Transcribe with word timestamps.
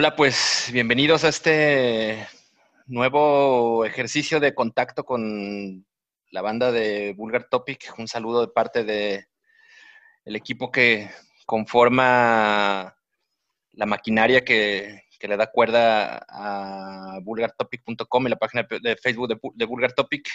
Hola, 0.00 0.14
pues 0.14 0.70
bienvenidos 0.72 1.24
a 1.24 1.28
este 1.28 2.24
nuevo 2.86 3.84
ejercicio 3.84 4.38
de 4.38 4.54
contacto 4.54 5.04
con 5.04 5.84
la 6.30 6.40
banda 6.40 6.70
de 6.70 7.14
Vulgar 7.16 7.48
Topic. 7.48 7.92
Un 7.98 8.06
saludo 8.06 8.42
de 8.42 8.52
parte 8.52 8.84
de 8.84 9.26
equipo 10.24 10.70
que 10.70 11.10
conforma 11.46 12.96
la 13.72 13.86
maquinaria 13.86 14.44
que, 14.44 15.02
le 15.20 15.36
da 15.36 15.50
cuerda 15.50 16.24
a 16.28 17.18
vulgartopic.com 17.24 18.26
y 18.28 18.30
la 18.30 18.36
página 18.36 18.68
de 18.80 18.94
Facebook 18.94 19.26
de, 19.26 19.40
de 19.52 19.64
Vulgar 19.64 19.94
Topic. 19.94 20.28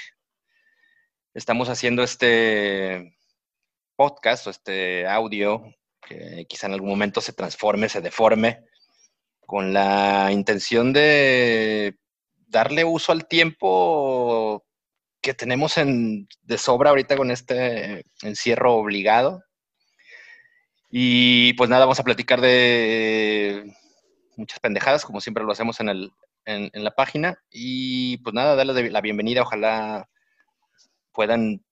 Estamos 1.34 1.70
haciendo 1.70 2.04
este 2.04 3.16
podcast 3.96 4.46
o 4.46 4.50
este 4.50 5.08
audio 5.08 5.64
que 6.02 6.46
quizá 6.50 6.68
en 6.68 6.74
algún 6.74 6.90
momento 6.90 7.22
se 7.22 7.32
transforme, 7.32 7.88
se 7.88 8.02
deforme, 8.02 8.66
con 9.46 9.74
la 9.74 10.30
intención 10.32 10.94
de 10.94 11.98
darle 12.48 12.84
uso 12.84 13.12
al 13.12 13.28
tiempo 13.28 14.64
que 15.22 15.34
tenemos 15.34 15.78
en, 15.78 16.28
de 16.42 16.58
sobra 16.58 16.90
ahorita 16.90 17.16
con 17.18 17.32
este 17.32 18.06
encierro 18.22 18.76
obligado. 18.76 19.44
Y 20.90 21.54
pues 21.54 21.70
nada, 21.70 21.86
vamos 21.86 22.00
a 22.00 22.04
platicar 22.04 22.42
de 22.42 23.74
muchas 24.36 24.60
pendejadas, 24.60 25.06
como 25.06 25.22
siempre 25.22 25.44
lo 25.44 25.52
hacemos 25.52 25.80
en, 25.80 25.90
el, 25.90 26.12
en, 26.46 26.84
la 26.84 26.92
página. 26.92 27.40
Y 27.50 28.18
pues 28.18 28.34
nada, 28.34 28.56
darles 28.56 28.92
la 28.92 29.02
bienvenida, 29.02 29.42
ojalá 29.42 30.10
puedan 31.14 31.64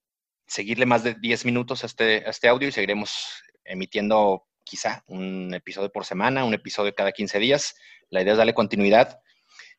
seguirle 0.46 0.86
más 0.86 1.04
de 1.04 1.14
10 1.14 1.44
minutos 1.44 1.82
a 1.82 1.86
este, 1.86 2.24
a 2.26 2.30
este 2.30 2.48
audio 2.48 2.68
y 2.68 2.72
seguiremos 2.72 3.42
emitiendo 3.64 4.44
quizá 4.72 5.04
un 5.06 5.52
episodio 5.52 5.92
por 5.92 6.06
semana, 6.06 6.46
un 6.46 6.54
episodio 6.54 6.94
cada 6.94 7.12
15 7.12 7.38
días. 7.38 7.74
La 8.08 8.22
idea 8.22 8.32
es 8.32 8.38
darle 8.38 8.54
continuidad 8.54 9.20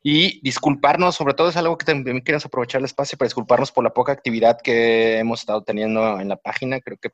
y 0.03 0.39
disculparnos, 0.41 1.16
sobre 1.16 1.33
todo 1.33 1.49
es 1.49 1.58
algo 1.58 1.80
que 1.80 1.86
también 1.86 2.22
queremos 2.22 2.45
aprovechar 2.45 2.77
el 2.77 2.86
espacio 2.86 3.17
para 3.17 3.25
disculparnos 3.25 3.71
por 3.71 3.83
la 3.83 3.91
poca 3.91 4.11
actividad 4.11 4.61
que 4.61 5.17
hemos 5.17 5.39
estado 5.39 5.64
teniendo 5.64 6.19
en 6.19 6.30
la 6.30 6.36
página. 6.36 6.80
Creo 6.80 6.97
que 6.97 7.09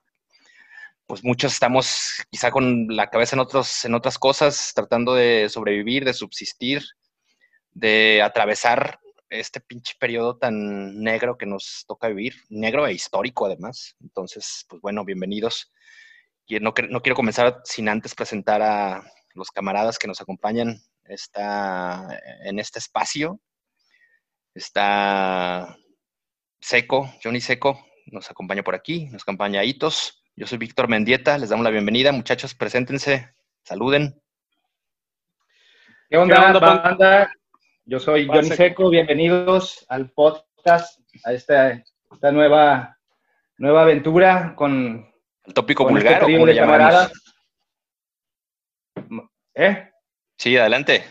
pues 1.08 1.24
muchos 1.24 1.54
estamos 1.54 2.22
quizá 2.30 2.52
con 2.52 2.88
la 2.90 3.10
cabeza 3.10 3.38
en, 3.38 3.40
otros, 3.40 3.86
en 3.86 3.94
otras 3.94 4.20
cosas, 4.20 4.74
tratando 4.76 5.14
de 5.14 5.48
sobrevivir, 5.48 6.04
de 6.04 6.14
subsistir, 6.14 6.84
de 7.72 8.22
atravesar 8.22 9.00
este 9.30 9.62
pinche 9.62 9.94
periodo 9.98 10.38
tan 10.38 11.02
negro 11.02 11.38
que 11.38 11.46
nos 11.46 11.86
toca 11.88 12.10
vivir, 12.10 12.34
negro 12.50 12.86
e 12.86 12.92
histórico 12.92 13.46
además. 13.46 13.96
Entonces, 14.02 14.66
pues 14.68 14.82
bueno, 14.82 15.06
bienvenidos 15.06 15.72
no, 16.60 16.74
no 16.90 17.02
quiero 17.02 17.16
comenzar 17.16 17.62
sin 17.64 17.90
antes 17.90 18.16
presentar 18.16 18.62
a 18.64 19.04
los 19.36 19.52
camaradas 19.52 20.00
que 20.00 20.08
nos 20.08 20.20
acompañan 20.20 20.82
en 21.06 22.60
este 22.60 22.80
espacio. 22.80 23.40
Está 24.56 25.78
Seco, 26.60 27.14
Johnny 27.24 27.40
Seco, 27.40 27.86
nos 28.08 28.30
acompaña 28.32 28.64
por 28.64 28.74
aquí, 28.74 29.06
nos 29.12 29.22
acompaña 29.22 29.64
Hitos. 29.64 30.24
Yo 30.36 30.48
soy 30.48 30.58
Víctor 30.58 30.88
Mendieta, 30.88 31.38
les 31.38 31.50
damos 31.50 31.64
la 31.64 31.70
bienvenida. 31.70 32.12
Muchachos, 32.12 32.56
preséntense, 32.56 33.34
saluden. 33.64 34.20
¿Qué 36.10 36.18
onda, 36.18 36.58
banda? 36.60 37.32
Yo 37.86 38.00
soy 38.00 38.28
Johnny 38.28 38.50
Seco, 38.50 38.90
bienvenidos 38.90 39.86
al 39.90 40.10
podcast, 40.12 41.00
a 41.26 41.34
esta, 41.34 41.84
esta 42.12 42.32
nueva, 42.32 42.98
nueva 43.58 43.84
aventura 43.84 44.56
con 44.56 45.10
el 45.50 45.54
tópico 45.54 45.84
vulgar, 45.84 46.24
este 46.24 46.64
o 49.14 49.20
¿Eh? 49.56 49.90
Sí, 50.38 50.56
adelante. 50.56 51.04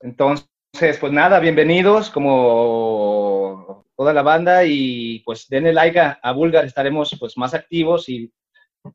Entonces, 0.00 0.98
pues 0.98 1.12
nada, 1.12 1.38
bienvenidos 1.38 2.10
como 2.10 3.84
toda 3.94 4.12
la 4.14 4.22
banda 4.22 4.64
y 4.64 5.20
pues 5.20 5.46
denle 5.48 5.72
like 5.72 6.00
a, 6.00 6.18
a 6.22 6.32
Vulgar, 6.32 6.64
estaremos 6.64 7.14
pues 7.20 7.36
más 7.36 7.54
activos 7.54 8.08
y 8.08 8.32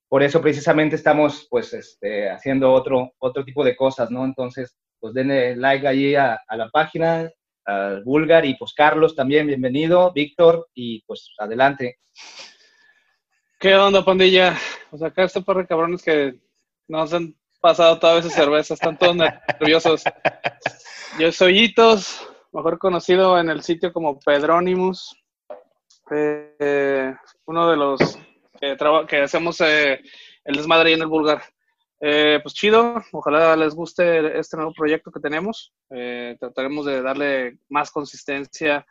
por 0.10 0.24
eso 0.24 0.42
precisamente 0.42 0.96
estamos 0.96 1.48
pues 1.50 1.74
este, 1.74 2.30
haciendo 2.30 2.74
otro, 2.74 3.14
otro 3.20 3.46
tipo 3.46 3.64
de 3.64 3.76
cosas, 3.76 4.10
¿no? 4.10 4.26
Entonces, 4.26 4.76
pues 5.00 5.14
denle 5.14 5.56
like 5.56 5.88
allí 5.88 6.16
a, 6.16 6.42
a 6.48 6.58
la 6.58 6.70
página, 6.70 7.30
al 7.66 8.04
Vulgar 8.04 8.46
y 8.46 8.56
pues 8.56 8.74
Carlos 8.74 9.16
también, 9.16 9.48
bienvenido, 9.48 10.12
Víctor 10.14 10.68
y 10.74 11.04
pues 11.04 11.32
adelante. 11.38 12.00
¿Qué 13.62 13.76
onda, 13.76 14.04
pandilla? 14.04 14.58
Pues 14.90 15.04
acá 15.04 15.24
este 15.24 15.40
par 15.44 15.58
de 15.58 15.68
cabrones 15.68 16.02
que 16.02 16.34
nos 16.88 17.14
han 17.14 17.36
pasado 17.60 18.00
toda 18.00 18.16
vez 18.16 18.34
cerveza, 18.34 18.74
están 18.74 18.98
todos 18.98 19.16
nerviosos. 19.60 20.04
Yo 21.20 21.32
soy 21.32 21.66
Itos, 21.66 22.28
mejor 22.54 22.80
conocido 22.80 23.38
en 23.38 23.52
el 23.52 23.62
sitio 23.62 23.94
como 23.94 24.20
Pedronimus. 24.20 25.16
Eh, 26.10 27.14
uno 27.46 27.70
de 27.70 27.78
los 27.78 28.18
que, 28.60 28.76
que 29.08 29.22
hacemos 29.22 29.62
eh, 29.62 30.02
el 30.44 30.56
desmadre 30.56 30.94
en 30.94 31.02
el 31.02 31.08
vulgar. 31.08 31.44
Eh, 32.00 32.40
pues 32.42 32.56
chido, 32.56 32.96
ojalá 33.12 33.56
les 33.56 33.76
guste 33.76 34.40
este 34.40 34.58
nuevo 34.58 34.74
proyecto 34.74 35.12
que 35.12 35.20
tenemos. 35.20 35.72
trataremos 36.40 36.88
de 36.88 37.04
darle 37.04 37.60
más 37.70 37.92
consistencia, 37.92 38.88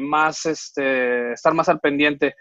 más 0.00 0.46
este, 0.46 1.32
estar 1.32 1.54
más 1.54 1.68
al 1.68 1.80
pendiente. 1.80 2.34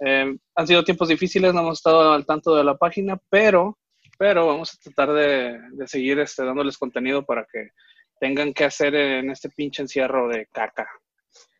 Eh, 0.00 0.36
han 0.54 0.66
sido 0.66 0.84
tiempos 0.84 1.08
difíciles, 1.08 1.54
no 1.54 1.60
hemos 1.60 1.78
estado 1.78 2.12
al 2.12 2.26
tanto 2.26 2.54
de 2.54 2.64
la 2.64 2.76
página, 2.76 3.18
pero, 3.30 3.78
pero 4.18 4.46
vamos 4.46 4.74
a 4.74 4.78
tratar 4.82 5.14
de, 5.14 5.86
seguir 5.86 6.18
este, 6.18 6.44
dándoles 6.44 6.78
contenido 6.78 7.24
para 7.24 7.46
que 7.50 7.70
tengan 8.20 8.52
que 8.52 8.64
hacer 8.64 8.94
en 8.94 9.30
este 9.30 9.50
pinche 9.50 9.82
encierro 9.82 10.28
de 10.28 10.46
caca. 10.46 10.88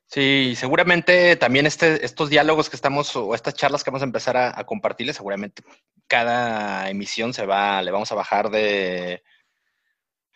Sí, 0.07 0.55
seguramente 0.57 1.37
también 1.37 1.67
este, 1.67 2.05
estos 2.05 2.29
diálogos 2.29 2.69
que 2.69 2.77
estamos, 2.77 3.17
o 3.17 3.35
estas 3.35 3.55
charlas 3.55 3.83
que 3.83 3.91
vamos 3.91 4.03
a 4.03 4.07
empezar 4.07 4.37
a, 4.37 4.65
compartirles, 4.65 5.17
seguramente 5.17 5.63
cada 6.07 6.89
emisión 6.91 7.33
se 7.33 7.47
va, 7.47 7.83
le 7.83 7.91
vamos 7.91 8.13
a 8.13 8.15
bajar 8.15 8.51
de, 8.51 9.23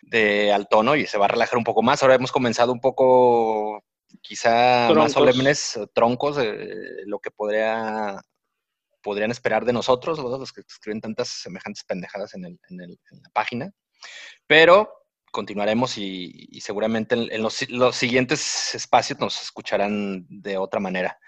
de 0.02 0.52
al 0.52 0.66
tono 0.68 0.96
y 0.96 1.06
se 1.06 1.18
va 1.18 1.26
a 1.26 1.28
relajar 1.28 1.58
un 1.58 1.64
poco 1.64 1.82
más. 1.82 2.02
Ahora 2.02 2.14
hemos 2.14 2.32
comenzado 2.32 2.72
un 2.72 2.80
poco 2.80 3.84
quizá 4.20 4.90
más 4.94 5.12
solemnes, 5.12 5.78
troncos, 5.94 6.36
de 6.36 7.02
lo 7.06 7.18
que 7.18 7.30
podría, 7.30 8.20
podrían 9.02 9.30
esperar 9.30 9.64
de 9.64 9.72
nosotros, 9.72 10.18
los 10.18 10.52
que 10.52 10.62
escriben 10.62 11.00
tantas 11.00 11.28
semejantes 11.28 11.84
pendejadas 11.84 12.34
en, 12.34 12.44
el, 12.44 12.60
en, 12.68 12.80
el, 12.80 12.98
la 13.10 13.30
página. 13.32 13.72
Pero 14.46 14.92
continuaremos 15.30 15.98
y, 15.98 16.60
seguramente 16.60 17.14
en, 17.14 17.42
los, 17.42 17.68
los, 17.70 17.96
siguientes 17.96 18.74
espacios 18.74 19.18
nos 19.18 19.42
escucharán 19.42 20.26
de 20.28 20.56
otra 20.56 20.80
manera. 20.80 21.18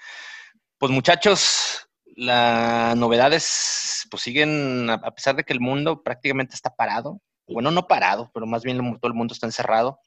Pues 0.79 0.91
muchachos, 0.91 1.89
las 2.17 2.97
novedades 2.97 4.07
pues 4.11 4.23
siguen, 4.23 4.89
a 4.89 5.15
pesar 5.15 5.37
de 5.37 5.45
que 5.45 5.53
el 5.53 5.61
mundo 5.61 6.03
prácticamente 6.03 6.55
está 6.55 6.75
parado, 6.75 7.21
bueno, 7.47 7.71
no 7.71 7.87
parado, 7.89 8.31
pero 8.33 8.47
más 8.47 8.63
bien 8.63 8.79
todo 9.01 9.09
el 9.09 9.15
mundo 9.15 9.35
está 9.35 9.47
encerrado, 9.47 10.01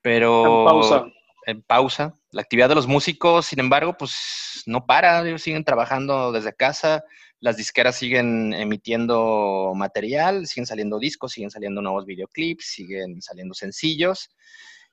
pero... 0.00 0.64
pausa 0.64 1.04
en 1.46 1.62
pausa. 1.62 2.16
La 2.30 2.42
actividad 2.42 2.68
de 2.68 2.74
los 2.74 2.86
músicos, 2.86 3.46
sin 3.46 3.60
embargo, 3.60 3.96
pues 3.96 4.62
no 4.66 4.86
para, 4.86 5.26
ellos 5.26 5.42
siguen 5.42 5.64
trabajando 5.64 6.32
desde 6.32 6.54
casa, 6.54 7.04
las 7.40 7.56
disqueras 7.56 7.96
siguen 7.96 8.54
emitiendo 8.54 9.72
material, 9.76 10.46
siguen 10.46 10.66
saliendo 10.66 10.98
discos, 10.98 11.32
siguen 11.32 11.50
saliendo 11.50 11.82
nuevos 11.82 12.06
videoclips, 12.06 12.64
siguen 12.66 13.20
saliendo 13.20 13.54
sencillos 13.54 14.30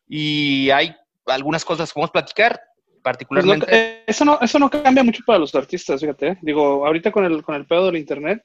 y 0.07 0.69
hay 0.71 0.95
algunas 1.25 1.63
cosas 1.63 1.89
que 1.89 1.93
podemos 1.93 2.11
platicar, 2.11 2.61
particularmente. 3.01 3.65
Pues 3.65 3.77
eh, 3.77 4.03
eso, 4.05 4.25
no, 4.25 4.39
eso 4.41 4.59
no 4.59 4.69
cambia 4.69 5.03
mucho 5.03 5.23
para 5.25 5.39
los 5.39 5.55
artistas, 5.55 6.01
fíjate. 6.01 6.27
¿eh? 6.27 6.37
Digo, 6.41 6.85
ahorita 6.85 7.11
con 7.11 7.23
el, 7.25 7.41
con 7.43 7.55
el 7.55 7.65
pedo 7.65 7.85
del 7.85 7.97
internet, 7.97 8.43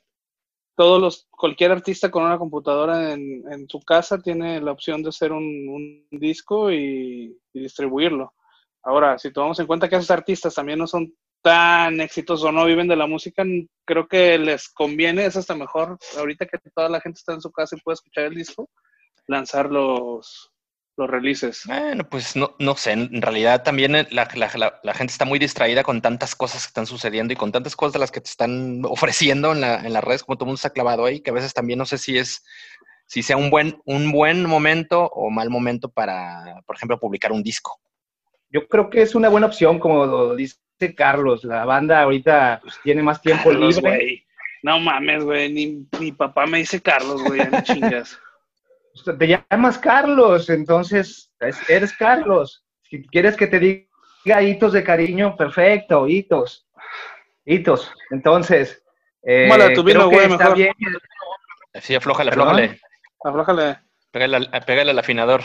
todos 0.77 1.01
los, 1.01 1.27
cualquier 1.31 1.73
artista 1.73 2.11
con 2.11 2.25
una 2.25 2.39
computadora 2.39 3.15
en, 3.15 3.67
su 3.69 3.81
casa 3.81 4.19
tiene 4.19 4.61
la 4.61 4.73
opción 4.73 5.03
de 5.03 5.09
hacer 5.09 5.33
un, 5.33 6.07
disco 6.11 6.71
y, 6.71 7.37
distribuirlo. 7.53 8.35
Ahora, 8.83 9.19
si 9.19 9.33
tomamos 9.33 9.59
en 9.59 9.67
cuenta 9.67 9.89
que 9.89 9.97
esos 9.97 10.11
artistas 10.11 10.55
también 10.55 10.79
no 10.79 10.87
son 10.87 11.13
tan 11.43 12.01
exitosos 12.01 12.45
o 12.45 12.53
no 12.53 12.65
viven 12.67 12.89
de 12.89 12.97
la 12.97 13.07
música, 13.07 13.43
creo 13.85 14.07
que 14.07 14.39
les 14.39 14.69
conviene, 14.69 15.25
es 15.25 15.37
hasta 15.37 15.55
mejor, 15.55 15.99
ahorita 16.19 16.47
que 16.47 16.59
toda 16.75 16.89
la 16.89 17.01
gente 17.01 17.19
está 17.19 17.33
en 17.33 17.41
su 17.41 17.51
casa 17.51 17.77
y 17.77 17.81
puede 17.81 17.95
escuchar 17.95 18.25
el 18.25 18.35
disco, 18.35 18.69
lanzar 19.27 19.71
los, 19.71 20.53
los 20.97 21.11
releases? 21.11 21.63
Bueno, 21.67 22.09
pues 22.09 22.37
no, 22.37 22.55
no 22.59 22.75
sé, 22.77 22.93
en 22.93 23.23
realidad 23.23 23.63
también 23.63 23.95
eh, 23.95 24.07
la, 24.11 24.29
la, 24.83 24.95
gente 24.95 25.13
está 25.13 25.25
muy 25.25 25.39
distraída 25.39 25.83
con 25.83 26.01
tantas 26.01 26.35
cosas 26.35 26.63
que 26.63 26.69
están 26.69 26.87
sucediendo 26.87 27.33
y 27.33 27.37
con 27.37 27.53
tantas 27.53 27.77
cosas 27.77 27.95
de 27.95 27.99
las 27.99 28.11
que 28.11 28.21
te 28.21 28.31
están 28.31 28.83
ofreciendo 28.85 29.53
en, 29.53 29.61
la, 29.61 29.77
en 29.77 29.93
las 29.93 30.03
redes, 30.03 30.25
como 30.25 30.37
todo 30.37 30.47
el 30.47 30.49
mundo 30.49 30.57
está 30.57 30.71
clavado 30.71 31.05
ahí, 31.05 31.21
que 31.21 31.31
a 31.31 31.35
veces 31.35 31.55
también 31.55 31.79
no 31.79 31.87
sé 31.87 31.99
si 31.99 32.19
es, 32.19 32.45
si 33.07 33.23
sea 33.23 33.37
un 33.37 33.51
buen, 33.51 33.81
un 33.85 34.11
buen 34.11 34.45
momento 34.47 35.05
o 35.05 35.31
mal 35.31 35.51
momento 35.51 35.91
para, 35.91 36.63
por 36.67 36.77
ejemplo, 36.77 36.99
publicar 36.99 37.33
un 37.33 37.43
disco. 37.43 37.79
Yo 38.51 38.67
creo 38.69 38.89
que 38.91 39.03
es 39.03 39.15
una 39.15 39.29
buena 39.29 39.47
opción, 39.47 39.79
como 39.79 40.35
dice 40.35 40.57
Carlos, 40.97 41.45
la 41.45 41.65
banda 41.65 42.03
ahorita 42.03 42.61
pues, 42.63 42.79
tiene 42.83 43.03
más 43.03 43.21
tiempo 43.21 43.53
libre. 43.53 44.25
No 44.63 44.81
mames, 44.81 45.23
güey, 45.23 45.53
ni 45.53 45.87
mi 46.01 46.13
papá 46.13 46.47
me 46.47 46.59
dice 46.59 46.81
Carlos, 46.81 47.23
güey, 47.23 47.41
chingas. 47.65 48.19
Te 49.05 49.27
llamas 49.27 49.79
Carlos, 49.79 50.51
entonces 50.51 51.33
eres 51.69 51.93
Carlos. 51.97 52.65
Si 52.83 53.05
quieres 53.07 53.37
que 53.37 53.47
te 53.47 53.59
diga 53.59 54.43
hitos 54.43 54.73
de 54.73 54.85
cariño, 54.85 55.37
perfecto, 55.37 56.07
hitos. 56.07 56.69
Hitos. 57.45 57.93
Entonces, 58.11 58.83
eh, 59.23 59.49
creo 59.85 60.11
que 60.11 60.25
está 60.25 60.55
bien. 60.55 60.73
Sí, 61.75 61.95
aflójale, 61.95 62.31
aflójale. 62.31 62.81
Aflójale. 63.25 63.79
Pégale, 64.11 64.91
al 64.91 64.99
afinador. 64.99 65.43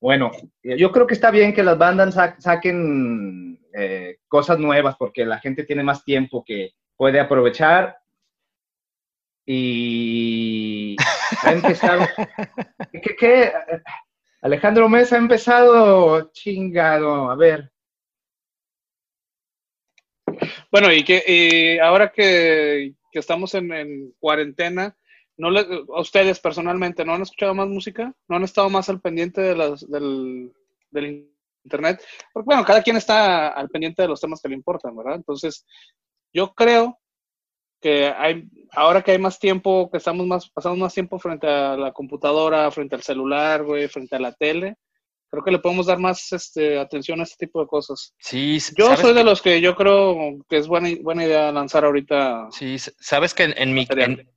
Bueno, 0.00 0.30
yo 0.62 0.92
creo 0.92 1.06
que 1.06 1.14
está 1.14 1.30
bien 1.30 1.52
que 1.52 1.64
las 1.64 1.76
bandas 1.76 2.14
saquen 2.38 3.58
eh, 3.74 4.18
cosas 4.28 4.58
nuevas 4.58 4.94
porque 4.96 5.26
la 5.26 5.40
gente 5.40 5.64
tiene 5.64 5.82
más 5.82 6.04
tiempo 6.04 6.44
que 6.46 6.74
puede 6.96 7.18
aprovechar 7.18 7.98
y 9.50 10.94
ha 11.42 11.52
empezado. 11.52 12.06
¿Qué, 13.18 13.50
Alejandro 14.42 14.90
Mesa 14.90 15.16
ha 15.16 15.18
empezado 15.18 16.30
chingado, 16.32 17.30
a 17.30 17.34
ver. 17.34 17.72
Bueno, 20.70 20.92
y 20.92 21.02
que 21.02 21.80
ahora 21.82 22.12
que, 22.12 22.92
estamos 23.12 23.54
en, 23.54 24.12
cuarentena, 24.20 24.94
¿no 25.38 25.48
a 25.48 26.00
ustedes 26.00 26.38
personalmente 26.40 27.02
no 27.06 27.14
han 27.14 27.22
escuchado 27.22 27.54
más 27.54 27.68
música? 27.68 28.14
¿No 28.28 28.36
han 28.36 28.44
estado 28.44 28.68
más 28.68 28.90
al 28.90 29.00
pendiente 29.00 29.40
de 29.40 29.56
las, 29.56 29.88
del, 29.88 30.52
del 30.90 31.26
internet? 31.64 32.04
Porque 32.34 32.44
bueno, 32.44 32.66
cada 32.66 32.82
quien 32.82 32.98
está 32.98 33.48
al 33.48 33.70
pendiente 33.70 34.02
de 34.02 34.08
los 34.08 34.20
temas 34.20 34.42
que 34.42 34.50
le 34.50 34.56
importan, 34.56 34.94
¿verdad? 34.94 35.14
Entonces, 35.14 35.64
yo 36.34 36.52
creo 36.52 37.00
que 37.80 38.06
hay, 38.08 38.44
ahora 38.72 39.02
que 39.02 39.12
hay 39.12 39.18
más 39.18 39.38
tiempo, 39.38 39.90
que 39.90 39.98
estamos 39.98 40.26
más, 40.26 40.50
pasamos 40.50 40.78
más 40.78 40.94
tiempo 40.94 41.18
frente 41.18 41.46
a 41.46 41.76
la 41.76 41.92
computadora, 41.92 42.70
frente 42.70 42.96
al 42.96 43.02
celular, 43.02 43.64
güey, 43.64 43.88
frente 43.88 44.16
a 44.16 44.20
la 44.20 44.32
tele, 44.32 44.76
creo 45.30 45.44
que 45.44 45.50
le 45.50 45.58
podemos 45.58 45.86
dar 45.86 45.98
más 45.98 46.32
este, 46.32 46.78
atención 46.78 47.20
a 47.20 47.24
este 47.24 47.46
tipo 47.46 47.60
de 47.60 47.66
cosas. 47.66 48.14
Sí, 48.18 48.58
yo 48.76 48.96
soy 48.96 49.14
de 49.14 49.24
los 49.24 49.42
que 49.42 49.60
yo 49.60 49.74
creo 49.76 50.38
que 50.48 50.56
es 50.56 50.66
buena, 50.66 50.88
buena 51.02 51.24
idea 51.24 51.52
lanzar 51.52 51.84
ahorita. 51.84 52.48
Sí, 52.50 52.76
sabes 52.78 53.34
que 53.34 53.54
en, 53.56 53.74
mi, 53.74 53.86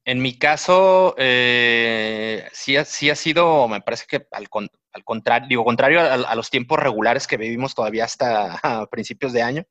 en, 0.05 0.21
mi 0.21 0.37
caso 0.37 1.15
eh, 1.17 2.47
sí, 2.51 2.75
ha, 2.77 2.85
sí 2.85 3.09
ha 3.09 3.15
sido, 3.15 3.67
me 3.67 3.81
parece 3.81 4.05
que 4.07 4.27
al, 4.31 4.47
al 4.93 5.03
contrario, 5.03 5.47
digo, 5.47 5.63
contrario 5.63 6.01
a, 6.01 6.35
los 6.35 6.49
tiempos 6.49 6.79
regulares 6.79 7.27
que 7.27 7.37
vivimos 7.37 7.73
todavía 7.73 8.05
hasta 8.05 8.59
principios 8.91 9.33
de 9.33 9.41
año 9.41 9.65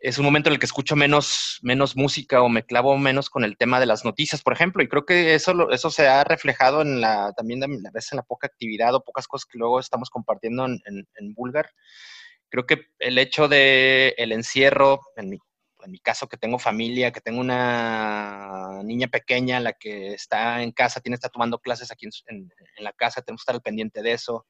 es 0.00 0.18
un 0.18 0.24
momento 0.24 0.48
en 0.48 0.54
el 0.54 0.58
que 0.58 0.66
escucho 0.66 0.96
menos, 0.96 1.58
menos 1.62 1.96
música 1.96 2.42
o 2.42 2.48
me 2.48 2.64
clavo 2.64 2.96
menos 2.96 3.28
con 3.28 3.44
el 3.44 3.56
tema 3.56 3.80
de 3.80 3.86
las 3.86 4.04
noticias, 4.04 4.42
por 4.42 4.52
ejemplo, 4.52 4.82
y 4.82 4.88
creo 4.88 5.04
que 5.04 5.34
eso, 5.34 5.70
eso 5.70 5.90
se 5.90 6.08
ha 6.08 6.24
reflejado 6.24 6.82
en 6.82 7.00
la, 7.00 7.32
también 7.36 7.62
a 7.62 7.90
veces 7.92 8.12
en 8.12 8.16
la 8.16 8.22
poca 8.22 8.46
actividad 8.46 8.94
o 8.94 9.04
pocas 9.04 9.26
cosas 9.26 9.46
que 9.46 9.58
luego 9.58 9.80
estamos 9.80 10.10
compartiendo 10.10 10.64
en, 10.66 10.80
en, 10.86 11.34
Bulgar. 11.34 11.70
Creo 12.48 12.66
que 12.66 12.86
el 12.98 13.18
hecho 13.18 13.48
de 13.48 14.14
el 14.18 14.32
encierro, 14.32 15.00
en 15.16 15.30
mi, 15.30 15.38
en 15.84 15.90
mi 15.90 15.98
caso 15.98 16.28
que 16.28 16.36
tengo 16.36 16.58
familia, 16.58 17.12
que 17.12 17.20
tengo 17.20 17.40
una 17.40 18.82
niña 18.84 19.08
pequeña, 19.08 19.60
la 19.60 19.72
que 19.72 20.14
está 20.14 20.62
en 20.62 20.72
casa, 20.72 21.00
tiene 21.00 21.14
estar 21.14 21.30
tomando 21.30 21.58
clases 21.58 21.90
aquí 21.90 22.06
en, 22.06 22.50
en 22.76 22.84
la 22.84 22.92
casa, 22.92 23.22
tenemos 23.22 23.40
que 23.40 23.42
estar 23.44 23.54
al 23.54 23.62
pendiente 23.62 24.02
de 24.02 24.12
eso 24.12 24.46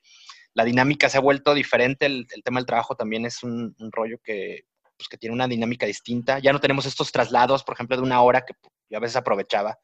la 0.55 0.65
dinámica 0.65 1.09
se 1.09 1.19
ha 1.19 1.21
vuelto 1.21 1.55
diferente, 1.55 2.07
el, 2.07 2.27
tema 2.45 2.61
del 2.61 2.67
trabajo 2.67 2.95
también 2.95 3.25
es 3.25 3.43
un, 3.43 3.75
rollo 3.91 4.19
que, 4.23 4.65
pues, 5.03 5.09
que 5.09 5.19
tiene 5.19 5.35
una 5.35 5.49
dinámica 5.49 5.87
distinta. 5.87 6.39
Ya 6.39 6.53
no 6.53 6.61
tenemos 6.61 6.87
estos 6.87 7.13
traslados, 7.13 7.65
por 7.65 7.75
ejemplo, 7.75 7.97
de 7.97 8.03
una 8.03 8.23
hora 8.23 8.43
que 8.43 8.55
yo 8.89 8.99
a 8.99 9.01
veces 9.01 9.17
aprovechaba 9.17 9.79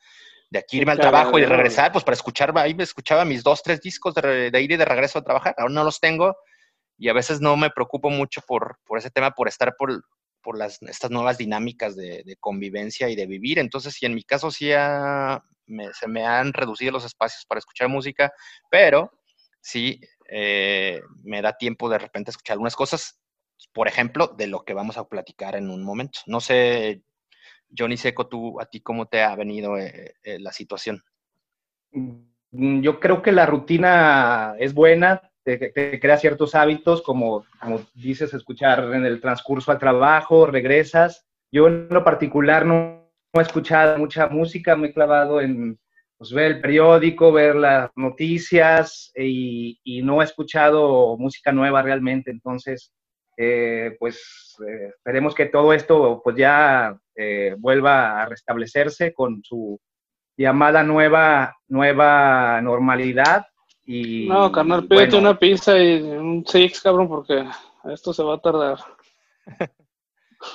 de 0.51 0.59
aquí 0.59 0.79
irme 0.79 0.93
al 0.93 0.99
trabajo 0.99 1.39
y 1.39 1.45
regresar, 1.45 1.93
pues 1.93 2.05
para 2.05 2.15
escuchar, 2.15 2.57
ahí 2.57 2.75
me 2.75 2.83
escuchaba 2.83 3.25
mis 3.25 3.43
dos, 3.43 3.63
tres 3.63 3.81
discos 3.81 4.15
de, 4.15 4.51
ir 4.61 4.73
y 4.73 4.77
de 4.77 4.85
regreso 4.85 5.19
a 5.19 5.25
trabajar. 5.25 5.55
Ahora 5.59 5.75
no 5.75 5.85
los 5.85 6.01
tengo 6.01 6.37
y 6.97 7.09
a 7.09 7.13
veces 7.13 7.41
no 7.41 7.57
me 7.57 7.71
preocupo 7.71 8.11
mucho 8.11 8.41
por, 8.47 8.79
por 8.87 8.99
ese 8.99 9.11
tema, 9.11 9.33
por 9.33 9.49
estar 9.49 9.75
por, 9.77 10.03
por 10.43 10.57
las, 10.57 10.81
estas 10.83 11.11
nuevas 11.11 11.37
dinámicas 11.37 11.97
de, 11.97 12.37
convivencia 12.41 13.11
y 13.11 13.17
de 13.17 13.27
vivir. 13.27 13.59
Entonces, 13.59 13.95
sí, 13.95 14.07
en 14.07 14.15
mi 14.15 14.23
caso 14.23 14.51
sí 14.51 14.71
se 14.71 16.09
me 16.09 16.25
han 16.25 16.53
reducido 16.53 16.93
los 16.93 17.05
espacios 17.05 17.45
para 17.47 17.59
escuchar 17.59 17.89
música, 17.89 18.33
pero 18.71 19.13
sí 19.61 20.01
eh, 20.31 21.03
me 21.25 21.43
da 21.43 21.57
tiempo 21.57 21.91
de 21.91 21.99
repente 21.99 22.31
escuchar 22.31 22.55
algunas 22.55 22.77
cosas 22.77 23.21
por 23.73 23.89
ejemplo, 23.89 24.29
de 24.29 24.47
lo 24.47 24.65
que 24.65 24.75
vamos 24.75 24.99
a 24.99 25.09
platicar 25.09 25.57
en 25.57 25.71
un 25.71 25.83
momento. 25.83 26.21
No 26.27 26.41
sé, 26.41 27.03
Johnny 27.77 27.97
Seco, 27.97 28.27
tú, 28.27 28.61
a 28.61 28.67
ti, 28.67 28.81
¿cómo 28.81 29.07
te 29.07 29.23
ha 29.23 29.35
venido 29.37 29.77
eh, 29.77 30.15
eh, 30.23 30.39
la 30.39 30.53
situación? 30.53 31.03
Mm, 31.93 32.81
yo 32.81 33.01
creo 33.01 33.23
que 33.23 33.33
la 33.33 33.47
rutina 33.47 34.55
es 34.59 34.75
buena, 34.75 35.31
te, 35.43 35.73
crea 36.01 36.17
ciertos 36.17 36.55
hábitos, 36.55 37.03
como, 37.03 37.45
como 37.61 37.81
dices, 37.95 38.33
escuchar 38.35 38.93
en 38.95 39.05
el 39.05 39.21
transcurso 39.21 39.73
al 39.73 39.79
trabajo, 39.79 40.47
regresas. 40.47 41.27
Yo 41.51 41.67
en 41.67 41.89
lo 41.91 42.05
particular 42.05 42.67
no, 42.67 43.11
he 43.35 43.41
escuchado 43.41 43.99
mucha 43.99 44.29
música, 44.29 44.77
me 44.77 44.89
he 44.89 44.93
clavado 44.93 45.41
en 45.41 45.79
pues, 46.17 46.33
ver 46.33 46.53
el 46.53 46.61
periódico, 46.61 47.33
ver 47.33 47.57
las 47.57 47.91
noticias 47.97 49.13
y, 49.15 49.79
y 49.85 50.03
no 50.03 50.21
he 50.21 50.25
escuchado 50.25 51.17
música 51.17 51.53
nueva 51.53 51.83
realmente. 51.83 52.31
Entonces, 52.31 52.93
eh, 53.41 53.97
pues 54.01 54.57
eh, 54.67 54.89
esperemos 54.97 55.33
que 55.33 55.47
todo 55.47 55.73
esto 55.73 56.21
pues 56.25 56.35
ya 56.37 56.99
eh, 57.15 57.55
vuelva 57.57 58.21
a 58.21 58.27
restablecerse 58.27 59.15
con 59.15 59.45
su 59.45 59.79
llamada 60.37 60.83
nueva, 60.83 61.57
nueva 61.69 62.61
normalidad. 62.61 63.47
Y, 63.85 64.27
no, 64.29 64.51
carnal, 64.51 64.89
pídete 64.89 65.17
una 65.17 65.39
pizza 65.39 65.79
y 65.79 66.03
un 66.03 66.45
six, 66.45 66.81
cabrón, 66.83 67.07
porque 67.07 67.45
esto 67.93 68.13
se 68.13 68.25
va 68.25 68.35
a 68.35 68.41
tardar. 68.41 68.79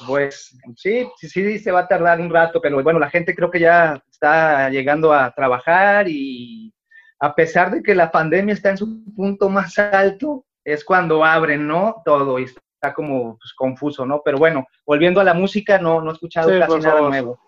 Pues 0.07 0.57
sí, 0.77 1.05
sí, 1.17 1.27
sí, 1.27 1.59
se 1.59 1.69
va 1.69 1.81
a 1.81 1.87
tardar 1.89 2.21
un 2.21 2.29
rato, 2.29 2.61
pero 2.61 2.81
bueno, 2.81 2.99
la 2.99 3.09
gente 3.09 3.35
creo 3.35 3.51
que 3.51 3.59
ya 3.59 4.01
está 4.09 4.69
llegando 4.69 5.11
a 5.11 5.29
trabajar 5.31 6.07
y 6.07 6.73
a 7.19 7.35
pesar 7.35 7.69
de 7.69 7.83
que 7.83 7.93
la 7.93 8.09
pandemia 8.09 8.53
está 8.53 8.69
en 8.69 8.77
su 8.77 9.03
punto 9.13 9.49
más 9.49 9.77
alto, 9.77 10.45
es 10.63 10.85
cuando 10.85 11.25
abren, 11.25 11.67
¿no? 11.67 12.01
Todo 12.05 12.39
y 12.39 12.45
está 12.83 12.93
como 12.93 13.37
pues, 13.37 13.53
confuso, 13.53 14.05
¿no? 14.05 14.21
Pero 14.23 14.37
bueno, 14.37 14.67
volviendo 14.85 15.21
a 15.21 15.23
la 15.23 15.33
música, 15.33 15.77
no, 15.77 16.01
no 16.01 16.11
he 16.11 16.13
escuchado 16.13 16.49
casi 16.59 16.79
nada 16.79 17.01
nuevo. 17.01 17.39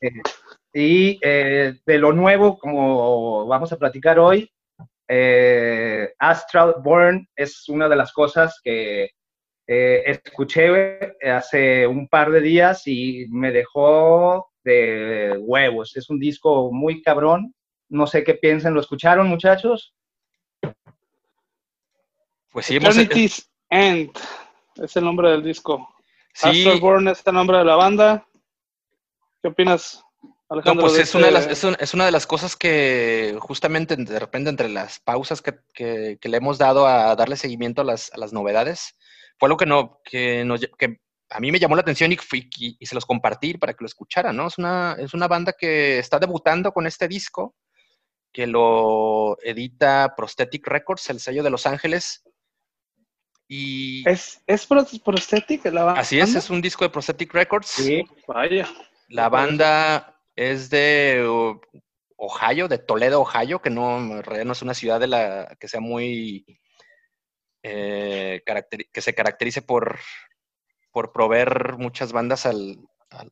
Eh, 0.00 0.10
y 0.72 1.18
eh, 1.22 1.74
de 1.84 1.98
lo 1.98 2.12
nuevo, 2.12 2.58
como 2.58 3.46
vamos 3.46 3.70
a 3.70 3.76
platicar 3.76 4.18
hoy, 4.18 4.50
eh, 5.06 6.14
Astral 6.18 6.76
Born 6.82 7.28
es 7.36 7.68
una 7.68 7.88
de 7.88 7.96
las 7.96 8.12
cosas 8.12 8.60
que 8.62 9.10
escuché 9.66 11.16
hace 11.30 11.86
un 11.86 12.08
par 12.08 12.30
de 12.30 12.40
días 12.40 12.86
y 12.86 13.26
me 13.28 13.52
dejó 13.52 14.50
de 14.64 15.36
huevos. 15.38 15.94
Es 15.94 16.08
un 16.08 16.18
disco 16.18 16.72
muy 16.72 17.02
cabrón. 17.02 17.54
No 17.90 18.06
sé 18.06 18.24
qué 18.24 18.32
piensan. 18.32 18.72
¿Lo 18.72 18.80
escucharon, 18.80 19.28
muchachos? 19.28 19.94
Pues 22.50 22.64
sí, 22.64 22.76
hemos... 22.76 22.96
End 23.70 24.10
es 24.78 24.96
el 24.96 25.04
nombre 25.04 25.30
del 25.30 25.42
disco. 25.42 25.88
Sí. 26.34 26.68
Born 26.80 27.08
es 27.08 27.22
el 27.26 27.34
nombre 27.34 27.58
de 27.58 27.64
la 27.64 27.76
banda. 27.76 28.26
¿Qué 29.42 29.48
opinas, 29.48 30.04
Alejandro? 30.48 30.82
No, 30.82 30.88
pues 30.88 31.00
es, 31.00 31.14
una 31.14 31.26
de 31.26 31.32
las, 31.32 31.46
es, 31.46 31.94
una 31.94 32.04
de 32.06 32.12
las 32.12 32.26
cosas 32.26 32.56
que 32.56 33.36
justamente 33.40 33.96
de 33.96 34.18
repente 34.18 34.50
entre 34.50 34.68
las 34.68 35.00
pausas 35.00 35.42
que, 35.42 35.58
que, 35.74 36.28
le 36.28 36.36
hemos 36.36 36.58
dado 36.58 36.86
a 36.86 37.14
darle 37.16 37.36
seguimiento 37.36 37.82
a 37.82 37.84
las, 37.84 38.12
a 38.12 38.18
las 38.18 38.32
novedades, 38.32 38.96
fue 39.38 39.48
lo 39.48 39.56
que, 39.56 39.66
no, 39.66 40.00
que, 40.04 40.44
nos, 40.44 40.60
que 40.78 41.00
a 41.30 41.40
mí 41.40 41.52
me 41.52 41.58
llamó 41.58 41.76
la 41.76 41.82
atención 41.82 42.12
y, 42.12 42.16
y, 42.32 42.76
y, 42.78 42.86
se 42.86 42.94
los 42.94 43.06
compartí 43.06 43.54
para 43.54 43.72
que 43.74 43.82
lo 43.82 43.86
escucharan, 43.86 44.36
¿no? 44.36 44.46
Es 44.46 44.58
una, 44.58 44.96
es 44.98 45.14
una 45.14 45.28
banda 45.28 45.52
que 45.52 45.98
está 45.98 46.18
debutando 46.18 46.72
con 46.72 46.86
este 46.86 47.08
disco, 47.08 47.54
que 48.32 48.46
lo 48.46 49.38
edita 49.42 50.14
Prosthetic 50.16 50.66
Records, 50.66 51.10
el 51.10 51.20
sello 51.20 51.42
de 51.42 51.50
Los 51.50 51.66
Ángeles, 51.66 52.22
y 53.48 54.08
¿Es, 54.08 54.42
es 54.46 54.66
Prosthetic 54.66 55.64
la 55.66 55.84
banda? 55.84 56.00
Así 56.00 56.20
es, 56.20 56.34
es 56.34 56.50
un 56.50 56.60
disco 56.60 56.84
de 56.84 56.90
Prosthetic 56.90 57.32
Records. 57.32 57.68
Sí, 57.68 58.04
vaya. 58.26 58.68
La 59.08 59.30
banda 59.30 60.20
es 60.36 60.68
de 60.68 61.24
Ohio, 62.16 62.68
de 62.68 62.78
Toledo, 62.78 63.22
Ohio, 63.22 63.62
que 63.62 63.70
no, 63.70 64.00
no 64.00 64.52
es 64.52 64.62
una 64.62 64.74
ciudad 64.74 65.00
de 65.00 65.06
la 65.06 65.56
que 65.58 65.66
sea 65.66 65.80
muy 65.80 66.44
eh, 67.62 68.42
que 68.92 69.00
se 69.00 69.14
caracterice 69.14 69.62
por, 69.62 69.98
por 70.92 71.12
proveer 71.12 71.76
muchas 71.78 72.12
bandas 72.12 72.44
al, 72.44 72.78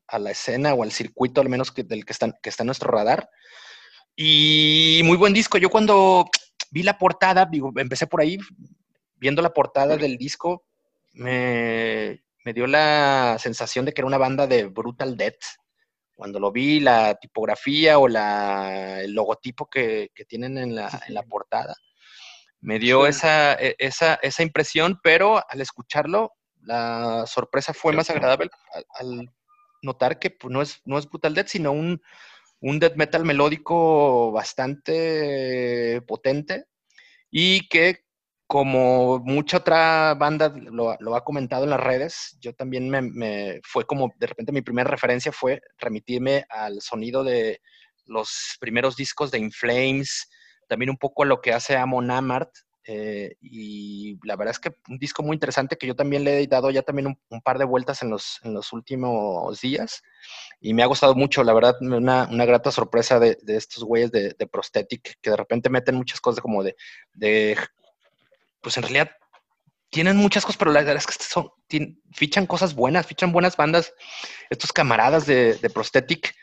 a 0.07 0.19
la 0.19 0.31
escena 0.31 0.73
o 0.73 0.83
al 0.83 0.91
circuito, 0.91 1.41
al 1.41 1.49
menos 1.49 1.71
que, 1.71 1.83
del 1.83 2.05
que 2.05 2.13
está, 2.13 2.31
que 2.41 2.49
está 2.49 2.63
en 2.63 2.67
nuestro 2.67 2.91
radar. 2.91 3.29
Y 4.15 5.01
muy 5.03 5.17
buen 5.17 5.33
disco. 5.33 5.57
Yo 5.57 5.69
cuando 5.69 6.25
vi 6.71 6.83
la 6.83 6.97
portada, 6.97 7.45
digo, 7.45 7.71
empecé 7.75 8.07
por 8.07 8.21
ahí, 8.21 8.37
viendo 9.17 9.41
la 9.41 9.53
portada 9.53 9.97
del 9.97 10.17
disco, 10.17 10.65
me, 11.13 12.23
dio 12.53 12.67
la 12.67 13.37
sensación 13.39 13.85
de 13.85 13.93
que 13.93 14.01
era 14.01 14.07
una 14.07 14.17
banda 14.17 14.47
de 14.47 14.65
Brutal 14.65 15.17
Death. 15.17 15.43
cuando 16.15 16.39
lo 16.39 16.51
vi, 16.51 16.79
la 16.79 17.15
tipografía 17.15 17.99
o 17.99 18.07
la, 18.07 19.01
el 19.01 19.13
logotipo 19.13 19.69
que, 19.69 20.09
tienen 20.27 20.57
en 20.57 20.75
la, 20.75 20.89
en 21.07 21.13
la, 21.13 21.23
portada, 21.23 21.75
me 22.59 22.79
dio 22.79 23.05
esa, 23.05 23.53
e, 23.53 23.75
esa, 23.77 24.15
esa, 24.15 24.43
impresión, 24.43 24.99
pero 25.03 25.43
al 25.49 25.61
escucharlo, 25.61 26.33
la 26.61 27.25
sorpresa 27.27 27.73
fue 27.73 27.93
más 27.93 28.09
agradable 28.09 28.49
al, 28.99 29.29
notar 29.83 30.17
que 30.17 30.31
pues, 30.31 30.51
no, 30.51 30.61
es, 30.61 30.81
no 30.85 30.97
es 30.97 31.07
Brutal 31.07 31.35
Death, 31.35 31.47
sino 31.47 31.71
un, 31.71 32.01
un 32.59 32.79
death 32.79 32.95
metal 32.95 33.23
melódico 33.23 34.31
bastante 34.31 36.01
potente 36.07 36.65
y 37.29 37.67
que 37.67 38.06
como 38.47 39.19
mucha 39.19 39.57
otra 39.57 40.13
banda 40.15 40.53
lo, 40.55 41.15
ha 41.15 41.23
comentado 41.25 41.65
en 41.65 41.69
las 41.69 41.81
redes, 41.81 42.37
yo 42.39 42.53
también 42.53 42.89
me, 42.89 43.59
fue 43.63 43.85
como, 43.85 44.13
de 44.17 44.27
repente 44.27 44.53
mi 44.53 44.61
primera 44.61 44.89
referencia 44.89 45.33
fue 45.33 45.61
remitirme 45.77 46.45
al 46.49 46.81
sonido 46.81 47.25
de 47.25 47.61
los 48.05 48.55
primeros 48.61 48.95
discos 48.95 49.31
de 49.31 49.39
Inflames, 49.39 50.29
también 50.69 50.89
un 50.89 50.97
poco 50.97 51.23
a 51.23 51.25
lo 51.25 51.41
que 51.41 51.51
hace 51.51 51.75
Amon 51.75 52.09
Amart, 52.09 52.49
eh, 52.89 53.35
y 53.41 54.17
la 54.23 54.37
verdad 54.37 54.51
es 54.51 54.59
que 54.59 54.71
un 54.87 54.97
disco 54.97 55.21
muy 55.21 55.35
interesante 55.35 55.77
que 55.77 55.87
yo 55.87 55.95
también 55.97 56.23
le 56.23 56.41
he 56.41 56.47
dado 56.47 56.71
ya 56.71 56.83
también 56.83 57.07
un, 57.29 57.41
par 57.41 57.57
de 57.57 57.65
vueltas 57.65 58.01
en 58.01 58.09
los, 58.09 58.39
últimos 58.71 59.59
días 59.59 60.01
y 60.61 60.73
me 60.73 60.83
ha 60.83 60.85
gustado 60.85 61.13
mucho, 61.13 61.43
la 61.43 61.53
verdad, 61.53 61.75
una, 61.81 62.29
una 62.31 62.45
grata 62.45 62.71
sorpresa 62.71 63.19
de, 63.19 63.37
estos 63.45 63.83
güeyes 63.83 64.09
de, 64.09 64.33
Prosthetic 64.49 65.19
que 65.21 65.31
de 65.31 65.35
repente 65.35 65.69
meten 65.69 65.95
muchas 65.95 66.21
cosas 66.21 66.39
como 66.39 66.63
de 66.63 66.77
pues 68.67 68.75
en 68.75 68.83
realidad 68.83 69.11
tienen 69.89 70.17
muchas 70.17 70.43
cosas, 70.43 70.57
pero 70.57 70.73
la 70.73 70.81
verdad 70.81 70.97
es 70.97 71.07
que 71.07 71.23
son, 71.23 71.49
fichan 72.11 72.45
cosas 72.45 72.75
buenas, 72.75 73.07
fichan 73.07 73.31
buenas 73.31 73.55
bandas, 73.55 73.93
estos 74.49 74.73
camaradas 74.73 75.25
de, 75.25 75.71
Prosthetic 75.73 76.35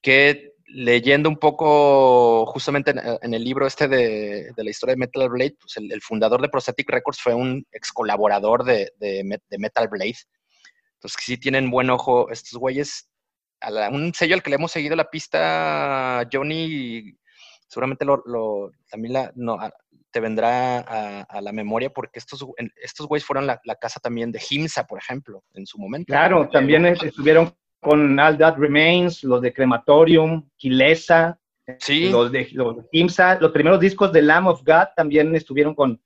que 0.00 0.52
leyendo 0.68 1.28
un 1.28 1.36
poco 1.36 2.46
justamente 2.46 2.94
en, 3.22 3.34
el 3.34 3.42
libro 3.42 3.66
este 3.66 3.88
de, 3.88 4.52
la 4.56 4.70
historia 4.70 4.92
de 4.92 5.00
Metal 5.00 5.28
Blade, 5.28 5.56
pues 5.60 5.76
el, 5.78 6.00
fundador 6.00 6.40
de 6.40 6.48
Prosthetic 6.48 6.88
Records 6.88 7.20
fue 7.20 7.34
un 7.34 7.66
ex 7.72 7.90
colaborador 7.90 8.62
de, 8.62 8.92
Metal 9.58 9.88
Blade. 9.88 10.18
Entonces, 10.92 11.20
sí 11.24 11.38
tienen 11.38 11.72
buen 11.72 11.90
ojo 11.90 12.30
estos 12.30 12.56
güeyes. 12.56 13.08
un 13.90 14.14
sello 14.14 14.36
al 14.36 14.44
que 14.44 14.50
le 14.50 14.56
hemos 14.56 14.70
seguido 14.70 14.94
la 14.94 15.10
pista, 15.10 16.22
Johnny, 16.32 17.18
seguramente 17.66 18.04
lo, 18.04 18.70
también 18.88 19.14
te 20.14 20.20
vendrá 20.20 20.78
a, 20.78 21.40
la 21.40 21.50
memoria 21.50 21.90
porque 21.90 22.20
estos, 22.20 22.46
estos 22.80 23.08
güeyes 23.08 23.26
fueron 23.26 23.48
la, 23.48 23.60
la, 23.64 23.74
casa 23.74 23.98
también 23.98 24.30
de 24.30 24.40
Himsa, 24.48 24.86
por 24.86 25.00
ejemplo, 25.00 25.42
en 25.54 25.66
su 25.66 25.76
momento. 25.76 26.12
Claro, 26.12 26.48
también 26.50 26.86
estuvieron 26.86 27.52
con 27.80 28.16
All 28.20 28.38
That 28.38 28.56
Remains, 28.56 29.24
los 29.24 29.42
de 29.42 29.52
Crematorium, 29.52 30.48
Kilesa, 30.56 31.36
sí. 31.80 32.10
los 32.10 32.30
de 32.30 32.48
los 32.52 32.76
los 33.40 33.50
primeros 33.50 33.80
discos 33.80 34.12
de 34.12 34.22
Lamb 34.22 34.46
of 34.46 34.62
God 34.64 34.86
también 34.94 35.34
estuvieron 35.34 35.74
con, 35.74 36.00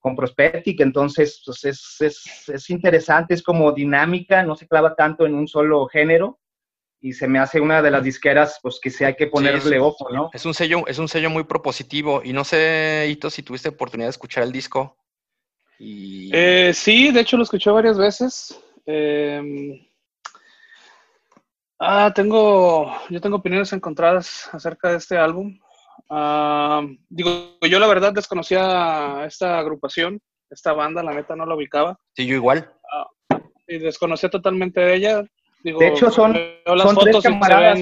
con 0.00 0.16
Prospetic, 0.16 0.80
entonces 0.80 1.40
pues 1.46 1.64
es, 1.64 1.96
es, 2.00 2.48
es, 2.48 2.70
interesante, 2.70 3.34
es 3.34 3.42
como 3.44 3.70
dinámica, 3.70 4.42
no 4.42 4.56
se 4.56 4.66
clava 4.66 4.96
tanto 4.96 5.26
en 5.26 5.34
un 5.36 5.46
solo 5.46 5.86
género 5.86 6.40
y 7.04 7.12
se 7.12 7.28
me 7.28 7.38
hace 7.38 7.60
una 7.60 7.82
de 7.82 7.90
las 7.90 8.02
disqueras 8.02 8.58
pues 8.62 8.80
que 8.80 8.88
sí 8.88 9.04
hay 9.04 9.14
que 9.14 9.26
ponerle 9.26 9.78
ojo, 9.78 10.08
¿no? 10.10 10.30
Es 10.32 10.46
un 10.46 10.54
sello, 10.54 10.86
es 10.86 10.98
un 10.98 11.06
sello 11.06 11.28
muy 11.28 11.44
propositivo 11.44 12.22
y 12.24 12.32
no 12.32 12.44
sé, 12.44 13.06
Hito, 13.10 13.28
si 13.28 13.42
tuviste 13.42 13.68
oportunidad 13.68 14.06
de 14.06 14.12
escuchar 14.12 14.42
el 14.42 14.52
disco. 14.52 14.96
Y... 15.78 16.30
Eh, 16.32 16.72
sí, 16.72 17.12
de 17.12 17.20
hecho 17.20 17.36
lo 17.36 17.42
escuché 17.42 17.70
varias 17.70 17.98
veces. 17.98 18.58
Eh, 18.86 19.86
Ah, 21.78 22.10
tengo, 22.14 22.90
yo 23.10 23.20
tengo 23.20 23.36
opiniones 23.36 23.70
encontradas 23.74 24.48
acerca 24.54 24.90
de 24.90 24.96
este 24.96 25.18
álbum. 25.18 25.58
Ah, 26.08 26.80
digo, 27.10 27.58
yo 27.60 27.78
la 27.78 27.86
verdad 27.86 28.14
desconocía 28.14 29.24
esta 29.26 29.58
agrupación, 29.58 30.18
esta 30.48 30.72
banda, 30.72 31.02
la 31.02 31.12
neta 31.12 31.36
no 31.36 31.44
la 31.44 31.54
ubicaba. 31.54 31.98
Sí, 32.16 32.24
yo 32.24 32.36
igual. 32.36 32.72
Ah, 32.90 33.38
y 33.68 33.78
desconocía 33.78 34.30
totalmente 34.30 34.80
de 34.80 34.94
ella. 34.94 35.24
De 35.72 35.88
hecho, 35.88 36.10
son, 36.10 36.32
las 36.66 36.82
fotos 36.82 37.22
tres 37.22 37.22
camaradas. 37.22 37.78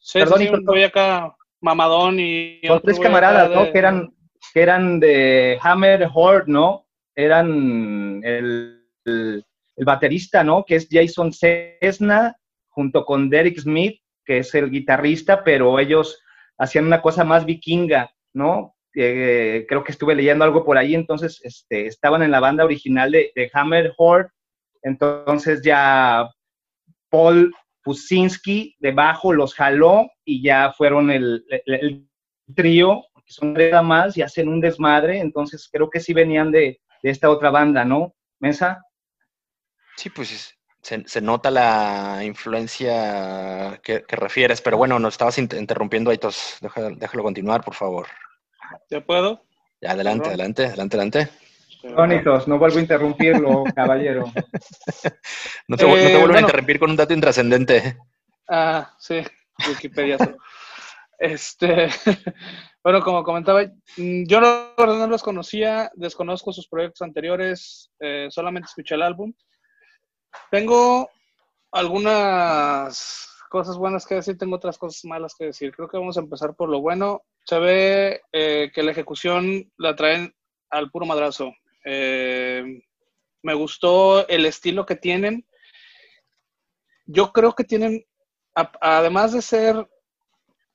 sí, 0.00 0.18
perdón, 0.20 0.64
sí, 0.74 0.82
acá 0.82 1.34
mamadón 1.60 2.20
y... 2.20 2.60
Son 2.64 2.80
tres 2.80 3.00
camaradas, 3.00 3.50
¿no? 3.50 3.72
Que 3.72 3.78
eran, 3.78 4.14
que 4.52 4.60
eran 4.60 5.00
de 5.00 5.58
Hammer 5.60 6.08
Horde, 6.12 6.44
¿no? 6.46 6.86
Eran 7.16 8.20
el, 8.24 8.86
el, 9.04 9.44
el 9.76 9.84
baterista, 9.84 10.44
¿no? 10.44 10.64
Que 10.64 10.76
es 10.76 10.88
Jason 10.90 11.32
Cessna, 11.32 12.36
junto 12.68 13.04
con 13.04 13.30
Derek 13.30 13.58
Smith, 13.58 14.00
que 14.24 14.38
es 14.38 14.54
el 14.54 14.70
guitarrista, 14.70 15.44
pero 15.44 15.78
ellos 15.78 16.20
hacían 16.58 16.86
una 16.86 17.02
cosa 17.02 17.24
más 17.24 17.44
vikinga, 17.44 18.10
¿no? 18.32 18.74
Eh, 18.94 19.66
creo 19.68 19.82
que 19.82 19.92
estuve 19.92 20.14
leyendo 20.14 20.44
algo 20.44 20.64
por 20.64 20.78
ahí, 20.78 20.94
entonces 20.94 21.40
este, 21.42 21.86
estaban 21.86 22.22
en 22.22 22.30
la 22.30 22.40
banda 22.40 22.64
original 22.64 23.10
de, 23.10 23.50
Hammer 23.52 23.92
Horde, 23.96 24.30
entonces 24.82 25.62
ya 25.62 26.30
Paul 27.14 27.54
Pusinski 27.84 28.74
de 28.80 28.90
bajo 28.90 29.32
los 29.32 29.54
jaló 29.54 30.10
y 30.24 30.42
ya 30.42 30.72
fueron 30.72 31.12
el, 31.12 31.44
trío, 32.56 33.04
que 33.24 33.32
son 33.32 33.54
tres 33.54 33.80
más 33.84 34.16
y 34.16 34.22
hacen 34.22 34.48
un 34.48 34.60
desmadre, 34.60 35.20
entonces 35.20 35.68
creo 35.72 35.88
que 35.88 36.00
sí 36.00 36.12
venían 36.12 36.50
de, 36.50 36.80
de 37.04 37.10
esta 37.10 37.30
otra 37.30 37.50
banda, 37.50 37.84
¿no? 37.84 38.16
Mesa. 38.40 38.82
Sí, 39.96 40.10
pues 40.10 40.58
se, 40.82 41.20
nota 41.20 41.52
la 41.52 42.24
influencia 42.24 43.80
que, 43.80 44.02
refieres, 44.08 44.60
pero 44.60 44.76
bueno, 44.76 44.98
nos 44.98 45.14
estabas 45.14 45.38
interrumpiendo, 45.38 46.10
Aitos. 46.10 46.58
Déjalo, 46.60 46.96
déjalo 46.96 47.22
continuar, 47.22 47.62
por 47.62 47.74
favor. 47.74 48.08
¿Ya 48.90 49.00
puedo? 49.00 49.40
Ya, 49.80 49.92
adelante, 49.92 50.30
adelante, 50.30 50.66
adelante, 50.66 50.96
adelante. 50.96 51.28
Bonitos, 51.92 52.48
no 52.48 52.58
vuelvo 52.58 52.78
a 52.78 52.80
interrumpirlo, 52.80 53.64
caballero. 53.74 54.24
No, 55.68 55.76
te, 55.76 55.84
vuelvo 55.84 56.34
a 56.34 56.38
eh, 56.38 56.40
interrumpir 56.40 56.78
con 56.78 56.90
un 56.90 56.96
dato 56.96 57.14
intrascendente. 57.14 57.96
Ah, 58.48 58.94
sí, 58.98 59.22
Wikipedia. 59.68 60.18
este, 61.18 61.88
bueno, 62.82 63.02
como 63.02 63.22
comentaba, 63.22 63.64
mm, 63.96 64.24
yo 64.26 64.40
no, 64.40 64.74
no 64.76 65.06
los 65.06 65.22
conocía, 65.22 65.90
desconozco 65.94 66.52
sus 66.52 66.68
proyectos 66.68 67.02
anteriores, 67.02 67.90
eh, 68.00 68.28
solamente 68.30 68.66
escuché 68.68 68.94
el 68.94 69.02
álbum. 69.02 69.32
Tengo 70.50 71.08
algunas 71.72 73.34
cosas 73.54 73.76
buenas 73.76 74.04
que 74.04 74.16
decir, 74.16 74.36
tengo 74.36 74.56
otras 74.56 74.78
cosas 74.78 75.04
malas 75.04 75.34
que 75.38 75.46
decir. 75.46 75.72
Creo 75.72 75.88
que 75.88 75.96
vamos 75.96 76.16
a 76.16 76.20
empezar 76.20 76.56
por 76.56 76.68
lo 76.68 76.80
bueno. 76.80 77.22
Se 77.44 77.58
ve 77.60 78.20
eh, 78.32 78.72
que 78.74 78.82
la 78.82 78.90
ejecución 78.90 79.70
la 79.76 79.94
traen 79.94 80.34
al 80.70 80.90
puro 80.90 81.06
madrazo. 81.06 81.52
Eh, 81.84 82.82
me 83.42 83.54
gustó 83.54 84.26
el 84.26 84.46
estilo 84.46 84.84
que 84.86 84.96
tienen. 84.96 85.46
Yo 87.06 87.32
creo 87.32 87.54
que 87.54 87.64
tienen, 87.64 88.04
además 88.54 89.32
de 89.32 89.42
ser, 89.42 89.88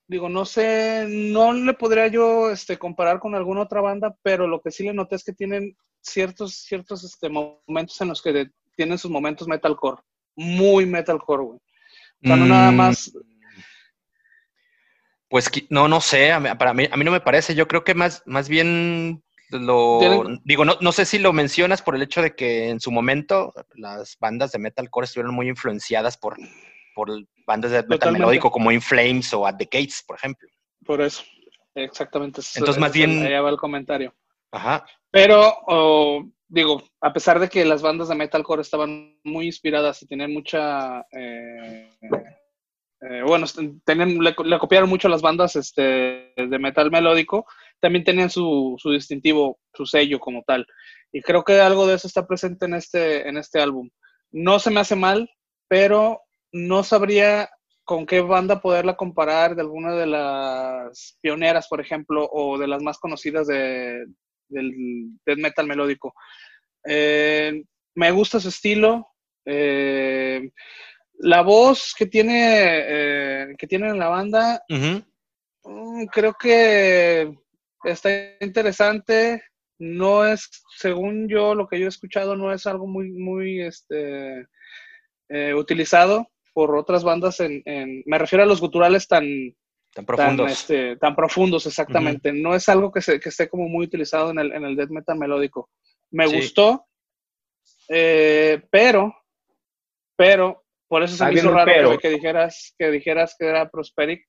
digo, 0.07 0.29
no 0.29 0.45
sé, 0.45 1.05
no 1.07 1.53
le 1.53 1.73
podría 1.73 2.07
yo 2.07 2.51
este, 2.51 2.77
comparar 2.77 3.19
con 3.19 3.35
alguna 3.35 3.61
otra 3.61 3.81
banda, 3.81 4.15
pero 4.21 4.47
lo 4.47 4.61
que 4.61 4.71
sí 4.71 4.83
le 4.83 4.93
noté 4.93 5.15
es 5.15 5.23
que 5.23 5.33
tienen 5.33 5.75
ciertos, 6.01 6.55
ciertos 6.55 7.03
este, 7.03 7.29
momentos 7.29 7.99
en 8.01 8.09
los 8.09 8.21
que 8.21 8.47
tienen 8.75 8.97
sus 8.97 9.11
momentos 9.11 9.47
metalcore, 9.47 10.01
muy 10.35 10.85
metalcore, 10.85 11.43
güey. 11.43 11.59
O 12.23 12.27
sea, 12.27 12.35
no 12.35 12.45
nada 12.45 12.71
mm. 12.71 12.75
más. 12.75 13.11
Pues 15.29 15.49
no, 15.69 15.87
no 15.87 16.01
sé, 16.01 16.31
para 16.57 16.73
mí, 16.73 16.87
a 16.91 16.97
mí 16.97 17.03
no 17.03 17.11
me 17.11 17.21
parece. 17.21 17.53
Yo 17.53 17.67
creo 17.67 17.83
que 17.83 17.93
más, 17.93 18.23
más 18.25 18.49
bien 18.49 19.23
lo 19.51 19.99
digo, 20.43 20.65
no, 20.65 20.77
no 20.79 20.91
sé 20.91 21.05
si 21.05 21.19
lo 21.19 21.33
mencionas 21.33 21.81
por 21.81 21.95
el 21.95 22.01
hecho 22.01 22.21
de 22.21 22.35
que 22.35 22.69
en 22.69 22.79
su 22.79 22.91
momento 22.91 23.53
las 23.75 24.17
bandas 24.19 24.51
de 24.51 24.59
metalcore 24.59 25.05
estuvieron 25.05 25.33
muy 25.33 25.47
influenciadas 25.47 26.17
por, 26.17 26.37
por 26.93 27.09
bandas 27.47 27.71
de 27.71 27.83
metal 27.83 28.13
melódico 28.13 28.51
como 28.51 28.71
In 28.71 28.81
Flames 28.81 29.33
o 29.33 29.45
At 29.45 29.57
the 29.57 29.65
Gates, 29.65 30.03
por 30.05 30.17
ejemplo. 30.17 30.47
Por 30.85 31.01
eso, 31.01 31.23
exactamente. 31.75 32.41
Entonces, 32.55 32.79
más 32.79 32.93
bien. 32.93 33.25
Allá 33.25 33.41
va 33.41 33.49
el 33.49 33.57
comentario. 33.57 34.13
Ajá. 34.51 34.85
Pero, 35.11 35.55
digo, 36.47 36.83
a 37.01 37.13
pesar 37.13 37.39
de 37.39 37.49
que 37.49 37.65
las 37.65 37.81
bandas 37.81 38.09
de 38.09 38.15
metalcore 38.15 38.61
estaban 38.61 39.19
muy 39.23 39.47
inspiradas 39.47 40.01
y 40.03 40.07
tenían 40.07 40.33
mucha... 40.33 41.01
Eh, 41.11 41.89
eh, 43.01 43.23
bueno, 43.25 43.45
le, 43.55 44.59
copiaron 44.59 44.89
mucho 44.89 45.07
las 45.07 45.21
bandas 45.21 45.55
este, 45.55 46.33
de 46.35 46.59
metal 46.59 46.91
melódico, 46.91 47.45
también 47.79 48.03
tenían 48.03 48.29
su, 48.29 48.75
su, 48.77 48.91
distintivo, 48.91 49.59
su 49.73 49.85
sello 49.85 50.19
como 50.19 50.43
tal. 50.45 50.65
Y 51.11 51.21
creo 51.21 51.43
que 51.43 51.59
algo 51.59 51.87
de 51.87 51.95
eso 51.95 52.07
está 52.07 52.27
presente 52.27 52.65
en 52.65 52.75
este, 52.75 53.27
en 53.27 53.37
este 53.37 53.59
álbum. 53.59 53.89
No 54.31 54.59
se 54.59 54.69
me 54.69 54.79
hace 54.79 54.95
mal, 54.95 55.29
pero 55.67 56.21
no 56.51 56.83
sabría 56.83 57.49
con 57.83 58.05
qué 58.05 58.21
banda 58.21 58.61
poderla 58.61 58.95
comparar 58.95 59.55
de 59.55 59.61
alguna 59.61 59.95
de 59.95 60.05
las 60.05 61.17
pioneras, 61.21 61.67
por 61.67 61.81
ejemplo, 61.81 62.29
o 62.31 62.57
de 62.57 62.67
las 62.67 62.83
más 62.83 62.99
conocidas 62.99 63.47
de, 63.47 64.05
del 64.47 64.71
death 65.25 65.39
metal 65.39 65.65
melódico. 65.65 66.13
Eh, 66.87 67.63
me 67.95 68.11
gusta 68.11 68.39
su 68.39 68.49
estilo. 68.49 69.07
Eh, 69.45 70.51
La 71.21 71.41
voz 71.41 71.95
que 71.97 72.05
tiene, 72.05 72.35
eh, 72.87 73.55
que 73.57 73.67
tiene 73.67 73.89
en 73.89 73.99
la 73.99 74.07
banda, 74.07 74.63
mm, 74.69 76.05
creo 76.11 76.33
que 76.39 77.35
está 77.83 78.09
interesante. 78.41 79.43
No 79.77 80.25
es, 80.25 80.49
según 80.77 81.29
yo, 81.29 81.55
lo 81.55 81.67
que 81.67 81.79
yo 81.79 81.85
he 81.85 81.89
escuchado, 81.89 82.35
no 82.35 82.53
es 82.53 82.65
algo 82.67 82.87
muy, 82.87 83.11
muy, 83.11 83.61
este, 83.61 84.45
eh, 85.29 85.53
utilizado 85.53 86.27
por 86.53 86.75
otras 86.75 87.03
bandas 87.03 87.39
en, 87.39 87.63
me 88.05 88.17
refiero 88.17 88.43
a 88.43 88.47
los 88.47 88.59
guturales 88.59 89.07
tan 89.07 89.25
tan 89.93 90.05
profundos. 90.05 90.51
este, 90.51 90.97
tan, 90.97 91.15
profundos 91.15 91.65
exactamente. 91.65 92.33
No 92.33 92.53
es 92.53 92.67
algo 92.67 92.91
que, 92.91 93.01
se, 93.01 93.19
que 93.19 93.29
esté 93.29 93.47
como 93.47 93.69
muy 93.69 93.85
utilizado 93.85 94.31
en 94.31 94.39
el, 94.39 94.51
en 94.51 94.65
el 94.65 94.75
death 94.75 94.89
metal 94.89 95.17
melódico. 95.17 95.69
Me 96.11 96.27
gustó 96.27 96.85
eh, 97.89 98.61
pero 98.69 99.15
pero 100.15 100.63
por 100.87 101.01
eso 101.01 101.15
se 101.15 101.25
me 101.25 101.33
hizo 101.33 101.51
raro 101.51 101.97
que, 101.97 102.09
dijeras 102.09 102.73
que 102.77 102.91
dijeras 102.91 103.35
que 103.37 103.47
era 103.47 103.69
Prosperic 103.69 104.27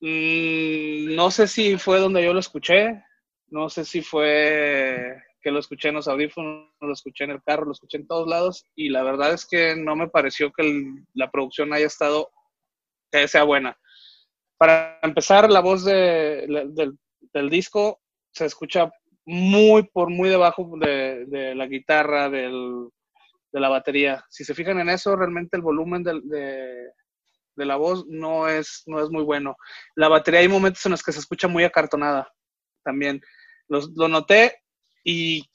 mm, 0.00 1.14
no 1.14 1.30
sé 1.30 1.46
si 1.48 1.78
fue 1.78 1.98
donde 1.98 2.24
yo 2.24 2.32
lo 2.32 2.40
escuché 2.40 3.02
no 3.50 3.68
sé 3.68 3.84
si 3.84 4.02
fue 4.02 5.22
que 5.40 5.50
lo 5.50 5.60
escuché 5.60 5.88
en 5.88 5.94
los 5.94 6.08
audífonos, 6.08 6.68
lo 6.80 6.92
escuché 6.92 7.24
en 7.24 7.30
el 7.30 7.42
carro, 7.42 7.64
lo 7.64 7.72
escuché 7.72 7.96
en 7.96 8.06
todos 8.06 8.28
lados 8.28 8.64
y 8.74 8.88
la 8.88 9.02
verdad 9.02 9.32
es 9.32 9.46
que 9.46 9.76
no 9.76 9.96
me 9.96 10.08
pareció 10.08 10.52
que 10.52 10.84
la 11.14 11.30
producción 11.30 11.72
haya 11.72 11.86
estado, 11.86 12.30
que 13.10 13.28
sea 13.28 13.44
buena. 13.44 13.76
Para 14.58 14.98
empezar, 15.02 15.50
la 15.50 15.60
voz 15.60 15.84
de, 15.84 16.46
del, 17.32 17.50
disco 17.50 18.00
se 18.32 18.46
escucha 18.46 18.90
muy 19.24 19.84
por 19.84 20.10
muy 20.10 20.28
debajo 20.28 20.68
de, 20.78 21.54
la 21.54 21.66
guitarra, 21.66 22.28
de 22.28 22.50
la 23.52 23.68
batería. 23.68 24.24
Si 24.28 24.44
se 24.44 24.54
fijan 24.54 24.80
en 24.80 24.88
eso, 24.88 25.14
realmente 25.14 25.56
el 25.56 25.62
volumen 25.62 26.02
de, 26.02 26.90
la 27.66 27.76
voz 27.76 28.06
no 28.08 28.48
es, 28.48 28.82
no 28.86 29.02
es 29.02 29.10
muy 29.10 29.22
bueno. 29.22 29.56
La 29.94 30.08
batería 30.08 30.40
hay 30.40 30.48
momentos 30.48 30.84
en 30.86 30.92
los 30.92 31.02
que 31.02 31.12
se 31.12 31.20
escucha 31.20 31.48
muy 31.48 31.64
acartonada 31.64 32.32
también. 32.82 33.20
lo 33.68 34.08
noté 34.08 34.62
y 35.04 35.48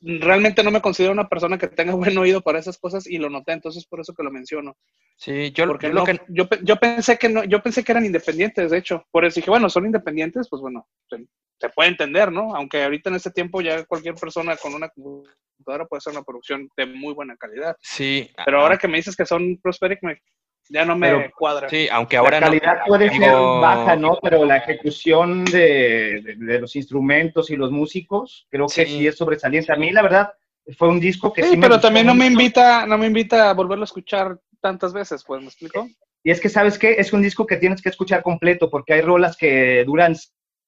realmente 0.00 0.62
no 0.62 0.70
me 0.70 0.80
considero 0.80 1.12
una 1.12 1.28
persona 1.28 1.58
que 1.58 1.68
tenga 1.68 1.94
buen 2.14 2.16
oído 2.18 2.40
para 2.40 2.58
esas 2.58 2.78
cosas 2.78 3.06
y 3.06 3.18
lo 3.18 3.30
noté, 3.30 3.52
entonces 3.52 3.86
por 3.86 4.00
eso 4.00 4.14
que 4.14 4.22
lo 4.22 4.30
menciono. 4.30 4.76
Sí, 5.16 5.52
yo, 5.52 5.66
Porque 5.66 5.90
lo 5.90 6.04
que... 6.04 6.20
yo, 6.28 6.48
yo, 6.62 6.76
pensé 6.76 7.18
que 7.18 7.28
no, 7.28 7.44
yo 7.44 7.62
pensé 7.62 7.84
que 7.84 7.92
eran 7.92 8.06
independientes, 8.06 8.70
de 8.70 8.78
hecho. 8.78 9.04
Por 9.10 9.24
eso 9.24 9.36
dije, 9.36 9.50
bueno, 9.50 9.68
son 9.68 9.84
independientes, 9.84 10.48
pues 10.48 10.62
bueno, 10.62 10.88
se, 11.10 11.68
puede 11.74 11.90
entender, 11.90 12.32
¿no? 12.32 12.54
Aunque 12.54 12.82
ahorita 12.82 13.10
en 13.10 13.16
este 13.16 13.30
tiempo 13.30 13.60
ya 13.60 13.84
cualquier 13.84 14.14
persona 14.14 14.56
con 14.56 14.74
una 14.74 14.88
computadora 14.88 15.86
puede 15.86 15.98
hacer 15.98 16.14
una 16.14 16.22
producción 16.22 16.70
de 16.74 16.86
muy 16.86 17.12
buena 17.12 17.36
calidad. 17.36 17.76
Sí. 17.82 18.30
Pero 18.46 18.62
ahora 18.62 18.78
que 18.78 18.88
me 18.88 18.96
dices 18.96 19.14
que 19.14 19.26
son 19.26 19.58
Prosperic, 19.62 19.98
me, 20.02 20.22
ya 20.70 20.84
no 20.84 20.96
me 20.96 21.30
cuadra. 21.32 21.68
Sí, 21.68 21.88
aunque 21.90 22.16
ahora 22.16 22.40
la 22.40 22.46
calidad 22.46 22.78
puede 22.86 23.10
ser 23.10 23.32
baja, 23.32 23.96
¿no? 23.96 24.18
Pero 24.22 24.44
la 24.44 24.58
ejecución 24.58 25.44
de, 25.44 26.36
los 26.38 26.76
instrumentos 26.76 27.50
y 27.50 27.56
los 27.56 27.72
músicos 27.72 28.46
creo 28.48 28.66
que 28.66 28.86
sí. 28.86 29.06
es 29.06 29.16
sobresaliente. 29.16 29.72
A 29.72 29.76
mí, 29.76 29.90
la 29.90 30.02
verdad, 30.02 30.32
fue 30.78 30.88
un 30.88 31.00
disco 31.00 31.32
que 31.32 31.42
sí, 31.42 31.50
sí 31.50 31.56
pero 31.56 31.80
también 31.80 32.06
no 32.06 32.14
me 32.14 32.26
invita, 32.26 32.86
no 32.86 32.96
me 32.96 33.06
invita 33.06 33.50
a 33.50 33.54
volverlo 33.54 33.82
a 33.82 33.84
escuchar 33.84 34.38
tantas 34.60 34.92
veces, 34.92 35.24
pues, 35.26 35.40
¿me 35.40 35.48
explico? 35.48 35.88
Y 36.22 36.30
es 36.30 36.40
que, 36.40 36.48
¿sabes 36.48 36.78
qué? 36.78 36.96
Es 36.98 37.12
un 37.12 37.22
disco 37.22 37.46
que 37.46 37.56
tienes 37.56 37.82
que 37.82 37.88
escuchar 37.88 38.22
completo 38.22 38.70
porque 38.70 38.92
hay 38.94 39.00
rolas 39.00 39.36
que 39.36 39.84
duran 39.84 40.14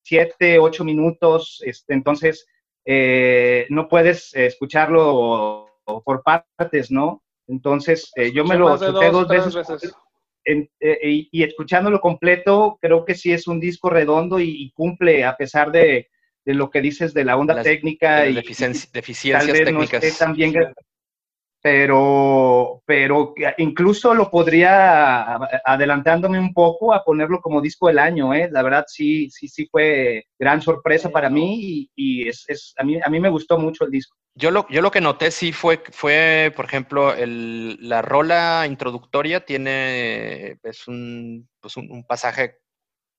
siete, 0.03 0.59
ocho 0.59 0.85
minutos, 0.85 1.63
este, 1.65 1.95
entonces 1.95 2.47
eh, 2.85 3.67
no 3.69 3.89
puedes 3.89 4.35
escucharlo 4.35 5.69
por 5.85 6.23
partes, 6.25 6.91
¿no? 6.91 7.23
Entonces, 7.53 8.11
eh, 8.17 8.33
yo 8.33 8.45
me 8.45 8.57
lo 8.57 8.75
escuché 8.75 9.11
dos, 9.11 9.29
veces. 9.29 9.95
Eh, 10.45 11.29
y, 11.31 11.43
escuchándolo 11.43 12.01
completo, 12.01 12.79
creo 12.81 13.05
que 13.05 13.15
sí 13.15 13.31
es 13.31 13.47
un 13.47 13.61
disco 13.61 13.91
redondo 13.91 14.41
y, 14.41 14.73
cumple 14.75 15.25
a 15.25 15.37
pesar 15.37 15.71
de, 15.71 16.09
lo 16.47 16.71
que 16.71 16.81
dices 16.81 17.13
de 17.13 17.25
la 17.27 17.37
onda 17.37 17.63
técnica. 17.63 18.27
y, 18.27 18.35
deficiencias 18.35 19.47
técnicas. 19.47 20.19
también 20.19 20.55
pero, 21.63 22.83
pero 22.85 23.35
incluso 23.59 24.13
lo 24.15 24.29
podría, 24.29 25.37
adelantándome 25.65 26.41
un 26.41 26.53
poco, 26.53 26.93
a 26.93 27.05
ponerlo 27.05 27.41
como 27.41 27.61
disco 27.61 27.87
del 27.87 28.01
año, 28.01 28.35
¿eh? 28.35 28.49
La 28.51 28.65
verdad 28.65 28.85
sí, 28.89 29.31
sí, 29.31 29.47
sí 29.47 29.69
fue 29.71 30.27
gran 30.37 30.61
sorpresa 30.61 31.11
para 31.11 31.31
mí 31.31 31.89
y, 31.95 32.29
es, 32.29 32.45
es, 32.49 32.75
a, 32.77 32.83
mí, 32.83 32.99
a 33.03 33.09
mí 33.09 33.21
me 33.21 33.29
gustó 33.31 33.59
mucho 33.59 33.85
el 33.85 33.93
disco. 33.93 34.17
Yo 34.35 34.51
lo, 34.51 34.67
yo 34.71 34.83
lo 34.83 34.91
que 34.91 35.01
noté 35.01 35.31
sí 35.31 35.53
fue, 35.53 35.85
fue 35.93 36.53
por 36.57 36.65
ejemplo, 36.65 37.15
el, 37.15 37.77
la 37.89 38.03
rola 38.03 38.65
introductoria 38.67 39.45
tiene, 39.45 40.59
es 40.65 40.89
un, 40.89 41.49
pues 41.61 41.77
un, 41.77 42.05
pasaje 42.05 42.57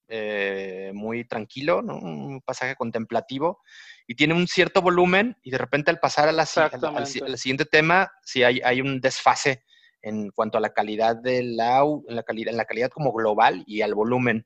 eh, 0.10 0.92
muy 0.94 1.24
tranquilo, 1.24 1.82
¿no? 1.82 1.96
un 1.98 2.42
pasaje 2.42 2.76
contemplativo 2.76 3.62
y 4.08 4.16
tiene 4.16 4.34
un 4.34 4.48
cierto 4.48 4.82
volumen 4.82 5.38
y 5.44 5.52
de 5.52 5.58
repente 5.58 5.92
al 5.92 6.00
pasar 6.00 6.28
a 6.28 6.32
la, 6.32 6.44
al, 6.44 7.08
siguiente 7.38 7.66
tema, 7.66 8.12
sí 8.24 8.44
hay, 8.44 8.60
hay 8.64 8.82
un 8.82 9.00
desfase 9.00 9.64
en 10.02 10.30
cuanto 10.32 10.58
a 10.58 10.62
la 10.62 10.74
calidad 10.74 11.16
del 11.16 11.58
en 11.60 12.16
la 12.16 12.24
calidad, 12.24 12.52
en 12.52 12.58
la 12.58 12.66
calidad 12.66 12.90
como 12.90 13.14
global 13.14 13.64
y 13.66 13.82
al 13.82 13.96
volumen. 13.96 14.46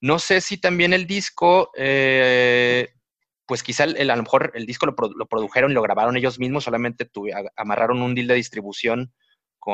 No 0.00 0.18
sé 0.18 0.40
si 0.40 0.58
también 0.58 0.92
el 0.92 1.06
disco, 1.06 1.70
eh, 1.76 2.88
pues 3.46 3.62
quizá 3.62 3.84
el, 3.84 4.10
a 4.10 4.16
lo 4.16 4.22
mejor 4.22 4.52
el 4.54 4.66
disco 4.66 4.86
lo, 4.86 4.94
produjeron 4.94 5.72
y 5.72 5.74
lo 5.74 5.82
grabaron 5.82 6.16
ellos 6.16 6.38
mismos, 6.38 6.64
solamente 6.64 7.10
amarraron 7.56 8.00
un 8.02 8.14
deal 8.14 8.28
de 8.28 8.34
distribución 8.34 9.12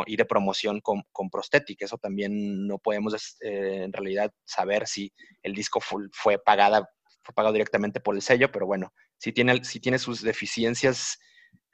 y 0.06 0.16
de 0.16 0.24
promoción 0.24 0.80
con, 0.80 1.02
con 1.12 1.30
Prosthetic. 1.30 1.82
Eso 1.82 1.98
también 1.98 2.66
no 2.66 2.78
podemos 2.78 3.38
eh, 3.40 3.82
en 3.84 3.92
realidad 3.92 4.32
saber 4.44 4.86
si 4.86 5.12
el 5.42 5.54
disco 5.54 5.80
fue, 5.80 6.08
fue 6.12 6.38
pagada 6.38 6.88
pagado 7.32 7.52
directamente 7.52 8.00
por 8.00 8.14
el 8.14 8.22
sello, 8.22 8.50
pero 8.50 8.66
bueno, 8.66 8.92
sí 9.18 9.32
tiene, 9.32 9.60
tiene 9.60 9.98
sus 9.98 10.22
deficiencias 10.22 11.18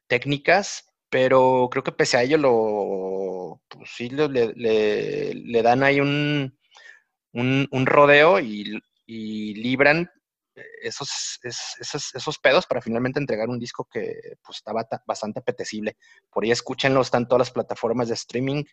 técnicas, 0.07 0.87
pero 1.09 1.69
creo 1.71 1.85
que 1.85 1.93
pese 1.93 2.17
a 2.17 2.23
ello 2.23 2.39
lo, 2.39 3.63
pues 3.69 3.91
sí 3.95 4.09
le, 4.11 4.29
le, 4.29 5.63
dan 5.63 5.83
ahí 5.83 6.01
un, 6.01 6.59
un, 7.33 7.87
rodeo 7.87 8.41
y, 8.41 8.81
libran 9.07 10.11
esos, 10.83 11.39
esos, 11.43 12.15
esos, 12.15 12.39
pedos 12.39 12.67
para 12.67 12.81
finalmente 12.81 13.19
entregar 13.21 13.49
un 13.49 13.59
disco 13.59 13.89
que 13.91 14.37
pues, 14.45 14.59
estaba 14.59 14.87
bastante 15.07 15.41
apetecible. 15.41 15.97
Por 16.31 16.45
ahí 16.45 16.51
escúchenlo, 16.51 17.01
están 17.01 17.29
todas 17.29 17.41
las 17.41 17.51
plataformas 17.51 18.09
de 18.09 18.15
streaming, 18.15 18.65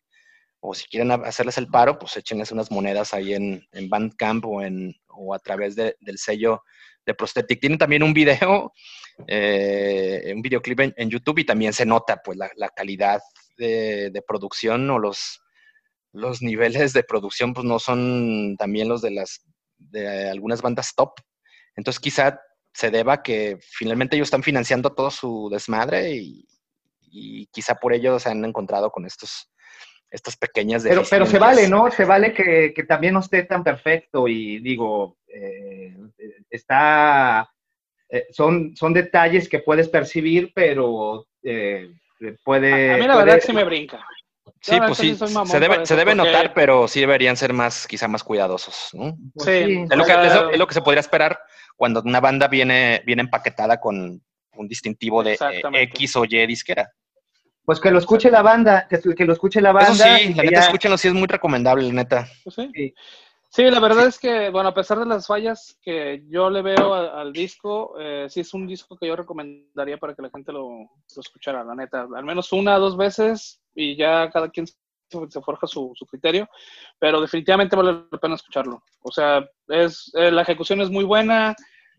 o 0.62 0.74
si 0.76 0.88
quieren 0.88 1.12
hacerles 1.12 1.58
el 1.58 1.68
paro, 1.68 1.98
pues 1.98 2.16
échenles 2.18 2.52
unas 2.52 2.72
monedas 2.72 3.14
ahí 3.14 3.34
en, 3.34 3.68
en 3.72 3.90
Bandcamp 3.90 4.46
o, 4.46 4.62
en, 4.62 4.96
o 5.08 5.34
a 5.34 5.40
través 5.40 5.76
del 5.76 6.18
sello 6.18 6.64
de 7.06 7.16
Prosthetic. 7.16 7.60
Tienen 7.60 7.80
también 7.80 8.04
un 8.04 8.14
video, 8.14 8.72
eh, 9.28 10.32
un 10.36 10.42
videoclip 10.42 10.80
en, 10.96 11.10
YouTube 11.10 11.40
y 11.40 11.46
también 11.46 11.74
se 11.74 11.86
nota 11.86 12.22
pues 12.24 12.38
la, 12.38 12.70
calidad 12.70 13.22
de, 13.58 14.24
producción 14.28 14.88
o 14.92 15.00
los, 15.00 15.42
los 16.14 16.44
niveles 16.44 16.94
de 16.94 17.04
producción 17.04 17.54
pues 17.54 17.66
no 17.66 17.80
son 17.80 18.56
también 18.58 18.88
los 18.88 19.02
de 19.02 19.12
las 19.12 19.44
de 19.80 20.30
algunas 20.30 20.62
bandas 20.62 20.94
top. 20.96 21.14
Entonces 21.76 22.00
quizá 22.00 22.40
se 22.74 22.92
deba 22.92 23.24
que 23.24 23.58
finalmente 23.62 24.16
ellos 24.16 24.28
están 24.28 24.44
financiando 24.44 24.94
todo 24.94 25.10
su 25.10 25.50
desmadre 25.52 26.14
y, 26.14 26.48
quizá 27.52 27.76
por 27.76 27.92
ello 27.92 28.18
se 28.20 28.30
han 28.30 28.46
encontrado 28.46 28.90
con 28.90 29.06
estos 29.06 29.51
estas 30.12 30.36
pequeñas 30.36 30.84
pero 30.84 31.04
pero 31.10 31.26
se 31.26 31.40
vale 31.40 31.70
no 31.70 31.90
se 31.90 32.06
vale 32.06 32.34
que, 32.34 32.74
que 32.76 32.84
también 32.84 33.14
no 33.14 33.22
esté 33.22 33.44
tan 33.44 33.64
perfecto 33.64 34.28
y 34.28 34.60
digo 34.60 35.18
eh, 35.34 35.96
está, 36.50 37.50
eh, 38.10 38.28
son, 38.32 38.76
son 38.76 38.94
detalles 38.94 39.48
que 39.48 39.60
puedes 39.60 39.90
percibir, 39.90 40.52
pero 40.54 41.28
eh, 41.44 41.92
puede... 42.44 42.94
A, 42.94 42.98
mí 42.98 43.08
la 43.08 43.18
verdad 43.18 43.36
que 43.36 43.42
se 43.42 43.54
me 43.54 43.64
brinca. 43.64 44.06
Sí, 44.60 44.78
pues 44.78 44.98
sí, 44.98 45.16
se 45.16 45.60
debe, 45.60 45.86
se 45.86 45.96
debe 45.96 46.14
notar, 46.14 46.54
pero 46.54 46.88
sí 46.88 47.00
deberían 47.00 47.36
ser 47.36 47.52
más, 47.52 47.88
quizá 47.88 48.08
más 48.08 48.24
cuidadosos, 48.24 48.90
¿no? 48.94 49.16
Pues 49.34 49.46
sí. 49.46 49.86
Es 49.90 49.98
lo, 49.98 50.06
que, 50.06 50.12
es, 50.12 50.58
lo, 50.58 50.68
que, 50.68 50.74
se 50.74 50.82
podría 50.82 51.00
esperar 51.00 51.40
cuando 51.76 52.02
una 52.06 52.20
banda 52.20 52.48
viene, 52.48 53.02
viene 53.06 53.24
empaquetada 53.24 53.80
con 53.80 54.22
un 54.54 54.68
distintivo 54.68 55.24
de 55.24 55.38
X 55.74 56.16
o 56.16 56.26
Y 56.26 56.46
disquera. 56.46 56.92
Pues 57.66 57.80
que 57.80 57.92
lo 57.92 58.00
escuche 58.00 58.32
la 58.32 58.42
banda, 58.42 58.88
que, 58.88 59.00
que 59.16 59.26
lo 59.26 59.34
escuche 59.34 59.62
la 59.62 59.72
banda. 59.72 59.92
Eso 59.92 60.04
sí, 60.28 60.34
la 60.34 60.44
neta, 60.44 60.60
escúchenlo, 60.62 60.98
sí 60.98 61.08
es 61.08 61.14
muy 61.14 61.28
recomendable, 61.28 61.92
neta. 61.92 62.28
Pues 62.44 62.56
sí. 62.56 62.94
Sí, 63.54 63.64
la 63.64 63.82
verdad 63.82 64.08
es 64.08 64.18
que, 64.18 64.50
bueno, 64.50 64.70
a 64.70 64.74
pesar 64.74 64.98
de 64.98 65.06
las 65.06 65.28
fallas 65.28 65.78
que 65.82 66.24
yo 66.30 66.50
le 66.50 66.62
veo 66.62 66.94
al, 66.94 67.34
disco, 67.34 67.96
eh, 68.00 68.28
sí 68.30 68.40
es 68.40 68.54
un 68.54 68.66
disco 68.66 68.98
que 68.98 69.08
yo 69.08 69.16
recomendaría 69.18 69.98
para 69.98 70.16
que 70.16 70.22
la 70.22 70.30
gente 70.30 70.54
lo, 70.54 70.90
escuchara, 71.06 71.62
la 71.62 71.76
neta. 71.76 72.08
Al 72.16 72.24
menos 72.24 72.54
una 72.54 72.78
o 72.78 72.80
dos 72.80 72.96
veces 72.96 73.62
y 73.76 73.98
ya 73.98 74.30
cada 74.32 74.50
quien 74.50 74.68
se, 74.68 75.42
forja 75.42 75.68
su, 75.68 75.94
criterio, 76.10 76.50
pero 76.98 77.20
definitivamente 77.20 77.76
vale 77.76 78.06
la 78.10 78.18
pena 78.20 78.36
escucharlo. 78.36 78.82
O 79.02 79.12
sea, 79.12 79.46
es 79.68 80.10
eh, 80.16 80.32
la 80.32 80.44
ejecución 80.44 80.80
es 80.80 80.90
muy 80.90 81.04
buena, 81.04 81.54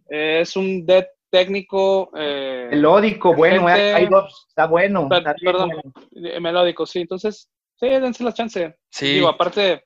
eh, 0.09 0.38
es 0.40 0.57
un 0.57 0.87
dead 0.87 1.05
técnico. 1.33 2.11
melódico, 2.12 3.35
bueno, 3.35 3.66
hay, 3.66 4.09
está 4.49 4.66
bueno. 4.66 5.09
perdón, 5.42 5.71
melódico, 6.40 6.87
sí. 6.87 7.01
Entonces, 7.01 7.49
Sí, 7.75 7.88
dense 7.88 8.23
la 8.23 8.33
chance. 8.33 8.77
Sí. 8.90 9.14
Digo, 9.14 9.29
aparte, 9.29 9.83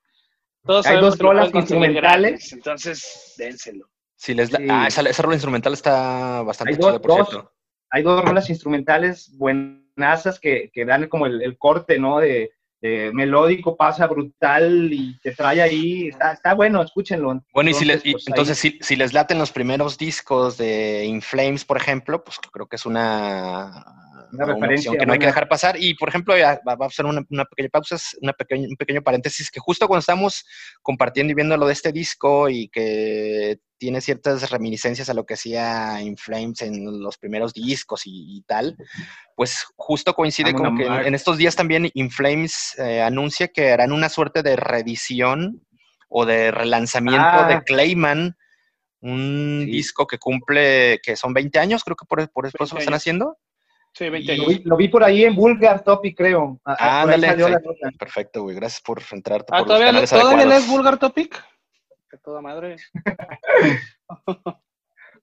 todos 0.66 0.86
Hay 0.86 1.00
dos 1.00 1.18
rolas 1.18 1.54
instrumentales. 1.54 2.32
gratis, 2.32 2.52
entonces, 2.52 3.34
dénselo. 3.38 3.88
Si 4.16 4.34
les 4.34 4.50
da- 4.50 4.58
Sí. 4.58 4.66
Ah, 4.68 4.84
esa, 4.86 5.00
esa 5.08 5.22
rola 5.22 5.36
instrumental 5.36 5.72
está 5.72 6.42
bastante 6.42 6.72
Hay 6.74 6.78
dos- 6.78 6.90
chida, 6.90 7.00
por 7.00 7.16
dos. 7.18 7.28
cierto. 7.30 7.52
Hay 7.90 8.02
dos 8.02 8.22
rolas 8.22 8.50
instrumentales 8.50 9.34
buenazas 9.38 10.38
que, 10.38 10.70
que 10.74 10.84
dan 10.84 11.08
como 11.08 11.24
el, 11.24 11.40
el 11.40 11.56
corte, 11.56 11.98
¿no? 11.98 12.18
De, 12.18 12.50
de 12.80 13.10
melódico, 13.12 13.76
pasa 13.76 14.06
brutal 14.06 14.92
y 14.92 15.18
te 15.20 15.32
trae 15.32 15.62
ahí. 15.62 16.08
Está, 16.08 16.32
está 16.32 16.54
bueno, 16.54 16.82
escúchenlo. 16.82 17.42
Bueno, 17.52 17.70
y 17.70 17.74
si 17.74 17.84
les, 17.84 18.04
y- 18.04 18.12
pues, 18.12 18.24
entonces, 18.28 18.58
si, 18.58 18.78
si 18.80 18.96
les 18.96 19.12
laten 19.12 19.38
los 19.38 19.50
primeros 19.52 19.96
discos 19.98 20.56
de 20.58 21.04
In 21.04 21.22
Flames, 21.22 21.64
por 21.64 21.76
ejemplo, 21.76 22.22
pues 22.22 22.38
creo 22.52 22.66
que 22.66 22.76
es 22.76 22.86
una, 22.86 24.05
Una 24.36 24.44
una 24.44 24.54
referencia 24.54 24.92
que 24.98 25.06
no 25.06 25.12
hay 25.12 25.18
que 25.18 25.26
dejar 25.26 25.48
pasar. 25.48 25.76
Y, 25.78 25.94
por 25.94 26.08
ejemplo, 26.08 26.36
ya 26.36 26.60
va, 26.66 26.76
va 26.76 26.86
a 26.86 26.90
ser 26.90 27.06
una, 27.06 27.22
una 27.30 27.44
pequeña 27.44 27.68
pausa, 27.70 27.96
una 28.20 28.32
pequeña, 28.32 28.68
un 28.68 28.76
pequeño 28.76 29.02
paréntesis, 29.02 29.50
que 29.50 29.60
justo 29.60 29.86
cuando 29.88 30.00
estamos 30.00 30.44
compartiendo 30.82 31.32
y 31.32 31.34
viendo 31.34 31.56
lo 31.56 31.66
de 31.66 31.72
este 31.72 31.92
disco 31.92 32.48
y 32.48 32.68
que 32.68 33.58
tiene 33.78 34.00
ciertas 34.00 34.50
reminiscencias 34.50 35.10
a 35.10 35.14
lo 35.14 35.26
que 35.26 35.34
hacía 35.34 36.00
In 36.00 36.16
Flames 36.16 36.62
en 36.62 37.02
los 37.02 37.18
primeros 37.18 37.52
discos 37.52 38.06
y, 38.06 38.38
y 38.38 38.42
tal, 38.42 38.76
pues 39.34 39.66
justo 39.76 40.14
coincide 40.14 40.54
con 40.54 40.76
que 40.76 40.86
en, 40.86 41.14
estos 41.14 41.36
días 41.36 41.56
también 41.56 41.90
In 41.92 42.10
Flames 42.10 42.74
eh, 42.78 43.02
anuncia 43.02 43.48
que 43.48 43.72
harán 43.72 43.92
una 43.92 44.08
suerte 44.08 44.42
de 44.42 44.56
reedición 44.56 45.62
o 46.08 46.24
de 46.24 46.50
relanzamiento 46.52 47.26
Ah. 47.28 47.48
de 47.48 47.62
Clayman, 47.64 48.36
un 49.00 49.62
Sí. 49.66 49.70
disco 49.72 50.06
que 50.06 50.18
cumple, 50.18 50.98
que 51.02 51.16
son 51.16 51.34
20 51.34 51.58
años, 51.58 51.84
creo 51.84 51.96
que 51.96 52.06
por, 52.06 52.28
por 52.30 52.46
eso 52.46 52.56
20 52.58 52.74
lo 52.74 52.78
están 52.80 52.94
haciendo. 52.94 53.36
Sí, 53.96 54.10
20 54.10 54.36
Lo 54.36 54.46
vi, 54.46 54.58
lo 54.64 54.76
vi 54.76 54.88
por 54.88 55.02
ahí 55.02 55.24
en 55.24 55.34
Vulgar 55.34 55.82
Topic, 55.82 56.14
creo. 56.14 56.60
Ah, 56.66 57.00
Ándale. 57.00 57.34
Perfecto, 57.98 58.42
güey. 58.42 58.54
Gracias 58.54 58.82
por 58.82 59.00
entrar 59.10 59.40
Ah, 59.40 59.46
por 59.46 59.58
los 59.58 59.66
¿todavía, 59.68 59.86
canales 59.86 60.10
¿todavía 60.10 60.32
adecuados. 60.32 60.60
lees 60.60 60.70
Vulgar 60.70 60.98
Topic? 60.98 61.44
Que 62.10 62.18
toda 62.18 62.40
madre. 62.40 62.76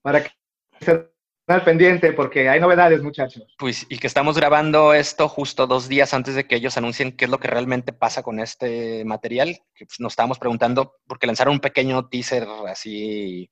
Para 0.02 0.22
que 0.22 0.30
estén 0.78 1.08
al 1.46 1.64
pendiente, 1.64 2.12
porque 2.12 2.48
hay 2.48 2.60
novedades, 2.60 3.00
muchachos. 3.02 3.44
Pues, 3.58 3.86
y 3.88 3.96
que 3.98 4.06
estamos 4.06 4.36
grabando 4.36 4.92
esto 4.92 5.28
justo 5.28 5.66
dos 5.66 5.88
días 5.88 6.12
antes 6.12 6.34
de 6.34 6.46
que 6.46 6.56
ellos 6.56 6.76
anuncien 6.76 7.12
qué 7.12 7.24
es 7.26 7.30
lo 7.30 7.38
que 7.38 7.48
realmente 7.48 7.92
pasa 7.94 8.22
con 8.22 8.38
este 8.38 9.04
material. 9.06 9.60
Que 9.74 9.86
pues, 9.86 9.98
nos 10.00 10.12
estábamos 10.12 10.38
preguntando, 10.38 10.96
porque 11.06 11.26
lanzaron 11.26 11.54
un 11.54 11.60
pequeño 11.60 12.08
teaser 12.08 12.46
así 12.68 13.50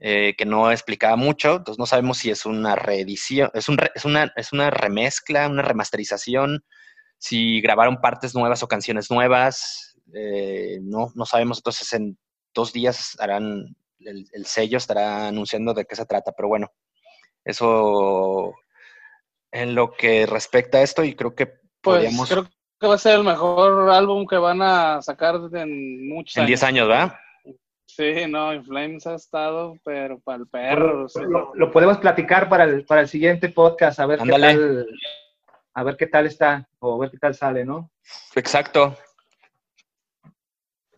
eh, 0.00 0.34
que 0.36 0.44
no 0.44 0.70
explicaba 0.70 1.16
mucho, 1.16 1.56
entonces 1.56 1.78
no 1.78 1.86
sabemos 1.86 2.18
si 2.18 2.30
es 2.30 2.46
una 2.46 2.76
reedición, 2.76 3.50
es, 3.54 3.68
un 3.68 3.78
re- 3.78 3.90
es, 3.94 4.04
una, 4.04 4.32
es 4.36 4.52
una 4.52 4.70
remezcla, 4.70 5.48
una 5.48 5.62
remasterización, 5.62 6.64
si 7.18 7.60
grabaron 7.60 8.00
partes 8.00 8.34
nuevas 8.34 8.62
o 8.62 8.68
canciones 8.68 9.10
nuevas, 9.10 9.98
eh, 10.14 10.78
no, 10.82 11.10
no 11.14 11.24
sabemos, 11.26 11.58
entonces 11.58 11.92
en 11.92 12.16
dos 12.54 12.72
días 12.72 13.16
harán, 13.20 13.74
el, 14.00 14.24
el 14.32 14.46
sello 14.46 14.78
estará 14.78 15.26
anunciando 15.28 15.74
de 15.74 15.84
qué 15.84 15.96
se 15.96 16.06
trata, 16.06 16.32
pero 16.36 16.48
bueno, 16.48 16.70
eso 17.44 18.54
en 19.50 19.74
lo 19.74 19.92
que 19.92 20.26
respecta 20.26 20.78
a 20.78 20.82
esto 20.82 21.04
y 21.04 21.14
creo 21.14 21.34
que 21.34 21.46
Pues 21.46 21.60
podríamos 21.80 22.28
creo 22.28 22.44
que 22.80 22.86
va 22.86 22.94
a 22.94 22.98
ser 22.98 23.16
el 23.16 23.24
mejor 23.24 23.90
álbum 23.90 24.26
que 24.26 24.36
van 24.36 24.62
a 24.62 25.02
sacar 25.02 25.36
en 25.54 26.08
muchos 26.08 26.36
en 26.36 26.46
10 26.46 26.62
años, 26.62 26.86
¿verdad? 26.88 27.16
Sí, 27.98 28.28
no, 28.28 28.54
In 28.54 28.64
Flames 28.64 29.08
ha 29.08 29.16
estado, 29.16 29.76
pero 29.82 30.20
para 30.20 30.38
el 30.38 30.46
perro. 30.46 31.08
Lo, 31.28 31.52
lo 31.52 31.70
podemos 31.72 31.98
platicar 31.98 32.48
para 32.48 32.62
el, 32.62 32.84
para 32.84 33.00
el 33.00 33.08
siguiente 33.08 33.48
podcast, 33.48 33.98
a 33.98 34.06
ver 34.06 34.20
Ándale. 34.20 34.46
qué 34.46 34.54
tal, 34.54 34.86
a 35.74 35.82
ver 35.82 35.96
qué 35.96 36.06
tal 36.06 36.26
está, 36.26 36.68
o 36.78 36.94
a 36.94 36.98
ver 37.00 37.10
qué 37.10 37.18
tal 37.18 37.34
sale, 37.34 37.64
¿no? 37.64 37.90
Exacto. 38.36 38.96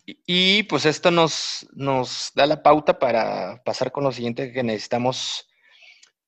Y, 0.05 0.19
y, 0.27 0.63
pues 0.63 0.85
esto 0.85 1.09
nos, 1.09 1.67
nos 1.73 2.33
da 2.35 2.45
la 2.45 2.61
pauta 2.61 2.99
para 2.99 3.63
pasar 3.63 3.91
con 3.91 4.03
lo 4.03 4.11
siguiente 4.11 4.53
que 4.53 4.61
necesitamos 4.61 5.49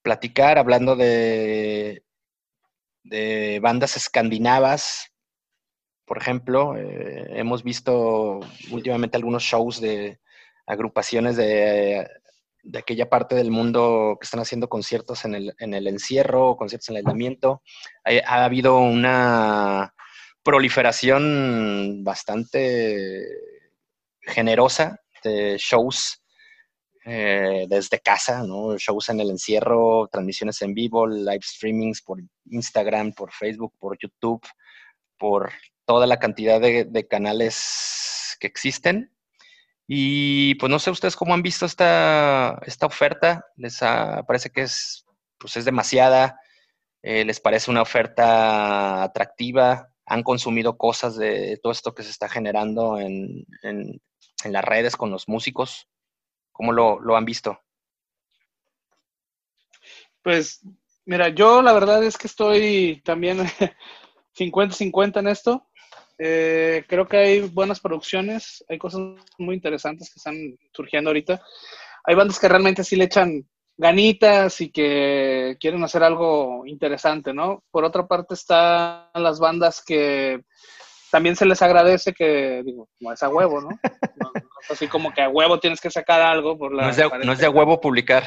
platicar, 0.01 0.57
hablando 0.57 0.95
de, 0.95 2.03
de 3.03 3.59
bandas 3.61 3.95
escandinavas. 3.95 5.13
Por 6.05 6.17
ejemplo, 6.17 6.75
eh, 6.75 7.27
hemos 7.29 7.63
visto 7.63 8.39
últimamente 8.71 9.17
algunos 9.17 9.43
shows 9.43 9.79
de 9.79 10.19
agrupaciones 10.65 11.35
de, 11.35 12.07
de 12.63 12.79
aquella 12.79 13.09
parte 13.09 13.35
del 13.35 13.51
mundo 13.51 14.17
que 14.19 14.25
están 14.25 14.39
haciendo 14.39 14.69
conciertos 14.69 15.25
en 15.25 15.35
el, 15.35 15.53
en 15.59 15.73
el 15.73 15.87
encierro, 15.87 16.55
conciertos 16.55 16.89
en 16.89 16.95
el 16.95 16.99
aislamiento. 16.99 17.61
Ha, 18.05 18.11
ha 18.25 18.45
habido 18.45 18.77
una 18.77 19.93
proliferación 20.43 22.03
bastante 22.03 23.25
generosa 24.21 24.99
de 25.23 25.57
shows 25.57 26.21
eh, 27.05 27.65
desde 27.67 27.99
casa, 27.99 28.43
¿no? 28.43 28.77
Shows 28.77 29.09
en 29.09 29.19
el 29.19 29.29
encierro, 29.29 30.07
transmisiones 30.09 30.61
en 30.61 30.73
vivo, 30.73 31.05
live 31.05 31.41
streamings 31.41 32.01
por 32.01 32.19
Instagram, 32.45 33.13
por 33.13 33.31
Facebook, 33.33 33.73
por 33.77 33.97
YouTube, 34.01 34.41
por 35.17 35.51
toda 35.85 36.07
la 36.07 36.17
cantidad 36.17 36.61
de 36.61 37.07
canales 37.09 38.37
que 38.39 38.47
existen. 38.47 39.13
Y 39.87 40.55
pues 40.55 40.69
no 40.69 40.79
sé 40.79 40.91
ustedes 40.91 41.15
cómo 41.15 41.33
han 41.33 41.41
visto 41.43 41.65
esta, 41.65 42.59
esta 42.65 42.85
oferta. 42.85 43.45
¿Les 43.57 43.81
ha- 43.83 44.23
parece 44.23 44.49
que 44.49 44.61
es, 44.63 45.05
pues 45.37 45.57
es 45.57 45.65
demasiada? 45.65 46.39
Eh, 47.01 47.25
¿Les 47.25 47.39
parece 47.39 47.69
una 47.71 47.81
oferta 47.81 49.03
atractiva? 49.03 49.89
¿Han 50.05 50.23
consumido 50.23 50.77
cosas 50.77 51.17
de 51.17 51.59
todo 51.61 51.71
esto 51.73 51.93
que 51.93 52.03
se 52.03 52.11
está 52.11 52.29
generando 52.29 52.99
en, 52.99 53.45
en- 53.61 54.01
en 54.45 54.51
las 54.53 54.63
redes 54.65 54.95
con 54.95 55.11
los 55.11 55.27
músicos? 55.27 55.89
¿Cómo 56.51 56.71
lo, 56.71 56.99
lo 56.99 57.15
han 57.17 57.25
visto? 57.25 57.59
Pues, 60.21 60.61
mira, 61.05 61.29
yo 61.29 61.61
la 61.61 61.73
verdad 61.73 62.03
es 62.03 62.17
que 62.17 62.27
estoy 62.27 63.01
también 63.03 63.39
50-50 64.37 65.19
en 65.19 65.27
esto. 65.27 65.67
Eh, 66.19 66.83
creo 66.87 67.07
que 67.07 67.17
hay 67.17 67.41
buenas 67.41 67.79
producciones, 67.79 68.63
hay 68.69 68.77
cosas 68.77 69.01
muy 69.37 69.55
interesantes 69.55 70.09
que 70.13 70.19
están 70.19 70.35
surgiendo 70.71 71.09
ahorita. 71.09 71.41
Hay 72.05 72.15
bandas 72.15 72.39
que 72.39 72.47
realmente 72.49 72.83
sí 72.83 72.95
le 72.95 73.05
echan 73.05 73.47
ganitas 73.75 74.61
y 74.61 74.71
que 74.71 75.57
quieren 75.59 75.83
hacer 75.83 76.03
algo 76.03 76.63
interesante, 76.65 77.33
¿no? 77.33 77.63
Por 77.71 77.83
otra 77.83 78.05
parte 78.07 78.35
están 78.35 79.07
las 79.15 79.39
bandas 79.39 79.83
que 79.83 80.41
también 81.11 81.35
se 81.35 81.45
les 81.45 81.61
agradece 81.61 82.13
que, 82.13 82.61
digo, 82.65 82.87
no 82.99 83.11
es 83.11 83.21
a 83.23 83.29
huevo, 83.29 83.61
¿no? 83.61 83.69
No- 84.17 84.31
no 84.33 84.41
es 84.61 84.71
así 84.71 84.87
como 84.87 85.11
que 85.13 85.21
a 85.21 85.29
huevo 85.29 85.59
tienes 85.59 85.81
que 85.81 85.89
sacar 85.91 86.21
algo 86.21 86.57
por 86.57 86.73
la... 86.73 86.83
No 86.83 86.89
es 86.89 86.97
de, 86.97 87.09
no 87.25 87.33
es 87.33 87.39
de 87.39 87.45
a 87.45 87.49
huevo 87.49 87.81
publicar. 87.81 88.23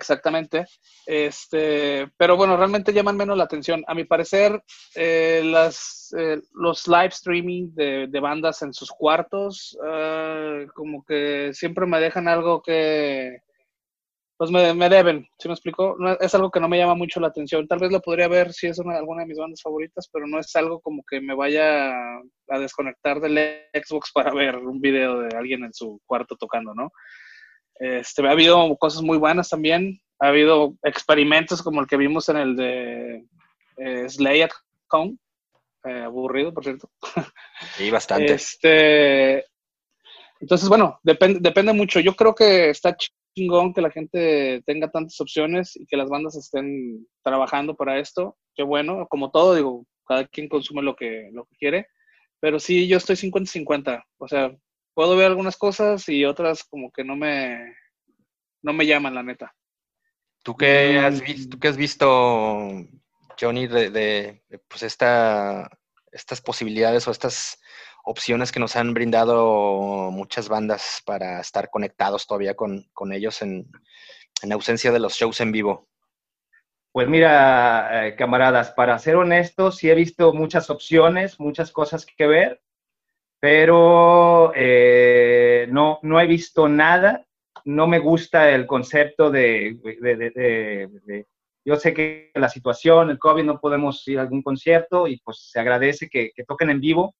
Exactamente. 0.00 0.64
Este, 1.04 2.08
pero 2.16 2.34
bueno, 2.36 2.56
realmente 2.56 2.92
llaman 2.92 3.18
menos 3.18 3.36
la 3.36 3.44
atención. 3.44 3.84
A 3.86 3.94
mi 3.94 4.04
parecer, 4.04 4.62
eh, 4.94 5.42
las, 5.44 6.14
eh, 6.18 6.40
los 6.54 6.88
live 6.88 7.08
streaming 7.08 7.74
de, 7.74 8.06
de 8.08 8.20
bandas 8.20 8.62
en 8.62 8.72
sus 8.72 8.90
cuartos, 8.90 9.76
eh, 9.86 10.66
como 10.74 11.04
que 11.04 11.50
siempre 11.52 11.84
me 11.86 12.00
dejan 12.00 12.28
algo 12.28 12.62
que, 12.62 13.40
pues 14.38 14.50
me, 14.50 14.72
me 14.72 14.88
deben, 14.88 15.28
¿sí 15.38 15.48
me 15.48 15.54
explico? 15.54 15.96
Es 16.18 16.34
algo 16.34 16.50
que 16.50 16.60
no 16.60 16.68
me 16.68 16.78
llama 16.78 16.94
mucho 16.94 17.20
la 17.20 17.26
atención. 17.28 17.68
Tal 17.68 17.78
vez 17.78 17.92
lo 17.92 18.00
podría 18.00 18.26
ver 18.26 18.54
si 18.54 18.68
es 18.68 18.78
una, 18.78 18.96
alguna 18.96 19.20
de 19.22 19.28
mis 19.28 19.38
bandas 19.38 19.60
favoritas, 19.62 20.08
pero 20.10 20.26
no 20.26 20.38
es 20.40 20.56
algo 20.56 20.80
como 20.80 21.02
que 21.06 21.20
me 21.20 21.34
vaya 21.34 21.90
a 22.48 22.58
desconectar 22.58 23.20
del 23.20 23.38
Xbox 23.74 24.10
para 24.14 24.32
ver 24.32 24.56
un 24.56 24.80
video 24.80 25.20
de 25.20 25.36
alguien 25.36 25.62
en 25.64 25.74
su 25.74 26.00
cuarto 26.06 26.36
tocando, 26.36 26.72
¿no? 26.74 26.90
Este, 27.80 28.26
ha 28.28 28.30
habido 28.30 28.76
cosas 28.76 29.02
muy 29.02 29.16
buenas 29.16 29.48
también. 29.48 30.00
Ha 30.20 30.28
habido 30.28 30.74
experimentos 30.82 31.62
como 31.62 31.80
el 31.80 31.86
que 31.86 31.96
vimos 31.96 32.28
en 32.28 32.36
el 32.36 32.54
de 32.54 33.24
eh, 33.78 34.08
Slay 34.08 34.42
at 34.42 34.50
Home. 34.90 35.16
Eh, 35.84 36.02
aburrido, 36.02 36.52
por 36.52 36.62
cierto. 36.62 36.90
Sí, 37.76 37.90
bastante. 37.90 38.34
Este, 38.34 39.44
entonces, 40.40 40.68
bueno, 40.68 40.98
depende, 41.02 41.40
depende 41.40 41.72
mucho. 41.72 42.00
Yo 42.00 42.14
creo 42.14 42.34
que 42.34 42.70
está 42.70 42.96
chingón 43.34 43.72
que 43.72 43.80
la 43.80 43.90
gente 43.90 44.62
tenga 44.66 44.90
tantas 44.90 45.20
opciones 45.20 45.76
y 45.76 45.86
que 45.86 45.96
las 45.96 46.08
bandas 46.08 46.36
estén 46.36 47.06
trabajando 47.22 47.74
para 47.76 47.98
esto. 47.98 48.36
Qué 48.54 48.62
bueno, 48.62 49.06
como 49.08 49.30
todo, 49.30 49.54
digo, 49.54 49.86
cada 50.06 50.26
quien 50.26 50.48
consume 50.48 50.82
lo 50.82 50.96
que, 50.96 51.30
lo 51.32 51.44
que 51.44 51.56
quiere. 51.56 51.86
Pero 52.40 52.58
sí, 52.58 52.88
yo 52.88 52.98
estoy 52.98 53.16
50-50. 53.16 54.02
O 54.18 54.28
sea, 54.28 54.54
puedo 55.00 55.16
ver 55.16 55.28
algunas 55.28 55.56
cosas 55.56 56.06
y 56.10 56.26
otras 56.26 56.62
como 56.62 56.92
que 56.92 57.02
no 57.02 57.16
me, 57.16 57.74
no 58.60 58.74
me 58.74 58.84
llaman, 58.84 59.14
la 59.14 59.22
neta. 59.22 59.54
¿Tú 60.42 60.54
qué 60.54 60.98
Mm. 61.00 61.04
has 61.06 61.20
visto, 61.22 61.48
tú 61.48 61.58
qué 61.58 61.68
has 61.68 61.78
visto 61.78 62.68
Johnny, 63.40 63.66
de, 63.66 63.88
de, 63.88 64.42
de, 64.46 64.58
pues 64.68 64.82
esta, 64.82 65.70
estas 66.12 66.42
posibilidades 66.42 67.08
o 67.08 67.12
estas 67.12 67.62
opciones 68.04 68.52
que 68.52 68.60
nos 68.60 68.76
han 68.76 68.92
brindado 68.92 70.10
muchas 70.10 70.50
bandas 70.50 71.02
para 71.06 71.40
estar 71.40 71.70
conectados 71.70 72.26
todavía 72.26 72.54
con, 72.54 72.84
con 72.92 73.14
ellos 73.14 73.40
en, 73.40 73.70
en 74.42 74.52
ausencia 74.52 74.92
de 74.92 75.00
los 75.00 75.14
shows 75.14 75.40
en 75.40 75.50
vivo? 75.50 75.88
Pues 76.92 77.08
mira, 77.08 78.06
eh, 78.06 78.16
camaradas, 78.16 78.72
para 78.72 78.98
ser 78.98 79.16
honesto, 79.16 79.72
sí 79.72 79.88
he 79.88 79.94
visto 79.94 80.34
muchas 80.34 80.68
opciones, 80.68 81.40
muchas 81.40 81.72
cosas 81.72 82.04
que 82.04 82.26
ver, 82.26 82.60
pero 83.40 84.52
eh, 84.54 85.66
no, 85.70 85.98
no 86.02 86.20
he 86.20 86.26
visto 86.26 86.68
nada. 86.68 87.26
No 87.64 87.86
me 87.86 87.98
gusta 87.98 88.50
el 88.50 88.66
concepto 88.66 89.30
de, 89.30 89.76
Yo 91.64 91.76
sé 91.76 91.92
que 91.92 92.30
la 92.34 92.48
situación, 92.48 93.10
el 93.10 93.18
COVID, 93.18 93.44
no 93.44 93.60
podemos 93.60 94.06
ir 94.08 94.18
a 94.18 94.22
algún 94.22 94.42
concierto 94.42 95.06
y 95.06 95.18
pues 95.18 95.50
se 95.50 95.60
agradece 95.60 96.08
que, 96.08 96.32
toquen 96.46 96.70
en 96.70 96.80
vivo, 96.80 97.14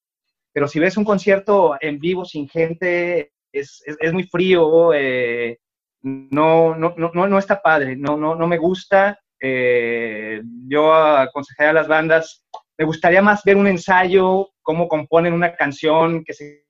pero 0.53 0.67
si 0.67 0.79
ves 0.79 0.97
un 0.97 1.05
concierto 1.05 1.77
en 1.81 1.99
vivo 1.99 2.25
sin 2.25 2.49
gente, 2.49 3.33
es, 3.53 3.83
es, 3.85 4.13
muy 4.13 4.25
frío, 4.25 4.95
eh, 4.95 5.59
no, 6.03 6.75
no, 6.75 6.95
no, 6.97 7.13
no 7.13 7.39
está 7.39 7.61
padre, 7.61 7.97
no, 7.97 8.17
no, 8.17 8.35
no 8.35 8.47
me 8.47 8.57
gusta 8.57 9.19
eh, 9.41 10.43
yo 10.69 10.93
aconsejaría 10.93 11.71
a 11.71 11.75
las 11.75 11.89
bandas, 11.89 12.45
me 12.77 12.85
gustaría 12.85 13.23
más 13.23 13.43
ver 13.43 13.57
un 13.57 13.67
ensayo, 13.67 14.51
cómo 14.71 14.87
componen 14.87 15.33
una 15.33 15.57
canción, 15.57 16.23
que 16.23 16.33
se 16.33 16.65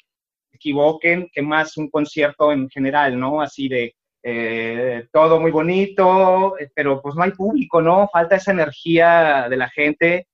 equivoquen, 0.51 1.29
que 1.31 1.43
más 1.43 1.77
un 1.77 1.91
concierto 1.91 2.51
en 2.51 2.71
general, 2.71 3.21
¿no? 3.21 3.43
Así 3.43 3.69
de 3.69 3.95
eh, 4.23 5.07
todo 5.13 5.39
muy 5.39 5.51
bonito, 5.51 6.59
eh, 6.59 6.71
pero 6.75 7.03
pues 7.03 7.15
no 7.15 7.25
hay 7.25 7.33
público, 7.33 7.83
¿no? 7.83 8.09
Falta 8.11 8.37
esa 8.37 8.53
energía 8.53 9.49
de 9.51 9.57
la 9.59 9.69
gente 9.69 10.29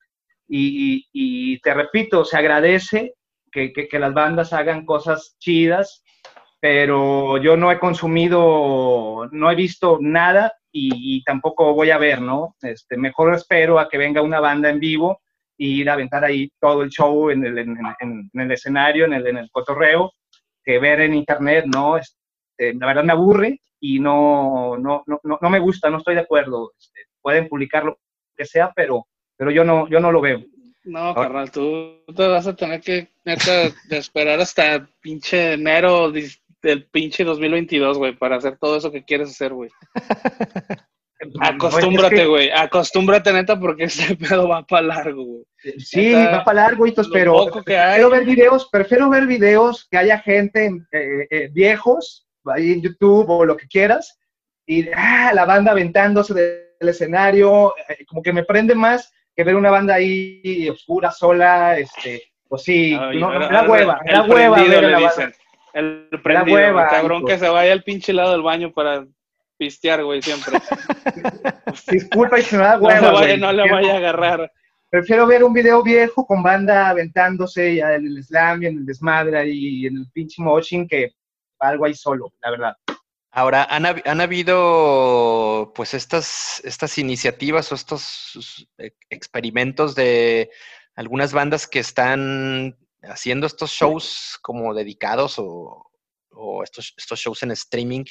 y, 0.46 1.58
te 1.58 1.74
repito, 1.74 2.24
se 2.24 2.36
agradece 2.36 3.14
que, 3.50 3.72
que, 3.72 3.98
las 3.98 4.14
bandas 4.14 4.52
hagan 4.52 4.86
cosas 4.86 5.34
chidas, 5.40 6.04
pero 6.60 7.36
yo 7.38 7.56
no 7.56 7.72
he 7.72 7.80
consumido, 7.80 9.28
no 9.32 9.50
he 9.50 9.56
visto 9.56 9.98
nada 10.00 10.52
y, 10.70 11.24
tampoco 11.24 11.74
voy 11.74 11.90
a 11.90 11.98
ver, 11.98 12.20
¿no? 12.20 12.54
Este, 12.62 12.96
mejor 12.96 13.34
espero 13.34 13.80
a 13.80 13.88
que 13.88 13.98
venga 13.98 14.22
una 14.22 14.38
banda 14.38 14.70
en 14.70 14.78
vivo 14.78 15.20
y 15.56 15.80
ir 15.80 15.90
a 15.90 15.94
aventar 15.94 16.24
ahí 16.24 16.50
todo 16.60 16.82
el 16.82 16.90
show 16.90 17.30
en 17.30 17.44
el, 17.44 17.58
en, 17.58 18.30
el 18.34 18.52
escenario, 18.52 19.04
en 19.06 19.14
el, 19.14 19.26
en 19.26 19.38
el 19.38 19.50
cotorreo, 19.50 20.12
que 20.64 20.78
ver 20.78 21.00
en 21.00 21.14
internet, 21.14 21.64
¿no? 21.66 21.96
Este, 21.96 22.74
la 22.74 22.86
verdad 22.86 23.04
me 23.04 23.12
aburre 23.12 23.60
y 23.80 23.98
no, 24.00 24.76
no, 24.78 25.02
no, 25.06 25.20
no, 25.22 25.50
me 25.50 25.58
gusta, 25.58 25.88
no 25.90 25.98
estoy 25.98 26.14
de 26.14 26.22
acuerdo. 26.22 26.72
Este, 26.78 27.02
pueden 27.20 27.48
publicar 27.48 27.84
lo 27.84 27.98
que 28.36 28.44
sea, 28.44 28.72
pero, 28.74 29.06
pero 29.36 29.50
yo, 29.50 29.64
no, 29.64 29.88
yo 29.88 30.00
no 30.00 30.12
lo 30.12 30.20
veo. 30.20 30.42
No, 30.84 31.14
carnal, 31.14 31.50
tú 31.50 32.04
te 32.14 32.26
vas 32.28 32.46
a 32.46 32.54
tener 32.54 32.80
que 32.80 33.08
esperar 33.90 34.38
hasta 34.38 34.88
pinche 35.00 35.54
enero 35.54 36.12
del 36.62 36.84
pinche 36.86 37.24
2022, 37.24 37.98
güey, 37.98 38.16
para 38.16 38.36
hacer 38.36 38.56
todo 38.56 38.76
eso 38.76 38.92
que 38.92 39.04
quieres 39.04 39.30
hacer, 39.30 39.52
güey. 39.52 39.70
Acostúmbrate, 41.40 42.26
güey. 42.26 42.50
Acostúmbrate, 42.50 43.32
neta, 43.32 43.58
porque 43.58 43.84
este 43.84 44.16
pedo 44.16 44.48
va 44.48 44.66
para 44.66 44.86
largo, 44.86 45.24
güey. 45.24 45.44
Sí, 45.78 46.12
va 46.12 46.44
para 46.44 46.62
largo, 46.62 46.84
pero 47.12 47.46
prefiero 47.64 48.10
ver 48.10 48.24
videos, 48.24 48.68
prefiero 48.70 49.10
ver 49.10 49.26
videos 49.26 49.86
que 49.90 49.96
haya 49.96 50.18
gente 50.20 50.66
eh, 50.92 51.26
eh, 51.30 51.48
viejos, 51.52 52.26
ahí 52.44 52.72
en 52.72 52.82
YouTube 52.82 53.28
o 53.28 53.44
lo 53.44 53.56
que 53.56 53.66
quieras, 53.66 54.18
y 54.64 54.88
ah, 54.90 55.32
la 55.34 55.44
banda 55.44 55.72
aventándose 55.72 56.34
del 56.34 56.88
escenario, 56.88 57.74
eh, 57.88 58.04
como 58.06 58.22
que 58.22 58.32
me 58.32 58.44
prende 58.44 58.74
más 58.74 59.12
que 59.34 59.42
ver 59.42 59.56
una 59.56 59.70
banda 59.70 59.94
ahí 59.94 60.68
oscura, 60.70 61.10
sola, 61.10 61.76
este, 61.78 62.22
pues 62.48 62.62
sí, 62.62 62.92
la 62.92 63.64
hueva, 63.68 64.00
la 64.06 64.22
hueva 64.22 64.62
ver 64.62 64.84
la 64.84 65.00
banda. 65.00 65.32
El 65.74 66.08
prendido, 66.22 66.56
hueva, 66.56 66.88
cabrón 66.88 67.26
que 67.26 67.38
se 67.38 67.48
vaya 67.48 67.72
al 67.72 67.82
pinche 67.82 68.12
lado 68.12 68.32
del 68.32 68.42
baño 68.42 68.72
para 68.72 69.04
pistear, 69.56 70.04
güey, 70.04 70.22
siempre. 70.22 70.58
Disculpa 71.90 72.38
y 72.38 72.42
se 72.42 72.56
me 72.56 72.64
da 72.64 72.78
hueva, 72.78 73.00
no, 73.00 73.12
vaya, 73.12 73.36
no 73.36 73.52
le 73.52 73.70
vaya 73.70 73.94
a 73.94 73.96
agarrar. 73.98 74.52
Prefiero 74.88 75.26
ver 75.26 75.44
un 75.44 75.52
video 75.52 75.82
viejo 75.82 76.26
con 76.26 76.42
banda 76.42 76.88
aventándose 76.90 77.74
y 77.74 77.80
en 77.80 78.06
el 78.06 78.24
slam 78.24 78.62
y 78.62 78.66
en 78.66 78.78
el 78.78 78.86
desmadre 78.86 79.48
y 79.48 79.86
en 79.86 79.96
el 79.96 80.06
pinche 80.12 80.42
motion 80.42 80.86
que 80.86 81.12
algo 81.58 81.86
ahí 81.86 81.94
solo, 81.94 82.32
la 82.42 82.50
verdad. 82.50 82.76
Ahora, 83.30 83.64
han, 83.64 83.84
han, 83.84 84.20
habido 84.22 85.72
pues 85.74 85.92
estas, 85.92 86.62
estas 86.64 86.96
iniciativas 86.96 87.70
o 87.70 87.74
estos 87.74 88.66
experimentos 89.10 89.94
de 89.94 90.50
algunas 90.94 91.34
bandas 91.34 91.66
que 91.66 91.80
están 91.80 92.78
haciendo 93.02 93.46
estos 93.46 93.70
shows 93.70 94.38
como 94.40 94.72
dedicados 94.72 95.34
o, 95.38 95.84
estos, 96.64 96.94
estos, 96.96 97.18
shows 97.18 97.42
en 97.42 97.50
streaming 97.50 98.04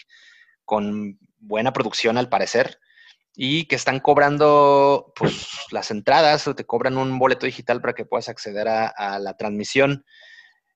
con 0.63 1.17
buena 1.45 1.73
producción 1.73 2.17
al 2.17 2.29
parecer 2.29 2.79
y 3.36 3.65
que 3.65 3.75
están 3.75 3.99
cobrando 3.99 5.12
pues 5.15 5.47
las 5.71 5.91
entradas 5.91 6.47
o 6.47 6.55
te 6.55 6.65
cobran 6.65 6.97
un 6.97 7.19
boleto 7.19 7.45
digital 7.45 7.81
para 7.81 7.93
que 7.93 8.05
puedas 8.05 8.29
acceder 8.29 8.67
a, 8.67 9.19
la 9.19 9.36
transmisión. 9.38 10.05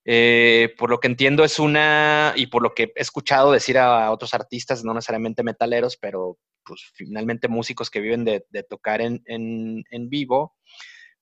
Eh, 0.06 0.74
por 0.78 0.90
lo 0.90 1.00
que 1.00 1.08
entiendo 1.08 1.44
es 1.44 1.60
una, 1.60 2.34
y 2.36 2.48
por 2.48 2.64
lo 2.64 2.74
que 2.74 2.84
he 2.96 3.02
escuchado 3.02 3.52
decir 3.52 3.78
a 3.78 4.12
otros 4.12 4.34
artistas, 4.34 4.84
no 4.84 4.94
necesariamente 4.94 5.44
metaleros, 5.44 5.98
pero 5.98 6.38
pues 6.64 6.82
finalmente 6.94 7.48
músicos 7.48 7.90
que 7.90 8.00
viven 8.00 8.26
de, 8.26 8.44
tocar 8.70 9.02
en, 9.02 9.22
en 9.26 10.10
vivo, 10.10 10.56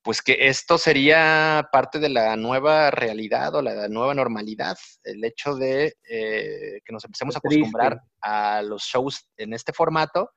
pues 0.08 0.22
que 0.22 0.48
esto 0.48 0.78
sería 0.78 1.68
parte 1.70 2.00
de 2.00 2.08
la 2.08 2.38
nueva 2.38 2.90
realidad 2.92 3.54
o 3.56 3.62
la 3.62 3.90
nueva 3.90 4.14
normalidad, 4.14 4.78
el 5.04 5.22
hecho 5.26 5.56
de 5.56 5.98
eh, 6.10 6.80
que 6.86 6.94
nos 6.94 7.04
empecemos 7.04 7.36
a 7.36 7.40
acostumbrar 7.40 8.00
a 8.22 8.62
los 8.62 8.84
shows 8.84 9.30
en 9.36 9.52
este 9.52 9.74
formato 9.74 10.32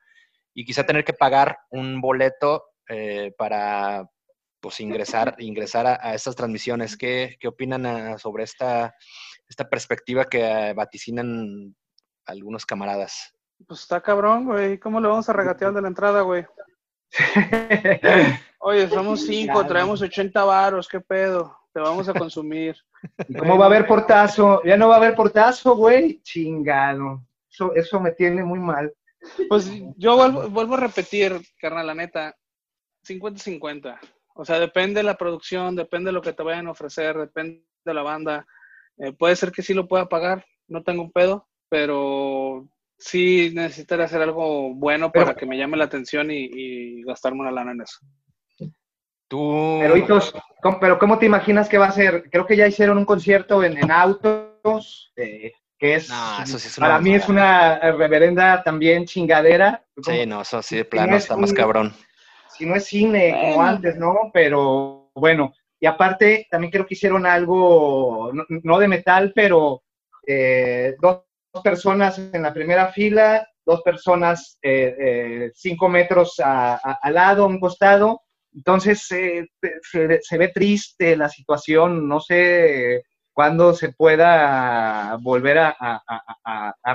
y 0.53 0.65
quizá 0.65 0.85
tener 0.85 1.05
que 1.05 1.13
pagar 1.13 1.57
un 1.69 2.01
boleto 2.01 2.65
eh, 2.89 3.33
para 3.37 4.09
pues 4.59 4.81
ingresar, 4.81 5.35
ingresar 5.39 5.87
a, 5.87 6.15
estas 6.15 6.35
transmisiones. 6.35 6.97
¿Qué, 6.97 7.37
opinan 7.47 7.85
ah, 7.85 8.17
sobre 8.17 8.43
esta, 8.43 8.93
esta 9.47 9.69
perspectiva 9.69 10.25
que 10.25 10.73
vaticinan 10.75 11.77
algunos 12.25 12.65
camaradas? 12.65 13.33
Pues 13.65 13.83
está 13.83 14.01
cabrón, 14.01 14.47
güey. 14.47 14.79
¿Cómo 14.79 14.99
le 14.99 15.07
vamos 15.07 15.29
a 15.29 15.33
regatear 15.33 15.71
de 15.71 15.81
la 15.81 15.87
entrada, 15.87 16.23
güey? 16.23 16.45
Oye, 18.59 18.87
somos 18.87 19.25
cinco, 19.25 19.65
traemos 19.65 20.01
80 20.01 20.43
varos, 20.43 20.87
¿qué 20.87 20.99
pedo? 20.99 21.57
Te 21.73 21.79
vamos 21.79 22.07
a 22.09 22.13
consumir. 22.13 22.75
cómo 23.39 23.57
va 23.57 23.65
a 23.65 23.67
haber 23.67 23.87
portazo? 23.87 24.61
Ya 24.63 24.77
no 24.77 24.89
va 24.89 24.95
a 24.95 24.97
haber 24.97 25.15
portazo, 25.15 25.75
güey. 25.75 26.21
Chingado. 26.21 27.21
Eso, 27.49 27.73
eso 27.75 27.99
me 27.99 28.11
tiene 28.11 28.43
muy 28.43 28.59
mal. 28.59 28.93
Pues 29.49 29.71
yo 29.97 30.15
vuelvo, 30.15 30.49
vuelvo 30.49 30.75
a 30.75 30.79
repetir, 30.79 31.39
carnal, 31.59 31.87
la 31.87 31.95
neta, 31.95 32.35
50-50. 33.07 33.99
O 34.33 34.45
sea, 34.45 34.59
depende 34.59 34.99
de 34.99 35.03
la 35.03 35.17
producción, 35.17 35.75
depende 35.75 36.09
de 36.09 36.13
lo 36.13 36.21
que 36.21 36.33
te 36.33 36.43
vayan 36.43 36.67
a 36.67 36.71
ofrecer, 36.71 37.17
depende 37.17 37.63
de 37.83 37.93
la 37.93 38.01
banda. 38.01 38.47
Eh, 38.97 39.13
puede 39.13 39.35
ser 39.35 39.51
que 39.51 39.61
sí 39.61 39.73
lo 39.73 39.87
pueda 39.87 40.07
pagar, 40.07 40.45
no 40.67 40.83
tengo 40.83 41.03
un 41.03 41.11
pedo, 41.11 41.47
pero 41.69 42.67
sí 43.01 43.51
necesitaría 43.53 44.05
hacer 44.05 44.21
algo 44.21 44.73
bueno 44.73 45.11
para 45.11 45.33
que 45.35 45.45
me 45.45 45.57
llame 45.57 45.75
la 45.75 45.85
atención 45.85 46.29
y, 46.31 47.03
gastarme 47.03 47.41
una 47.41 47.51
lana 47.51 47.71
en 47.71 47.81
eso. 47.81 47.99
Tú... 49.27 49.79
Pero, 49.81 50.19
¿cómo, 50.61 50.79
pero 50.79 50.99
¿cómo 50.99 51.17
te 51.17 51.25
imaginas 51.25 51.67
que 51.67 51.77
va 51.77 51.87
a 51.87 51.91
ser? 51.91 52.29
Creo 52.29 52.45
que 52.45 52.55
ya 52.55 52.67
hicieron 52.67 52.97
un 52.97 53.05
concierto 53.05 53.63
en, 53.63 53.91
autos, 53.91 55.11
eh, 55.15 55.53
que 55.77 55.95
es, 55.95 56.11
para 56.77 56.99
mí 56.99 57.15
es 57.15 57.27
una 57.27 57.79
reverenda 57.79 58.61
también 58.61 59.05
chingadera. 59.05 59.83
Sí, 60.03 60.25
no, 60.27 60.41
eso 60.41 60.61
sí 60.61 60.77
de 60.77 60.85
plano 60.85 61.15
está 61.15 61.35
más 61.35 61.53
cabrón. 61.53 61.93
Si 62.49 62.65
no 62.65 62.75
es 62.75 62.85
cine 62.85 63.31
como 63.31 63.63
antes, 63.63 63.97
¿no? 63.97 64.29
Pero 64.33 65.09
bueno, 65.15 65.53
y 65.79 65.87
aparte 65.87 66.47
también 66.51 66.71
creo 66.71 66.85
que 66.85 66.93
hicieron 66.93 67.25
algo, 67.25 68.31
no, 68.33 68.79
de 68.79 68.87
metal, 68.87 69.31
pero 69.33 69.81
eh, 70.27 70.93
dos 71.01 71.23
personas 71.63 72.17
en 72.17 72.41
la 72.41 72.53
primera 72.53 72.91
fila, 72.91 73.47
dos 73.65 73.81
personas 73.81 74.57
eh, 74.61 74.95
eh, 74.99 75.51
cinco 75.53 75.89
metros 75.89 76.35
al 76.39 77.13
lado, 77.13 77.43
a 77.43 77.47
un 77.47 77.59
costado. 77.59 78.21
Entonces 78.53 79.05
se, 79.07 79.47
ve 80.37 80.47
triste 80.53 81.15
la 81.15 81.29
situación, 81.29 82.07
no 82.07 82.19
sé 82.19 83.03
cuándo 83.33 83.73
se 83.73 83.93
pueda 83.93 85.17
volver 85.21 85.57
a, 85.59 86.01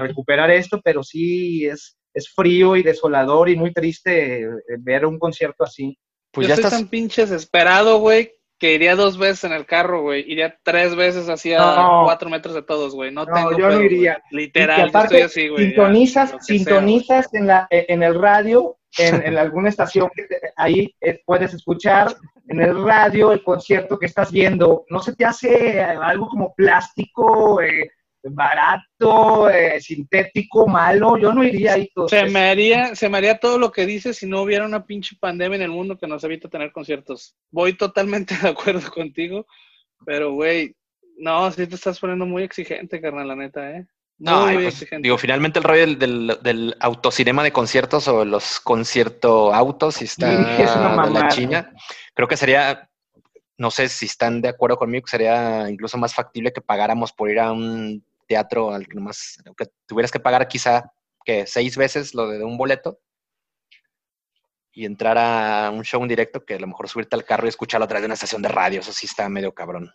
recuperar 0.00 0.50
esto, 0.50 0.80
pero 0.84 1.02
sí 1.02 1.66
es, 1.66 1.96
es 2.12 2.28
frío 2.28 2.76
y 2.76 2.82
desolador 2.82 3.48
y 3.48 3.56
muy 3.56 3.72
triste 3.72 4.42
eh, 4.42 4.50
ver 4.78 5.06
un 5.06 5.18
concierto 5.18 5.64
así. 5.64 5.98
Pues 6.30 6.48
ya 6.48 6.54
estoy 6.54 6.70
tan 6.70 6.88
pinches 6.88 7.30
esperado, 7.30 7.98
güey, 8.00 8.30
que 8.58 8.74
iría 8.74 8.96
dos 8.96 9.18
veces 9.18 9.44
en 9.44 9.52
el 9.52 9.66
carro, 9.66 10.02
güey. 10.02 10.24
Iría 10.30 10.58
tres 10.62 10.94
veces 10.94 11.28
hacia 11.28 11.58
cuatro 12.04 12.30
metros 12.30 12.54
de 12.54 12.62
todos, 12.62 12.94
güey. 12.94 13.12
No, 13.12 13.26
tengo 13.26 13.56
yo 13.56 13.70
no 13.70 13.82
iría. 13.82 14.22
Literal, 14.30 14.90
yo 14.90 14.98
estoy 14.98 15.20
así, 15.20 15.48
güey. 15.48 15.66
Sintonizas, 15.66 16.34
sintonizas 16.40 17.32
en, 17.34 17.46
la, 17.46 17.66
en 17.70 18.02
el 18.02 18.20
radio, 18.20 18.78
en, 18.98 19.36
alguna 19.38 19.68
estación 19.68 20.08
que 20.14 20.26
ahí 20.56 20.94
eh, 21.00 21.20
puedes 21.24 21.52
escuchar 21.52 22.16
en 22.48 22.60
el 22.60 22.82
radio 22.84 23.32
el 23.32 23.42
concierto 23.42 23.98
que 23.98 24.06
estás 24.06 24.32
viendo. 24.32 24.84
¿No 24.88 25.00
se 25.00 25.14
te 25.14 25.24
hace 25.24 25.80
algo 25.82 26.28
como 26.28 26.54
plástico? 26.54 27.60
Eh, 27.60 27.90
barato, 28.30 29.50
eh, 29.50 29.80
sintético, 29.80 30.66
malo, 30.66 31.16
yo 31.16 31.32
no 31.32 31.44
iría 31.44 31.74
ahí. 31.74 31.90
Se 32.08 32.26
me, 32.26 32.50
haría, 32.50 32.94
se 32.94 33.08
me 33.08 33.18
haría 33.18 33.38
todo 33.38 33.58
lo 33.58 33.72
que 33.72 33.86
dices 33.86 34.16
si 34.18 34.26
no 34.26 34.42
hubiera 34.42 34.66
una 34.66 34.84
pinche 34.84 35.16
pandemia 35.18 35.56
en 35.56 35.62
el 35.62 35.70
mundo 35.70 35.98
que 35.98 36.06
nos 36.06 36.24
evita 36.24 36.48
tener 36.48 36.72
conciertos. 36.72 37.36
Voy 37.50 37.76
totalmente 37.76 38.36
de 38.42 38.48
acuerdo 38.48 38.90
contigo, 38.90 39.46
pero 40.04 40.32
güey, 40.32 40.74
no, 41.18 41.50
sí 41.50 41.66
te 41.66 41.74
estás 41.74 41.98
poniendo 41.98 42.26
muy 42.26 42.42
exigente, 42.42 43.00
carnal, 43.00 43.28
la 43.28 43.36
neta, 43.36 43.70
¿eh? 43.70 43.86
no, 44.18 44.48
pues, 44.52 44.86
digo, 45.00 45.18
finalmente 45.18 45.58
el 45.58 45.64
rollo 45.64 45.80
del, 45.80 45.98
del, 45.98 46.38
del, 46.42 46.76
autocinema 46.80 47.42
de 47.42 47.52
conciertos 47.52 48.08
o 48.08 48.24
los 48.24 48.60
concierto 48.60 49.52
autos, 49.52 49.96
si 49.96 50.04
está 50.04 50.30
de 51.06 51.10
la 51.10 51.28
China, 51.28 51.72
creo 52.14 52.26
que 52.26 52.36
sería 52.36 52.88
no 53.58 53.70
sé 53.70 53.88
si 53.88 54.06
están 54.06 54.40
de 54.42 54.48
acuerdo 54.48 54.76
conmigo, 54.76 55.04
que 55.04 55.10
sería 55.10 55.68
incluso 55.68 55.98
más 55.98 56.14
factible 56.14 56.52
que 56.52 56.60
pagáramos 56.60 57.12
por 57.12 57.30
ir 57.30 57.40
a 57.40 57.52
un 57.52 58.04
teatro 58.26 58.72
al 58.72 58.86
que 58.86 58.94
nomás, 58.94 59.38
que 59.56 59.66
tuvieras 59.86 60.10
que 60.10 60.20
pagar 60.20 60.46
quizá 60.48 60.92
que 61.24 61.46
seis 61.46 61.76
veces 61.76 62.14
lo 62.14 62.28
de 62.28 62.44
un 62.44 62.56
boleto 62.56 63.00
y 64.72 64.84
entrar 64.84 65.16
a 65.16 65.70
un 65.70 65.82
show 65.84 66.02
en 66.02 66.08
directo 66.08 66.44
que 66.44 66.54
a 66.54 66.60
lo 66.60 66.66
mejor 66.66 66.88
subirte 66.88 67.16
al 67.16 67.24
carro 67.24 67.46
y 67.46 67.48
escucharlo 67.48 67.84
a 67.84 67.88
través 67.88 68.02
de 68.02 68.06
una 68.06 68.14
estación 68.14 68.42
de 68.42 68.48
radio, 68.48 68.80
eso 68.80 68.92
sí 68.92 69.06
está 69.06 69.28
medio 69.28 69.52
cabrón. 69.52 69.90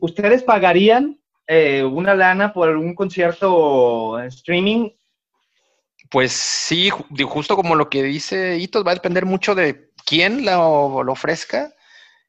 ¿Ustedes 0.00 0.42
pagarían 0.42 1.20
eh, 1.46 1.84
una 1.84 2.14
lana 2.14 2.52
por 2.52 2.76
un 2.76 2.94
concierto 2.94 4.18
en 4.18 4.26
streaming? 4.26 4.90
Pues 6.10 6.32
sí, 6.32 6.90
justo 6.90 7.56
como 7.56 7.74
lo 7.74 7.90
que 7.90 8.02
dice 8.02 8.58
Hitos, 8.58 8.86
va 8.86 8.92
a 8.92 8.94
depender 8.94 9.26
mucho 9.26 9.54
de 9.54 9.90
quién 10.06 10.44
lo, 10.44 11.02
lo 11.04 11.12
ofrezca 11.12 11.72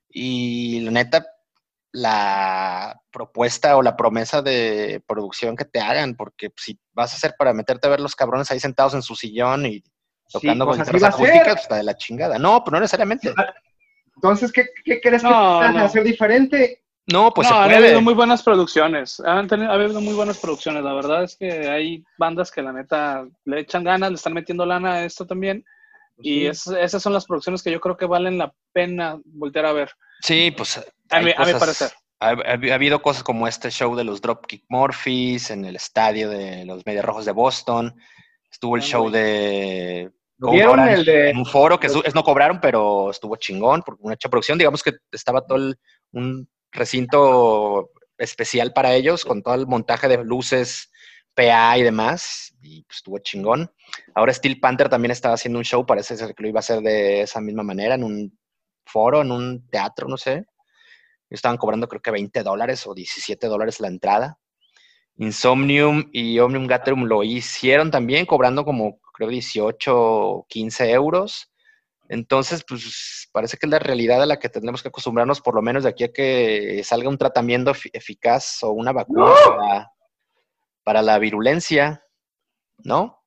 y 0.10 0.82
la 0.82 0.92
neta, 0.92 1.26
la 1.94 3.02
propuesta 3.12 3.76
o 3.76 3.82
la 3.82 3.98
promesa 3.98 4.42
de 4.42 5.04
producción 5.08 5.56
que 5.56 5.66
te 5.66 5.80
hagan, 5.80 6.16
porque 6.16 6.52
si 6.56 6.80
vas 6.94 7.14
a 7.14 7.18
hacer 7.18 7.36
para 7.38 7.54
meterte 7.54 7.88
a 7.88 7.92
ver 7.92 8.00
los 8.00 8.16
cabrones 8.16 8.50
ahí 8.52 8.60
sentados 8.60 8.94
en 8.94 9.02
su 9.02 9.16
sillón 9.16 9.66
y 9.66 9.84
tocando 10.32 10.66
con 10.66 10.78
guitarras 10.78 11.04
acústicas, 11.04 11.46
pues 11.46 11.62
está 11.62 11.76
de 11.76 11.84
la 11.84 11.98
chingada. 11.98 12.40
No, 12.40 12.64
pues 12.64 12.72
no 12.72 12.80
necesariamente. 12.80 13.34
Entonces, 14.16 14.52
¿qué, 14.52 14.68
qué 14.86 15.02
crees 15.02 15.22
que 15.22 15.30
van 15.30 15.78
a 15.78 15.86
hacer 15.86 16.04
diferente? 16.04 16.84
No, 17.12 17.34
pues 17.34 17.50
no, 17.50 17.56
se 17.56 17.64
puede. 17.64 17.76
han 17.76 17.84
habido 17.84 18.02
muy 18.02 18.14
buenas 18.14 18.44
producciones. 18.44 19.20
Han 19.22 19.48
tenido, 19.48 19.72
ha 19.72 19.74
habido 19.74 20.00
muy 20.00 20.14
buenas 20.14 20.38
producciones. 20.38 20.84
La 20.84 20.94
verdad 20.94 21.24
es 21.24 21.36
que 21.36 21.70
hay 21.70 22.04
bandas 22.18 22.52
que 22.52 22.62
la 22.62 22.72
neta 22.72 23.26
le 23.46 23.60
echan 23.60 23.84
ganas, 23.84 24.10
le 24.10 24.16
están 24.16 24.34
metiendo 24.34 24.66
lana 24.66 24.94
a 24.94 25.06
esto 25.06 25.26
también. 25.26 25.66
Y 26.22 26.46
esas 26.48 27.02
son 27.02 27.14
las 27.14 27.26
producciones 27.26 27.64
que 27.64 27.72
yo 27.72 27.80
creo 27.80 27.98
que 27.98 28.06
valen 28.06 28.38
la 28.38 28.54
pena 28.74 29.20
voltear 29.26 29.66
a 29.66 29.74
ver. 29.74 29.92
Sí, 30.22 30.52
pues. 30.56 30.80
A 31.10 31.22
mi, 31.22 31.34
parecer. 31.34 31.92
Ha, 32.20 32.30
habido 32.74 33.02
cosas 33.02 33.24
como 33.24 33.48
este 33.48 33.72
show 33.72 33.96
de 33.96 34.04
los 34.04 34.22
Dropkick 34.22 34.64
Murphys 34.70 35.50
en 35.50 35.66
el 35.66 35.76
estadio 35.76 36.30
de 36.30 36.66
los 36.66 36.86
Medias 36.86 37.04
Rojos 37.04 37.26
de 37.26 37.32
Boston. 37.32 37.96
Estuvo 38.52 38.76
el 38.76 38.84
show 38.84 39.10
de. 39.10 40.12
¿Vieron 40.38 40.88
el 40.88 41.06
de.? 41.06 41.32
En 41.32 41.38
un 41.38 41.46
foro 41.46 41.80
que 41.80 41.88
es, 41.88 42.16
no 42.16 42.24
cobraron, 42.24 42.60
pero 42.62 43.10
estuvo 43.12 43.36
chingón, 43.36 43.82
porque 43.84 44.02
una 44.04 44.14
hecha 44.14 44.30
producción. 44.30 44.58
Digamos 44.58 44.84
que 44.84 44.94
estaba 45.12 45.46
todo 45.46 45.74
un 46.12 46.48
recinto 46.72 47.90
especial 48.18 48.72
para 48.72 48.94
ellos, 48.94 49.26
con 49.26 49.42
todo 49.42 49.56
el 49.56 49.68
montaje 49.68 50.08
de 50.08 50.24
luces, 50.24 50.91
PA 51.34 51.78
y 51.78 51.84
demás, 51.84 52.56
y 52.62 52.84
pues, 52.84 52.98
estuvo 52.98 53.18
chingón. 53.20 53.72
Ahora 54.16 54.34
Steel 54.34 54.60
Panther 54.60 54.90
también 54.90 55.12
estaba 55.12 55.36
haciendo 55.36 55.60
un 55.60 55.66
show, 55.66 55.86
parece 55.86 56.18
ser 56.18 56.34
que 56.36 56.44
lo 56.44 56.50
iba 56.50 56.60
a 56.60 56.62
hacer 56.62 56.82
de 56.82 57.22
esa 57.22 57.42
misma 57.42 57.64
manera, 57.64 57.96
en 57.96 58.04
un 58.04 58.40
foro, 58.86 59.22
en 59.22 59.32
un 59.32 59.68
teatro, 59.70 60.08
no 60.08 60.18
sé. 60.18 60.46
Estaban 61.30 61.58
cobrando 61.58 61.88
creo 61.88 62.02
que 62.02 62.12
20 62.12 62.44
dólares 62.44 62.86
o 62.86 62.94
17 62.94 63.48
dólares 63.48 63.80
la 63.80 63.88
entrada. 63.88 64.38
Insomnium 65.18 66.10
y 66.12 66.40
Omnium 66.40 66.68
Gatherum 66.68 67.06
lo 67.06 67.24
hicieron 67.24 67.92
también, 67.92 68.26
cobrando 68.26 68.66
como 68.66 69.00
creo 69.14 69.30
18 69.30 69.94
o 69.96 70.46
15 70.48 70.92
euros. 70.92 71.52
Entonces, 72.10 72.66
pues 72.68 73.30
parece 73.32 73.56
que 73.56 73.68
es 73.68 73.72
la 73.72 73.80
realidad 73.80 74.22
a 74.22 74.26
la 74.26 74.38
que 74.38 74.50
tenemos 74.50 74.82
que 74.82 74.90
acostumbrarnos, 74.90 75.40
por 75.40 75.56
lo 75.56 75.62
menos 75.62 75.84
de 75.84 75.90
aquí 75.90 76.04
a 76.04 76.12
que 76.12 76.82
salga 76.84 77.08
un 77.08 77.18
tratamiento 77.18 77.72
eficaz 77.94 78.62
o 78.64 78.72
una 78.72 78.92
vacuna 78.92 79.32
para, 79.46 79.92
la 80.86 81.20
virulencia, 81.20 82.04
¿no? 82.80 83.24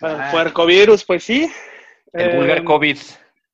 Para 0.00 0.26
el 0.26 0.30
puercovirus, 0.30 1.04
pues 1.04 1.24
sí. 1.24 1.50
El 2.12 2.36
vulgar 2.36 2.58
eh, 2.58 2.64
COVID. 2.64 2.98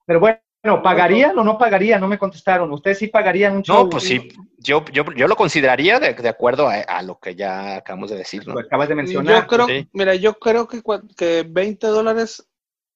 Pero 0.07 0.20
bueno, 0.20 0.83
¿pagarían 0.83 1.38
o 1.38 1.44
no 1.44 1.57
pagarían? 1.57 2.00
No 2.00 2.09
me 2.09 2.18
contestaron. 2.18 2.70
¿Ustedes 2.72 2.98
sí 2.98 3.09
pagarían 3.09 3.57
un 3.57 3.62
show? 3.62 3.85
No, 3.85 3.90
pues 3.90 4.04
sí. 4.04 4.28
Yo, 4.59 4.85
yo, 4.92 5.04
yo 5.14 5.28
lo 5.28 5.37
consideraría 5.37 6.00
de, 6.00 6.28
acuerdo 6.28 6.68
a, 6.68 7.02
lo 7.02 7.18
que 7.18 7.35
ya 7.35 7.76
acabamos 7.76 8.11
de 8.11 8.16
decir, 8.16 8.46
¿no? 8.46 8.59
acabas 8.59 8.88
de 8.88 8.94
mencionar. 8.94 9.42
Yo 9.42 9.46
creo, 9.46 9.66
mira, 9.92 10.14
yo 10.14 10.35
creo 10.38 10.66
que, 10.66 10.83
que 11.16 11.44
20 11.46 11.87
dólares 11.88 12.48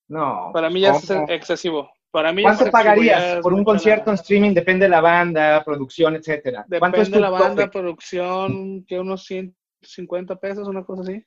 no. 0.08 0.50
Para 0.52 0.70
mí 0.70 0.80
ya 0.80 0.92
es 0.92 1.10
excesivo. 1.28 1.90
Para 2.10 2.32
mí 2.32 2.42
¿Cuánto 2.42 2.70
pagarías 2.70 3.40
por 3.42 3.52
un 3.52 3.64
concierto 3.64 4.10
en 4.10 4.14
streaming? 4.14 4.54
Depende 4.54 4.86
de 4.86 4.90
la 4.90 5.00
banda, 5.00 5.62
producción, 5.62 6.16
etcétera. 6.16 6.64
Depende 6.66 7.04
de 7.04 7.20
la 7.20 7.30
banda, 7.30 7.70
producción, 7.70 8.84
que 8.86 8.98
unos 8.98 9.24
150 9.24 10.36
pesos, 10.36 10.66
una 10.68 10.84
cosa 10.84 11.02
así. 11.02 11.22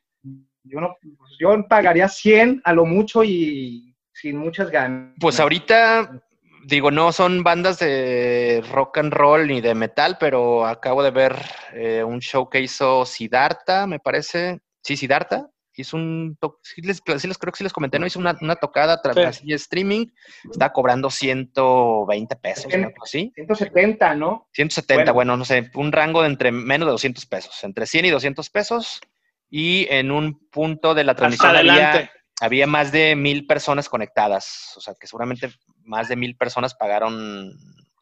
Yo 0.63 0.79
no, 0.79 0.95
yo 1.39 1.67
pagaría 1.67 2.07
100 2.07 2.61
a 2.63 2.73
lo 2.73 2.85
mucho 2.85 3.23
y 3.23 3.95
sin 4.13 4.37
muchas 4.37 4.69
ganas. 4.69 5.15
Pues 5.19 5.39
ahorita, 5.39 6.21
digo, 6.65 6.91
no 6.91 7.11
son 7.11 7.43
bandas 7.43 7.79
de 7.79 8.63
rock 8.71 8.99
and 8.99 9.13
roll 9.13 9.47
ni 9.47 9.61
de 9.61 9.75
metal, 9.75 10.17
pero 10.19 10.65
acabo 10.65 11.03
de 11.03 11.11
ver 11.11 11.35
eh, 11.73 12.03
un 12.03 12.19
show 12.21 12.49
que 12.49 12.61
hizo 12.61 13.05
Siddhartha, 13.05 13.87
me 13.87 13.99
parece. 13.99 14.59
Sí, 14.83 14.97
Siddhartha. 14.97 15.49
Hizo 15.75 15.97
un, 15.97 16.37
sí 16.61 16.81
les, 16.81 17.01
creo 17.01 17.15
que 17.15 17.57
sí 17.57 17.63
les 17.63 17.73
comenté, 17.73 17.97
¿no? 17.97 18.05
Hizo 18.05 18.19
una, 18.19 18.55
tocada 18.55 18.93
a 18.93 19.01
través 19.01 19.43
de 19.43 19.55
streaming, 19.55 20.07
está 20.49 20.71
cobrando 20.73 21.09
120 21.09 22.35
pesos, 22.35 22.71
¿no? 22.77 22.89
¿Sí? 23.05 23.31
170, 23.35 24.15
¿no? 24.15 24.49
170, 24.53 25.03
bueno. 25.03 25.13
bueno, 25.13 25.37
no 25.37 25.45
sé, 25.45 25.71
un 25.75 25.91
rango 25.91 26.21
de 26.21 26.27
entre 26.27 26.51
menos 26.51 26.87
de 26.87 26.91
200 26.91 27.25
pesos, 27.25 27.63
entre 27.63 27.85
100 27.85 28.05
y 28.05 28.09
200 28.09 28.49
pesos, 28.49 29.01
y 29.49 29.87
en 29.89 30.11
un 30.11 30.47
punto 30.49 30.93
de 30.93 31.03
la 31.03 31.15
transmisión 31.15 31.55
había, 31.55 32.11
había 32.41 32.67
más 32.67 32.91
de 32.91 33.15
mil 33.15 33.45
personas 33.45 33.89
conectadas, 33.89 34.73
o 34.75 34.81
sea 34.81 34.93
que 34.99 35.07
seguramente 35.07 35.51
más 35.83 36.09
de 36.09 36.15
mil 36.15 36.35
personas 36.35 36.75
pagaron 36.75 37.53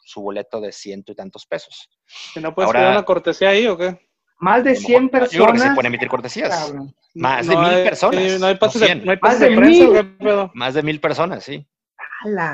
su 0.04 0.22
boleto 0.22 0.60
de 0.60 0.72
ciento 0.72 1.12
y 1.12 1.16
tantos 1.16 1.46
pesos. 1.46 1.90
no 2.36 2.54
puedes 2.56 2.68
Ahora, 2.68 2.92
una 2.92 3.06
cortesía 3.06 3.50
ahí 3.50 3.68
o 3.68 3.78
qué? 3.78 4.09
Más 4.40 4.64
de 4.64 4.76
100 4.76 5.10
personas. 5.10 5.32
Yo 5.32 5.44
creo 5.44 5.54
que 5.54 5.60
se 5.60 5.74
pueden 5.74 5.88
emitir 5.88 6.08
cortesías. 6.08 6.74
Más 7.14 7.48
de 7.48 7.56
mil 7.56 7.84
personas. 7.84 8.40
no 8.40 8.48
hay 8.48 8.56
pases 8.56 8.82
de, 8.82 8.96
no 8.96 9.12
hay 9.12 9.20
más 9.22 9.40
de, 9.40 9.48
prensa, 9.48 9.86
mil. 9.86 10.52
Más 10.54 10.74
de 10.74 10.84
mil 10.84 11.00
personas, 11.02 11.44
sí. 11.44 11.68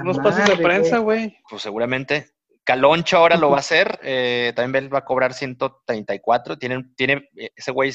Unos 0.02 0.20
pases 0.20 0.48
de 0.48 0.58
prensa, 0.58 0.98
güey. 1.00 1.38
Pues 1.50 1.62
seguramente. 1.62 2.32
Caloncho 2.64 3.18
ahora 3.18 3.38
lo 3.38 3.52
va 3.52 3.58
a 3.58 3.60
hacer. 3.60 4.00
Eh, 4.02 4.54
también 4.56 4.90
va 4.92 5.00
a 5.00 5.06
cobrar 5.06 5.34
134. 5.34 6.58
Tiene, 6.58 6.84
tiene, 6.96 7.30
ese 7.56 7.72
güey 7.72 7.92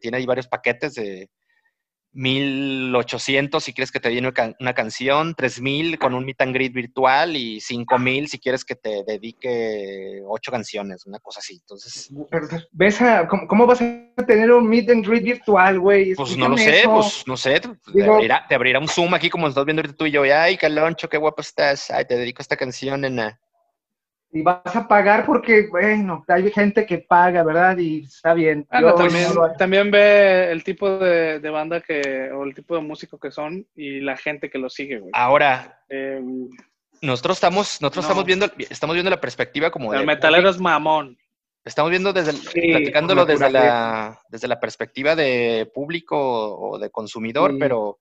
tiene 0.00 0.16
ahí 0.16 0.26
varios 0.26 0.48
paquetes 0.48 0.94
de 0.94 1.28
1800 2.14 3.64
si 3.64 3.72
quieres 3.72 3.90
que 3.90 4.00
te 4.00 4.10
den 4.10 4.32
una 4.60 4.74
canción, 4.74 5.34
3000 5.34 5.98
con 5.98 6.14
un 6.14 6.24
meet 6.24 6.40
and 6.42 6.54
greet 6.54 6.72
virtual 6.72 7.36
y 7.36 7.60
5000 7.60 8.28
si 8.28 8.38
quieres 8.38 8.64
que 8.64 8.74
te 8.74 9.02
dedique 9.04 10.22
ocho 10.26 10.50
canciones, 10.50 11.06
una 11.06 11.18
cosa 11.18 11.40
así. 11.40 11.54
Entonces, 11.54 12.10
¿ves 12.72 12.98
cómo, 13.48 13.66
vas 13.66 13.80
a 13.80 14.26
tener 14.26 14.50
un 14.50 14.68
meet 14.68 14.90
and 14.90 15.06
greet 15.06 15.24
virtual, 15.24 15.80
güey? 15.80 16.14
Pues 16.14 16.36
no 16.36 16.48
lo 16.48 16.56
sé, 16.56 16.82
pues 16.84 17.24
no 17.26 17.36
sé. 17.36 17.60
te, 17.60 18.54
abrirá, 18.54 18.78
un 18.78 18.88
Zoom 18.88 19.14
aquí 19.14 19.30
como 19.30 19.48
estás 19.48 19.64
viendo 19.64 19.82
tú 19.94 20.06
y 20.06 20.10
yo. 20.10 20.22
Ay, 20.22 20.56
Caloncho, 20.56 21.08
qué 21.08 21.16
guapo 21.16 21.40
estás. 21.40 21.90
Ay, 21.90 22.04
te 22.04 22.16
dedico 22.16 22.42
esta 22.42 22.56
canción, 22.56 23.04
en 23.04 23.20
y 24.32 24.40
vas 24.40 24.74
a 24.74 24.88
pagar 24.88 25.26
porque, 25.26 25.68
bueno, 25.70 26.24
hay 26.26 26.50
gente 26.50 26.86
que 26.86 26.98
paga, 26.98 27.42
¿verdad? 27.42 27.76
Y 27.76 28.04
está 28.04 28.32
bien. 28.32 28.66
también, 29.58 29.90
ve 29.90 30.50
el 30.50 30.64
tipo 30.64 30.98
de, 30.98 31.38
banda 31.50 31.82
que, 31.82 32.30
o 32.32 32.44
el 32.44 32.54
tipo 32.54 32.74
de 32.74 32.80
músico 32.80 33.18
que 33.18 33.30
son 33.30 33.66
y 33.76 34.00
la 34.00 34.16
gente 34.16 34.48
que 34.48 34.58
lo 34.58 34.70
sigue, 34.70 35.00
güey. 35.00 35.10
Ahora, 35.14 35.80
em, 35.90 36.48
nosotros 37.02 37.36
estamos, 37.36 37.82
nosotros 37.82 38.06
estamos 38.06 38.24
viendo, 38.24 38.46
estamos 38.70 38.94
viendo 38.94 39.10
la 39.10 39.20
perspectiva 39.20 39.70
como 39.70 39.92
el 39.92 40.00
de... 40.00 40.06
metalero 40.06 40.48
es 40.48 40.58
mamón. 40.58 41.18
Estamos 41.64 41.90
viendo 41.90 42.12
desde, 42.12 42.32
platicándolo 42.32 43.24
desde 43.26 43.50
la, 43.50 44.18
desde 44.30 44.48
la 44.48 44.58
perspectiva 44.58 45.14
de 45.14 45.70
público 45.72 46.16
o 46.18 46.78
de 46.78 46.90
consumidor, 46.90 47.54
pero 47.58 47.98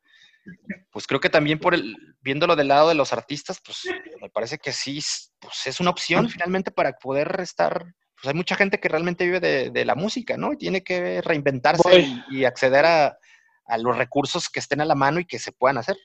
pues 0.91 1.05
creo 1.05 1.19
que 1.19 1.29
también 1.29 1.59
por 1.59 1.75
el, 1.75 1.95
viéndolo 2.21 2.55
del 2.55 2.67
lado 2.67 2.89
de 2.89 2.95
los 2.95 3.13
artistas, 3.13 3.59
pues 3.63 3.83
me 4.21 4.29
parece 4.29 4.57
que 4.57 4.71
sí, 4.71 4.99
pues 5.39 5.65
es 5.65 5.79
una 5.79 5.89
opción 5.89 6.29
finalmente 6.29 6.71
para 6.71 6.93
poder 6.93 7.39
estar, 7.41 7.83
pues 8.15 8.27
hay 8.27 8.33
mucha 8.33 8.55
gente 8.55 8.79
que 8.79 8.89
realmente 8.89 9.25
vive 9.25 9.39
de, 9.39 9.85
la 9.85 9.95
música, 9.95 10.37
¿no? 10.37 10.53
Y 10.53 10.57
tiene 10.57 10.83
que 10.83 11.21
reinventarse 11.21 12.07
y, 12.29 12.45
acceder 12.45 12.85
a, 12.85 13.17
los 13.77 13.97
recursos 13.97 14.49
que 14.49 14.59
estén 14.59 14.81
a 14.81 14.85
la 14.85 14.95
mano 14.95 15.19
y 15.19 15.25
que 15.25 15.39
se 15.39 15.53
puedan 15.53 15.77
hacer. 15.77 15.95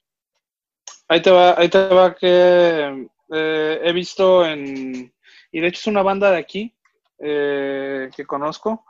Ahí 1.09 1.21
te 1.21 1.31
va, 1.31 1.59
ahí 1.59 1.69
te 1.69 1.79
va 1.89 2.15
que 2.15 3.09
eh, 3.33 3.81
he 3.83 3.93
visto 3.93 4.47
en, 4.47 5.13
y 5.53 5.61
de 5.61 5.67
hecho 5.69 5.81
es 5.81 5.87
una 5.87 6.03
banda 6.03 6.31
de 6.31 6.39
aquí, 6.39 6.77
eh, 7.19 8.09
que 8.15 8.25
conozco. 8.25 8.85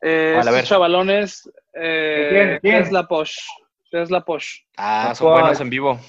Eh, 0.00 0.34
Vale, 0.36 0.50
estos 0.50 0.68
chavalones, 0.70 1.50
eh, 1.74 2.28
¿Quién? 2.30 2.58
¿Quién? 2.60 2.84
Tesla 2.84 3.06
Posh. 3.06 3.36
Tesla 3.90 4.24
Posh. 4.24 4.60
Ah, 4.76 5.14
son 5.14 5.32
buenos 5.32 5.60
en 5.60 5.70
vivo. 5.70 6.00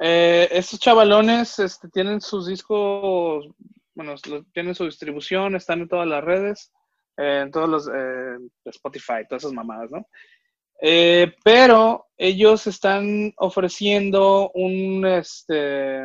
Eh, 0.00 0.48
estos 0.52 0.78
chavalones 0.80 1.58
este, 1.58 1.88
tienen 1.88 2.20
sus 2.20 2.46
discos, 2.46 3.46
bueno, 3.94 4.14
tienen 4.52 4.74
su 4.74 4.84
distribución, 4.84 5.56
están 5.56 5.80
en 5.80 5.88
todas 5.88 6.06
las 6.06 6.22
redes, 6.22 6.72
eh, 7.16 7.40
en 7.44 7.50
todos 7.50 7.68
los 7.68 7.88
eh, 7.88 8.36
Spotify, 8.66 9.24
todas 9.28 9.44
esas 9.44 9.52
mamadas, 9.54 9.90
¿no? 9.90 10.06
Pero 11.44 12.06
ellos 12.18 12.66
están 12.66 13.32
ofreciendo 13.38 14.50
un, 14.52 15.06
este, 15.06 16.02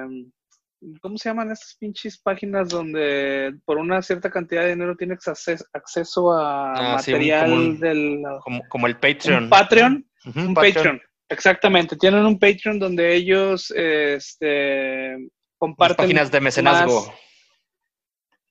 ¿cómo 1.01 1.17
se 1.17 1.27
llaman 1.29 1.51
estas 1.51 1.75
pinches 1.77 2.17
páginas 2.17 2.69
donde 2.69 3.53
por 3.65 3.77
una 3.77 4.01
cierta 4.01 4.29
cantidad 4.31 4.61
de 4.63 4.69
dinero 4.69 4.95
tienes 4.95 5.19
acces- 5.27 5.65
acceso 5.73 6.31
a 6.31 6.95
Ah, 6.95 6.99
sí, 6.99 7.11
material 7.11 7.43
como 7.49 7.55
un- 7.55 7.79
del 7.81 8.23
Como, 8.43 8.61
como 8.69 8.87
el 8.87 8.95
Patreon. 8.97 9.43
un 9.43 9.49
Patreon? 9.49 10.09
Un 10.35 10.53
Patreon. 10.53 11.01
Exactamente. 11.32 11.95
Tienen 11.95 12.25
un 12.25 12.38
Patreon 12.38 12.77
donde 12.77 13.15
ellos 13.15 13.71
este, 13.73 15.15
comparten. 15.57 15.95
páginas 15.95 16.29
de 16.29 16.41
mecenazgo. 16.41 17.05
más- 17.05 17.15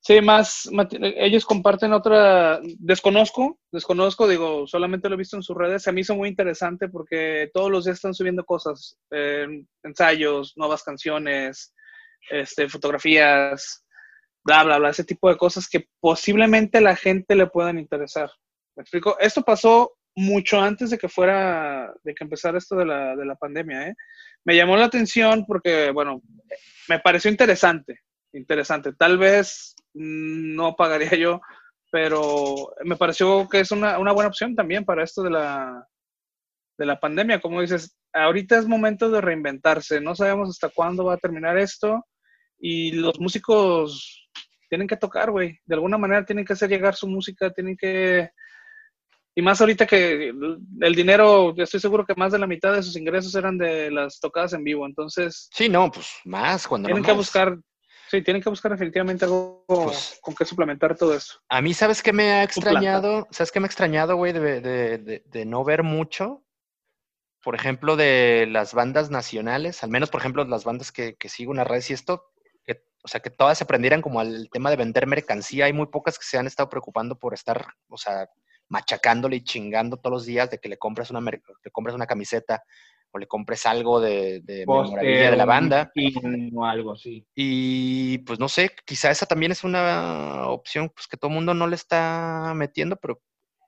sí, 0.00 0.20
más. 0.22 0.70
Ellos 0.98 1.44
comparten 1.44 1.92
otra. 1.92 2.58
Desconozco, 2.78 3.58
desconozco, 3.70 4.26
digo, 4.26 4.66
solamente 4.66 5.10
lo 5.10 5.16
he 5.16 5.18
visto 5.18 5.36
en 5.36 5.42
sus 5.42 5.56
redes. 5.58 5.86
A 5.86 5.92
mí 5.92 6.00
hizo 6.00 6.14
muy 6.14 6.30
interesante 6.30 6.88
porque 6.88 7.50
todos 7.52 7.70
los 7.70 7.84
días 7.84 7.96
están 7.96 8.14
subiendo 8.14 8.44
cosas: 8.46 8.98
eh, 9.10 9.46
ensayos, 9.84 10.54
nuevas 10.56 10.82
canciones, 10.82 11.74
este, 12.30 12.66
fotografías, 12.70 13.84
bla, 14.42 14.64
bla, 14.64 14.78
bla. 14.78 14.88
Ese 14.88 15.04
tipo 15.04 15.28
de 15.28 15.36
cosas 15.36 15.68
que 15.68 15.86
posiblemente 16.00 16.78
a 16.78 16.80
la 16.80 16.96
gente 16.96 17.34
le 17.36 17.46
puedan 17.46 17.78
interesar. 17.78 18.30
¿Me 18.74 18.82
explico? 18.84 19.18
Esto 19.18 19.42
pasó 19.42 19.98
mucho 20.16 20.60
antes 20.60 20.90
de 20.90 20.98
que 20.98 21.08
fuera, 21.08 21.92
de 22.02 22.14
que 22.14 22.24
empezara 22.24 22.58
esto 22.58 22.76
de 22.76 22.86
la, 22.86 23.16
de 23.16 23.24
la 23.24 23.36
pandemia, 23.36 23.88
¿eh? 23.88 23.94
Me 24.44 24.56
llamó 24.56 24.76
la 24.76 24.86
atención 24.86 25.44
porque, 25.46 25.90
bueno, 25.90 26.22
me 26.88 26.98
pareció 26.98 27.30
interesante, 27.30 28.00
interesante. 28.32 28.92
Tal 28.92 29.18
vez 29.18 29.74
no 29.94 30.74
pagaría 30.76 31.14
yo, 31.16 31.40
pero 31.90 32.72
me 32.84 32.96
pareció 32.96 33.48
que 33.48 33.60
es 33.60 33.70
una, 33.70 33.98
una 33.98 34.12
buena 34.12 34.28
opción 34.28 34.54
también 34.54 34.84
para 34.84 35.04
esto 35.04 35.22
de 35.22 35.30
la, 35.30 35.86
de 36.78 36.86
la 36.86 36.98
pandemia. 36.98 37.40
Como 37.40 37.60
dices, 37.60 37.96
ahorita 38.12 38.58
es 38.58 38.66
momento 38.66 39.10
de 39.10 39.20
reinventarse, 39.20 40.00
no 40.00 40.14
sabemos 40.14 40.48
hasta 40.48 40.68
cuándo 40.68 41.04
va 41.04 41.14
a 41.14 41.18
terminar 41.18 41.58
esto 41.58 42.06
y 42.58 42.92
los 42.92 43.20
músicos 43.20 44.28
tienen 44.68 44.86
que 44.86 44.96
tocar, 44.96 45.30
güey. 45.30 45.58
De 45.64 45.74
alguna 45.74 45.98
manera 45.98 46.24
tienen 46.24 46.44
que 46.44 46.52
hacer 46.52 46.70
llegar 46.70 46.94
su 46.94 47.08
música, 47.08 47.50
tienen 47.52 47.76
que... 47.76 48.30
Y 49.40 49.42
más 49.42 49.58
ahorita 49.58 49.86
que 49.86 50.34
el 50.82 50.94
dinero, 50.94 51.54
yo 51.56 51.64
estoy 51.64 51.80
seguro 51.80 52.04
que 52.04 52.14
más 52.14 52.30
de 52.30 52.38
la 52.38 52.46
mitad 52.46 52.74
de 52.74 52.82
sus 52.82 52.94
ingresos 52.94 53.34
eran 53.34 53.56
de 53.56 53.90
las 53.90 54.20
tocadas 54.20 54.52
en 54.52 54.62
vivo. 54.62 54.84
Entonces, 54.84 55.48
Sí, 55.54 55.66
no, 55.66 55.90
pues 55.90 56.08
más 56.26 56.68
cuando 56.68 56.90
no 56.90 56.92
tienen 56.94 57.04
que 57.06 57.12
más. 57.12 57.16
buscar, 57.16 57.56
sí, 58.10 58.20
tienen 58.20 58.42
que 58.42 58.50
buscar 58.50 58.70
definitivamente 58.72 59.24
algo 59.24 59.64
Pues- 59.66 60.18
con 60.20 60.34
que 60.34 60.44
suplementar 60.44 60.94
todo 60.94 61.14
eso. 61.14 61.40
A 61.48 61.62
mí, 61.62 61.72
¿sabes 61.72 62.02
qué 62.02 62.12
me 62.12 62.32
ha 62.32 62.42
extrañado? 62.42 63.26
¿Sabes 63.30 63.50
qué 63.50 63.60
me 63.60 63.64
ha 63.64 63.68
extrañado, 63.68 64.14
güey, 64.16 64.34
de, 64.34 64.60
de- 64.60 64.98
de- 64.98 65.22
de 65.24 65.46
no 65.46 65.64
ver 65.64 65.84
mucho? 65.84 66.44
Por 67.42 67.54
ejemplo, 67.54 67.96
de 67.96 68.46
las 68.46 68.74
bandas 68.74 69.08
nacionales, 69.10 69.82
al 69.82 69.88
menos, 69.88 70.10
por 70.10 70.20
ejemplo, 70.20 70.44
las 70.44 70.64
bandas 70.64 70.92
que, 70.92 71.16
que 71.16 71.30
sigo 71.30 71.52
en 71.54 71.56
las 71.56 71.66
redes 71.66 71.88
y 71.88 71.94
esto, 71.94 72.26
que, 72.66 72.84
o 73.02 73.08
sea, 73.08 73.20
que 73.20 73.30
todas 73.30 73.56
se 73.56 73.64
aprendieran 73.64 74.02
como 74.02 74.20
al 74.20 74.50
tema 74.52 74.68
de 74.68 74.76
vender 74.76 75.06
mercancía. 75.06 75.64
Hay 75.64 75.72
muy 75.72 75.86
pocas 75.86 76.18
que 76.18 76.26
se 76.26 76.36
han 76.36 76.46
estado 76.46 76.68
preocupando 76.68 77.18
por 77.18 77.32
estar, 77.32 77.68
o 77.88 77.96
sea, 77.96 78.28
machacándole 78.70 79.36
y 79.36 79.44
chingando 79.44 79.96
todos 79.98 80.12
los 80.14 80.26
días 80.26 80.48
de 80.50 80.58
que 80.58 80.68
le 80.68 80.78
compres 80.78 81.10
una, 81.10 81.20
le 81.20 81.70
compres 81.72 81.94
una 81.94 82.06
camiseta 82.06 82.62
o 83.12 83.18
le 83.18 83.26
compres 83.26 83.66
algo 83.66 84.00
de, 84.00 84.40
de 84.44 84.64
memorabilia 84.84 85.30
de 85.30 85.36
la 85.36 85.44
banda. 85.44 85.92
o 86.54 86.64
algo 86.64 86.92
así. 86.92 87.26
Y 87.34 88.18
pues 88.18 88.38
no 88.38 88.48
sé, 88.48 88.70
quizá 88.86 89.10
esa 89.10 89.26
también 89.26 89.50
es 89.52 89.64
una 89.64 90.46
opción 90.46 90.88
pues, 90.88 91.08
que 91.08 91.16
todo 91.16 91.28
el 91.30 91.34
mundo 91.34 91.52
no 91.52 91.66
le 91.66 91.74
está 91.74 92.52
metiendo, 92.54 92.96
pero 92.96 93.20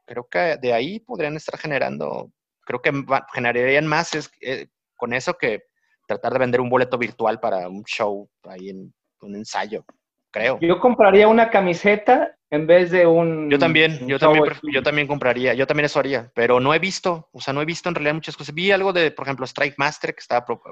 creo 0.06 0.28
que 0.28 0.56
de 0.60 0.72
ahí 0.72 1.00
podrían 1.00 1.34
estar 1.36 1.58
generando, 1.58 2.30
creo 2.64 2.80
que 2.80 2.92
generarían 3.34 3.86
más 3.86 4.14
es- 4.14 4.30
eh, 4.40 4.68
con 4.96 5.12
eso 5.12 5.34
que 5.34 5.64
tratar 6.06 6.32
de 6.34 6.38
vender 6.38 6.60
un 6.60 6.70
boleto 6.70 6.96
virtual 6.96 7.40
para 7.40 7.68
un 7.68 7.82
show 7.84 8.28
ahí 8.44 8.68
en 8.70 8.94
un 9.22 9.34
ensayo, 9.34 9.84
creo. 10.30 10.58
Yo 10.60 10.78
compraría 10.78 11.26
una 11.26 11.50
camiseta 11.50 12.36
en 12.52 12.66
vez 12.66 12.90
de 12.90 13.06
un. 13.06 13.50
Yo 13.50 13.58
también, 13.58 13.98
un 14.02 14.08
yo 14.08 14.18
también, 14.18 14.44
yo 14.72 14.82
también 14.82 15.06
compraría, 15.08 15.54
yo 15.54 15.66
también 15.66 15.86
eso 15.86 15.98
haría, 15.98 16.30
pero 16.34 16.60
no 16.60 16.72
he 16.74 16.78
visto, 16.78 17.28
o 17.32 17.40
sea, 17.40 17.52
no 17.54 17.62
he 17.62 17.64
visto 17.64 17.88
en 17.88 17.94
realidad 17.96 18.14
muchas 18.14 18.36
cosas. 18.36 18.54
Vi 18.54 18.70
algo 18.70 18.92
de, 18.92 19.10
por 19.10 19.26
ejemplo, 19.26 19.44
Strike 19.46 19.74
Master 19.78 20.14
que 20.14 20.20
estaba... 20.20 20.44
pro- 20.44 20.62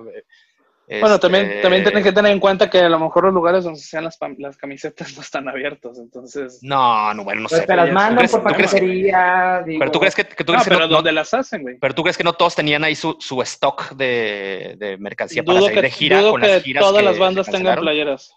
eh, 0.88 1.00
Bueno, 1.00 1.18
también, 1.18 1.46
este, 1.46 1.62
también 1.62 1.84
tienen 1.84 2.02
que 2.02 2.12
tener 2.12 2.32
en 2.32 2.40
cuenta 2.40 2.68
que 2.68 2.80
a 2.80 2.88
lo 2.88 2.98
mejor 2.98 3.24
los 3.24 3.32
lugares 3.32 3.62
donde 3.64 3.78
se 3.80 3.86
hacían 3.86 4.04
las, 4.04 4.18
las 4.38 4.56
camisetas 4.58 5.14
no 5.16 5.22
están 5.22 5.48
abiertos, 5.48 5.98
entonces... 5.98 6.58
No, 6.62 7.14
no, 7.14 7.24
bueno, 7.24 7.40
no 7.42 7.48
Pues 7.48 7.62
sé. 7.62 7.66
te 7.66 7.74
las 7.76 7.88
¿tú 7.88 7.94
mandan 7.94 8.16
crees- 8.18 8.30
por 8.32 8.42
que- 8.42 8.64
paquetería. 8.64 9.62
digo, 9.64 9.78
Pero 9.78 9.90
tú 9.90 10.00
crees 10.00 10.14
que, 10.14 10.24
que 10.26 10.44
tú 10.44 10.52
No, 10.52 10.58
crees 10.58 10.64
que 10.64 10.70
pero 10.74 10.80
no- 10.80 10.86
no- 10.88 10.94
donde 10.96 11.12
las 11.12 11.32
hacen, 11.32 11.62
güey. 11.62 11.78
pero 11.80 11.94
tú 11.94 12.02
crees 12.02 12.18
que 12.18 12.24
no 12.24 12.32
todos 12.34 12.54
tenían 12.56 12.84
ahí 12.84 12.94
su, 12.94 13.16
su 13.20 13.40
stock 13.42 13.92
de, 13.92 14.74
de 14.78 14.98
mercancía 14.98 15.42
para 15.44 15.60
salir 15.60 15.74
que, 15.76 15.82
de 15.82 15.90
gira 15.90 16.20
dudo 16.20 16.32
con 16.32 16.40
que 16.42 16.48
las 16.48 16.62
giras 16.62 16.82
todas 16.84 16.98
que 16.98 17.04
las 17.08 17.18
bandas 17.18 17.46
tengan 17.50 17.78
playeras. 17.80 18.34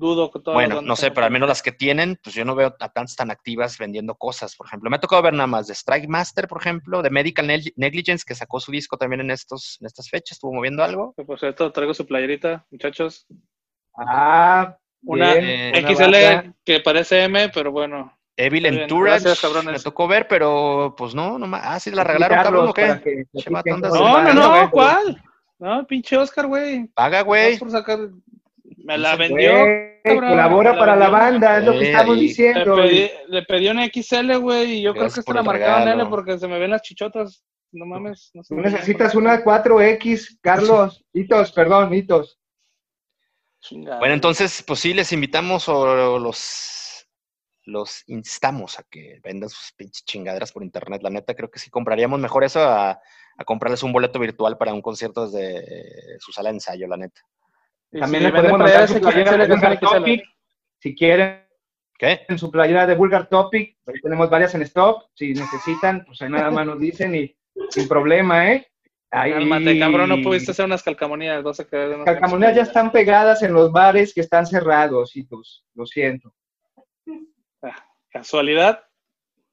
Dudo 0.00 0.30
que 0.30 0.40
todas 0.40 0.54
Bueno, 0.54 0.80
no 0.80 0.96
sé, 0.96 1.10
pero 1.10 1.26
al 1.26 1.30
menos 1.30 1.46
las 1.46 1.60
que 1.62 1.72
tienen, 1.72 2.18
pues 2.22 2.34
yo 2.34 2.42
no 2.46 2.54
veo 2.54 2.74
a 2.80 2.88
tantas 2.88 3.14
tan 3.16 3.30
activas 3.30 3.76
vendiendo 3.76 4.14
cosas. 4.14 4.56
Por 4.56 4.66
ejemplo, 4.66 4.88
me 4.88 4.96
ha 4.96 5.00
tocado 5.00 5.20
ver 5.20 5.34
nada 5.34 5.46
más 5.46 5.66
de 5.66 5.74
Strike 5.74 6.08
Master, 6.08 6.48
por 6.48 6.60
ejemplo, 6.62 7.02
de 7.02 7.10
Medical 7.10 7.46
Neg- 7.46 7.74
Negligence, 7.76 8.24
que 8.26 8.34
sacó 8.34 8.60
su 8.60 8.72
disco 8.72 8.96
también 8.96 9.20
en, 9.20 9.30
estos, 9.30 9.76
en 9.80 9.86
estas 9.86 10.08
fechas, 10.08 10.36
estuvo 10.36 10.54
moviendo 10.54 10.82
algo. 10.82 11.14
Por 11.26 11.38
cierto, 11.38 11.70
traigo 11.70 11.92
su 11.92 12.06
playerita, 12.06 12.66
muchachos. 12.70 13.26
Ah, 13.94 14.76
Una 15.02 15.34
bien, 15.34 15.44
eh, 15.46 15.72
una 15.78 15.88
XL 15.90 16.54
que 16.64 16.80
parece 16.80 17.24
M, 17.24 17.50
pero 17.50 17.70
bueno. 17.70 18.16
Evil 18.36 18.64
Entourage, 18.64 19.24
gracias, 19.24 19.64
me 19.66 19.78
tocó 19.80 20.08
ver, 20.08 20.26
pero 20.26 20.94
pues 20.96 21.14
no, 21.14 21.38
no 21.38 21.46
ma- 21.46 21.60
Ah, 21.62 21.78
sí, 21.78 21.90
la 21.90 22.04
regalaron, 22.04 22.38
cabrón, 22.42 22.68
¿o 22.68 22.72
qué? 22.72 23.26
que 23.34 23.50
No, 23.50 24.22
no, 24.22 24.32
no. 24.32 24.70
¿cuál? 24.70 25.22
No, 25.58 25.86
pinche 25.86 26.16
Oscar, 26.16 26.46
güey. 26.46 26.86
Paga, 26.94 27.20
güey. 27.20 27.58
Por 27.58 27.70
sacar. 27.70 27.98
Me 28.90 28.98
la 28.98 29.16
vendió. 29.16 29.52
Colabora 30.02 30.72
la 30.72 30.78
para 30.78 30.96
la 30.96 31.08
banda, 31.10 31.58
es 31.58 31.64
lo 31.64 31.72
que 31.72 31.78
Eh, 31.78 31.90
estamos 31.90 32.14
ahí. 32.16 32.20
Le 32.20 32.26
diciendo. 32.26 32.76
pedí, 32.76 33.10
le 33.28 33.42
pedí 33.42 33.68
una 33.68 33.86
XL, 33.86 34.36
güey, 34.38 34.78
y 34.78 34.82
yo 34.82 34.92
creo 34.94 35.04
que 35.04 35.20
esta 35.20 35.22
por 35.22 35.34
la 35.36 35.40
el 35.42 35.46
marcaban 35.46 35.88
L 35.88 36.06
porque 36.06 36.38
se 36.38 36.48
me 36.48 36.58
ven 36.58 36.70
las 36.70 36.82
chichotas. 36.82 37.44
No 37.72 37.86
mames. 37.86 38.30
No 38.34 38.42
se 38.42 38.54
Tú 38.54 38.60
necesitas 38.60 39.14
una 39.14 39.44
4X, 39.44 40.38
Carlos. 40.40 41.04
Hitos, 41.12 41.52
perdón, 41.52 41.94
hitos. 41.94 42.40
Chingada, 43.60 43.98
Bueno, 44.00 44.14
entonces, 44.14 44.64
pues 44.66 44.80
sí, 44.80 44.92
les 44.94 45.12
invitamos 45.12 45.68
o 45.68 46.18
los, 46.18 47.06
los 47.66 48.02
instamos 48.08 48.78
a 48.80 48.82
que 48.90 49.20
vendan 49.22 49.50
sus 49.50 49.72
pinches 49.76 50.04
chingaderas 50.04 50.50
por 50.50 50.64
internet. 50.64 51.02
La 51.02 51.10
neta, 51.10 51.34
creo 51.34 51.50
que 51.50 51.60
sí 51.60 51.70
compraríamos 51.70 52.18
mejor 52.18 52.42
eso 52.42 52.60
a, 52.60 52.90
a 53.36 53.44
comprarles 53.44 53.82
un 53.84 53.92
boleto 53.92 54.18
virtual 54.18 54.56
para 54.58 54.72
un 54.72 54.82
concierto 54.82 55.28
desde 55.28 56.18
su 56.18 56.32
sala 56.32 56.48
de 56.48 56.56
ensayo, 56.56 56.88
la 56.88 56.96
neta. 56.96 57.20
También 57.92 58.22
si 58.22 58.26
le 58.28 58.32
venden 58.32 58.50
podemos 58.52 58.58
mandar 58.58 58.86
playeras 58.86 58.90
su 58.90 59.00
playera 59.00 59.36
de 59.36 59.48
Vulgar. 59.48 59.80
Topic. 59.80 60.24
Si 60.78 60.94
quieren, 60.94 61.46
¿Qué? 61.98 62.20
en 62.28 62.38
su 62.38 62.50
playera 62.50 62.86
de 62.86 62.94
Vulgar 62.94 63.28
Topic, 63.28 63.76
ahí 63.86 64.00
tenemos 64.00 64.30
varias 64.30 64.54
en 64.54 64.62
stock. 64.62 65.06
Si 65.14 65.32
necesitan, 65.34 66.04
pues 66.04 66.22
ahí 66.22 66.30
nada 66.30 66.50
más 66.50 66.66
nos 66.66 66.78
dicen 66.78 67.14
y 67.14 67.36
sin 67.70 67.88
problema, 67.88 68.52
¿eh? 68.52 68.66
Ahí- 69.10 69.32
Cálmate, 69.32 69.78
cabrón, 69.78 70.08
no 70.08 70.22
pudiste 70.22 70.52
hacer 70.52 70.66
unas 70.66 70.84
calcamonías, 70.84 71.42
vas 71.42 71.58
a 71.58 71.64
quedar 71.66 71.88
de 71.88 71.94
unas 71.96 72.04
Calcamonías 72.06 72.54
ya 72.54 72.62
están 72.62 72.92
pegadas 72.92 73.42
en 73.42 73.52
los 73.52 73.72
bares 73.72 74.14
que 74.14 74.20
están 74.20 74.46
cerrados, 74.46 75.16
hitos. 75.16 75.64
Lo 75.74 75.84
siento. 75.84 76.32
Casualidad. 78.10 78.84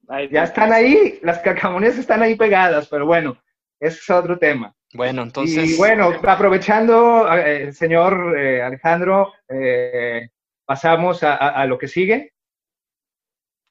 Ahí 0.08 0.28
Ya 0.30 0.44
están 0.44 0.72
ahí, 0.72 1.18
las 1.22 1.40
calcamonías 1.40 1.98
están 1.98 2.22
ahí 2.22 2.34
pegadas, 2.34 2.88
pero 2.88 3.04
bueno, 3.04 3.36
ese 3.78 3.98
es 3.98 4.10
otro 4.10 4.38
tema. 4.38 4.74
Bueno, 4.94 5.22
entonces, 5.22 5.70
y 5.70 5.76
bueno, 5.76 6.12
aprovechando, 6.26 7.30
eh, 7.36 7.72
señor 7.72 8.38
eh, 8.38 8.62
Alejandro, 8.62 9.34
eh, 9.48 10.30
pasamos 10.64 11.22
a, 11.22 11.34
a- 11.36 11.48
a 11.62 11.66
lo 11.66 11.78
que 11.78 11.88
sigue. 11.88 12.32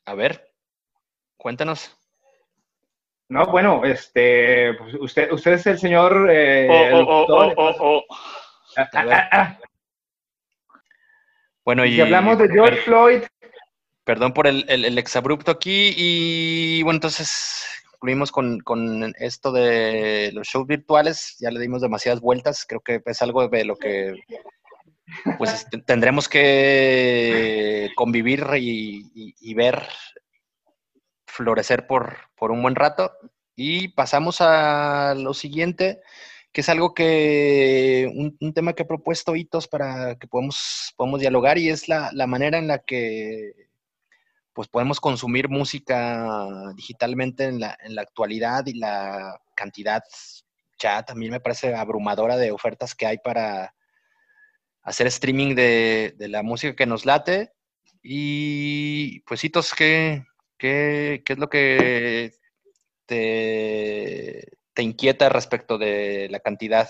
a 0.05 0.13
ver, 0.13 0.51
cuéntanos. 1.37 1.93
No, 3.29 3.45
bueno, 3.47 3.83
este, 3.83 4.73
pues 4.75 4.93
usted, 4.93 5.31
usted 5.33 5.53
es 5.53 5.67
el 5.67 5.77
señor. 5.79 6.27
eh, 6.31 6.67
Oh, 6.93 6.97
oh, 6.99 7.25
oh, 7.27 7.33
oh, 7.33 7.53
oh, 7.57 7.75
oh. 7.79 8.03
Ah, 8.77 8.87
ah, 8.93 9.29
ah, 9.31 9.59
Bueno, 11.65 11.83
y 11.85 11.95
Si 11.95 12.01
hablamos 12.01 12.37
de 12.37 12.47
George 12.47 12.77
Floyd, 12.83 13.23
perdón 14.05 14.33
por 14.33 14.47
el, 14.47 14.63
el, 14.69 14.85
el 14.85 14.97
exabrupto 14.97 15.51
aquí. 15.51 15.93
Y 15.97 16.83
bueno, 16.83 16.97
entonces 16.97 17.76
concluimos 17.97 18.31
con, 18.31 18.59
con 18.59 19.13
esto 19.17 19.51
de 19.51 20.31
los 20.33 20.47
shows 20.47 20.67
virtuales. 20.67 21.35
Ya 21.39 21.49
le 21.49 21.59
dimos 21.59 21.81
demasiadas 21.81 22.21
vueltas. 22.21 22.65
Creo 22.67 22.81
que 22.81 23.01
es 23.03 23.21
algo 23.23 23.47
de 23.47 23.65
lo 23.65 23.75
que 23.75 24.13
pues 25.37 25.53
este, 25.53 25.79
tendremos 25.79 26.29
que 26.29 27.89
convivir 27.95 28.45
y, 28.57 29.53
ver 29.55 29.81
florecer 31.25 31.87
por, 31.87 32.17
por, 32.35 32.51
un 32.51 32.61
buen 32.61 32.75
rato. 32.75 33.11
Y 33.55 33.87
pasamos 33.89 34.41
a 34.41 35.15
lo 35.17 35.33
siguiente, 35.33 36.01
que 36.51 36.61
es 36.61 36.69
algo 36.69 36.93
que, 36.93 38.11
un, 38.39 38.53
tema 38.53 38.73
que 38.73 38.83
he 38.83 38.85
propuesto 38.85 39.35
Hitos 39.35 39.67
para 39.67 40.17
que 40.19 40.27
podamos, 40.27 40.93
podamos 40.95 41.19
dialogar 41.19 41.57
y 41.57 41.69
es 41.69 41.87
la, 41.87 42.11
la 42.13 42.27
manera 42.27 42.59
en 42.59 42.67
la 42.67 42.79
que 42.79 43.66
pues 44.57 44.69
podemos 44.69 44.99
consumir 44.99 45.49
música 45.49 46.73
digitalmente 46.75 47.43
en 47.43 47.59
la, 47.59 47.77
en 47.79 47.93
la 47.93 48.01
actualidad 48.01 48.65
y 48.65 48.73
la 48.73 49.39
cantidad 49.53 50.01
ya 50.79 51.03
también 51.03 51.31
me 51.31 51.39
parece 51.39 51.75
abrumadora 51.75 52.37
de 52.37 52.49
ofertas 52.49 52.95
que 52.95 53.05
hay 53.05 53.19
para 53.19 53.75
hacer 54.81 55.05
streaming 55.05 55.53
de, 55.53 56.15
la 56.17 56.41
música 56.41 56.75
que 56.75 56.87
nos 56.87 57.05
late. 57.05 57.51
Y 58.01 59.19
pues, 59.27 59.43
Hitos, 59.43 59.75
¿qué, 59.75 60.25
qué, 60.57 61.21
qué 61.23 61.33
es 61.33 61.37
lo 61.37 61.49
que 61.49 62.33
te, 63.05 64.57
te 64.73 64.81
inquieta 64.81 65.29
respecto 65.29 65.77
de 65.77 66.29
la 66.31 66.39
cantidad 66.39 66.89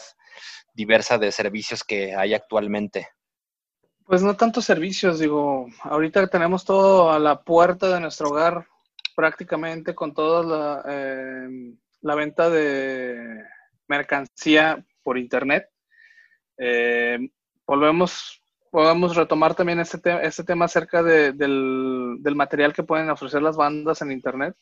diversa 0.74 1.18
de 1.18 1.34
servicios 1.34 1.84
que 1.84 2.16
hay 2.16 2.34
actualmente? 2.34 3.10
Pues 4.08 4.24
no 4.24 4.38
tantos 4.38 4.64
servicios, 4.64 5.20
digo, 5.20 5.68
ahorita 5.82 6.28
tenemos 6.28 6.64
todo 6.64 7.12
a 7.12 7.20
la 7.20 7.42
puerta 7.42 7.94
de 7.94 8.00
nuestro 8.00 8.30
hogar 8.30 8.66
prácticamente 9.18 9.94
con 9.94 10.14
toda 10.14 10.44
la, 10.44 10.84
eh, 10.88 11.76
venta 12.16 12.50
de 12.50 13.44
mercancía 13.90 14.82
por 15.04 15.18
internet. 15.18 15.70
Eh, 16.58 17.20
volvemos, 17.66 18.42
podemos 18.72 19.14
retomar 19.14 19.56
también 19.56 19.82
este, 19.82 20.00
este 20.26 20.46
tema 20.46 20.66
acerca 20.66 21.04
del, 21.04 21.38
del, 21.38 22.36
material 22.36 22.72
que 22.72 22.84
pueden 22.84 23.10
ofrecer 23.10 23.42
las 23.42 23.58
bandas 23.58 24.02
en 24.02 24.14
internet. 24.14 24.56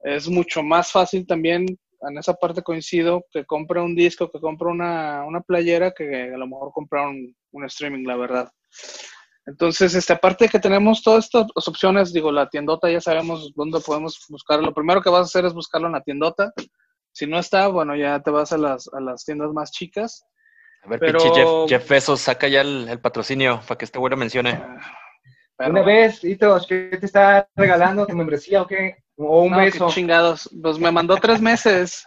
Es 0.00 0.28
mucho 0.28 0.64
más 0.64 0.90
fácil 0.90 1.28
también, 1.28 1.64
en 2.00 2.18
esa 2.18 2.34
parte 2.34 2.60
coincido, 2.62 3.24
que 3.30 3.44
compre 3.44 3.80
un 3.80 3.94
disco, 3.94 4.32
que 4.32 4.40
compre 4.40 4.66
una, 4.66 5.24
una 5.24 5.42
playera, 5.42 5.92
que 5.92 6.32
a 6.34 6.36
lo 6.36 6.48
mejor 6.48 6.72
comprar 6.72 7.06
un, 7.06 7.36
un 7.52 7.64
streaming, 7.66 8.04
la 8.04 8.16
verdad. 8.16 8.52
Entonces, 9.46 9.94
este, 9.94 10.12
aparte 10.12 10.44
de 10.44 10.50
que 10.50 10.58
tenemos 10.58 11.02
todas 11.02 11.24
estas 11.24 11.46
opciones, 11.68 12.12
digo, 12.12 12.32
la 12.32 12.48
tiendota 12.48 12.90
ya 12.90 13.00
sabemos 13.00 13.52
dónde 13.54 13.80
podemos 13.80 14.24
buscarlo. 14.28 14.66
Lo 14.66 14.74
primero 14.74 15.02
que 15.02 15.10
vas 15.10 15.20
a 15.20 15.24
hacer 15.24 15.44
es 15.44 15.52
buscarlo 15.52 15.86
en 15.88 15.92
la 15.92 16.02
tiendota. 16.02 16.52
Si 17.12 17.26
no 17.26 17.38
está, 17.38 17.68
bueno, 17.68 17.94
ya 17.94 18.20
te 18.20 18.30
vas 18.30 18.52
a 18.52 18.58
las, 18.58 18.88
a 18.92 19.00
las 19.00 19.24
tiendas 19.24 19.52
más 19.52 19.70
chicas. 19.70 20.24
A 20.82 20.88
ver, 20.88 21.00
pinche 21.00 21.30
Jeff, 21.34 21.48
Jeff 21.68 21.88
Bezos, 21.88 22.20
saca 22.20 22.48
ya 22.48 22.62
el, 22.62 22.98
patrocinio 23.00 23.60
para 23.66 23.78
que 23.78 23.84
este 23.84 23.98
güey 23.98 24.16
mencione. 24.16 24.62
Una 25.58 25.82
vez, 25.82 26.24
Hitos, 26.24 26.66
¿qué 26.66 26.96
te 26.98 27.06
está 27.06 27.48
regalando? 27.54 28.06
¿Tu 28.06 28.16
membresía 28.16 28.62
o 28.62 28.66
qué? 28.66 28.96
¿O 29.16 29.42
un 29.42 29.56
beso? 29.56 29.88
chingados. 29.88 30.50
Pues 30.60 30.78
me 30.78 30.90
mandó 30.90 31.16
tres 31.16 31.40
meses 31.40 32.06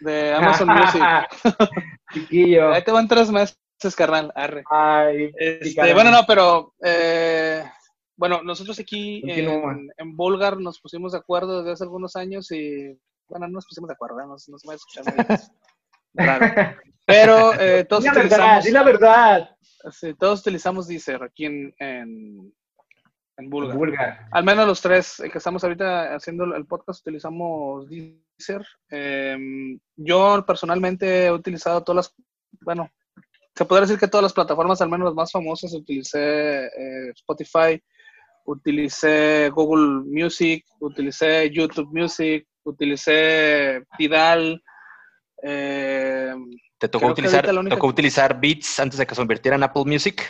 de 0.00 0.32
Amazon 0.32 0.68
Music. 0.74 1.02
Chiquillo. 2.12 2.72
Ahí 2.72 2.82
te 2.82 2.92
van 2.92 3.08
tres 3.08 3.30
meses 3.30 3.61
carnal, 3.96 4.32
arre. 4.34 4.64
Ay, 4.70 5.30
este, 5.36 5.94
bueno, 5.94 6.10
no, 6.10 6.24
pero 6.26 6.74
eh, 6.82 7.62
bueno, 8.16 8.42
nosotros 8.42 8.78
aquí 8.78 9.22
en, 9.26 9.90
en, 9.96 10.16
Bulgar 10.16 10.58
nos 10.58 10.80
pusimos 10.80 11.12
de 11.12 11.18
acuerdo 11.18 11.58
desde 11.58 11.72
hace 11.72 11.84
algunos 11.84 12.16
años 12.16 12.50
y 12.52 12.98
bueno, 13.28 13.46
no 13.48 13.54
nos 13.54 13.66
pusimos 13.66 13.88
de 13.88 13.94
acuerdo, 13.94 14.16
no, 14.26 14.38
se 14.38 14.52
va 14.66 14.72
a 14.72 14.76
escuchar 14.76 15.04
Claro. 16.14 16.76
Pero 17.06 17.54
eh, 17.54 17.84
todos 17.84 18.04
la 18.04 18.12
utilizamos. 18.12 18.64
Verdad, 18.64 18.72
la 18.72 18.82
verdad. 18.82 19.56
Sí, 19.90 20.14
todos 20.14 20.40
utilizamos 20.40 20.86
Deezer 20.86 21.22
aquí 21.22 21.46
en, 21.46 21.74
en, 21.78 22.54
en 23.36 23.50
Bulgar. 23.50 24.28
Al 24.30 24.44
menos 24.44 24.66
los 24.66 24.80
tres 24.80 25.20
que 25.30 25.38
estamos 25.38 25.64
ahorita 25.64 26.14
haciendo 26.14 26.44
el 26.44 26.66
podcast 26.66 27.00
utilizamos 27.00 27.88
Deezer. 27.88 28.64
Em, 28.90 29.78
yo 29.96 30.44
personalmente 30.46 31.26
he 31.26 31.32
utilizado 31.32 31.82
todas 31.82 31.96
las, 31.96 32.14
bueno, 32.60 32.88
se 33.54 33.64
podría 33.64 33.82
decir 33.82 33.98
que 33.98 34.08
todas 34.08 34.22
las 34.22 34.32
plataformas, 34.32 34.80
al 34.80 34.88
menos 34.88 35.06
las 35.06 35.14
más 35.14 35.30
famosas, 35.30 35.74
utilicé 35.74 36.64
eh, 36.66 37.10
Spotify, 37.14 37.82
utilicé 38.46 39.50
Google 39.50 40.04
Music, 40.06 40.64
utilicé 40.80 41.50
YouTube 41.50 41.88
Music, 41.92 42.46
utilicé 42.64 43.84
Tidal. 43.98 44.62
Eh, 45.42 46.34
¿Te 46.78 46.88
tocó 46.88 47.08
utilizar, 47.08 47.46
tocó 47.68 47.86
utilizar 47.86 48.40
Beats 48.40 48.80
antes 48.80 48.98
de 48.98 49.06
que 49.06 49.14
se 49.14 49.20
convirtiera 49.20 49.56
en 49.56 49.62
Apple 49.62 49.84
Music? 49.84 50.22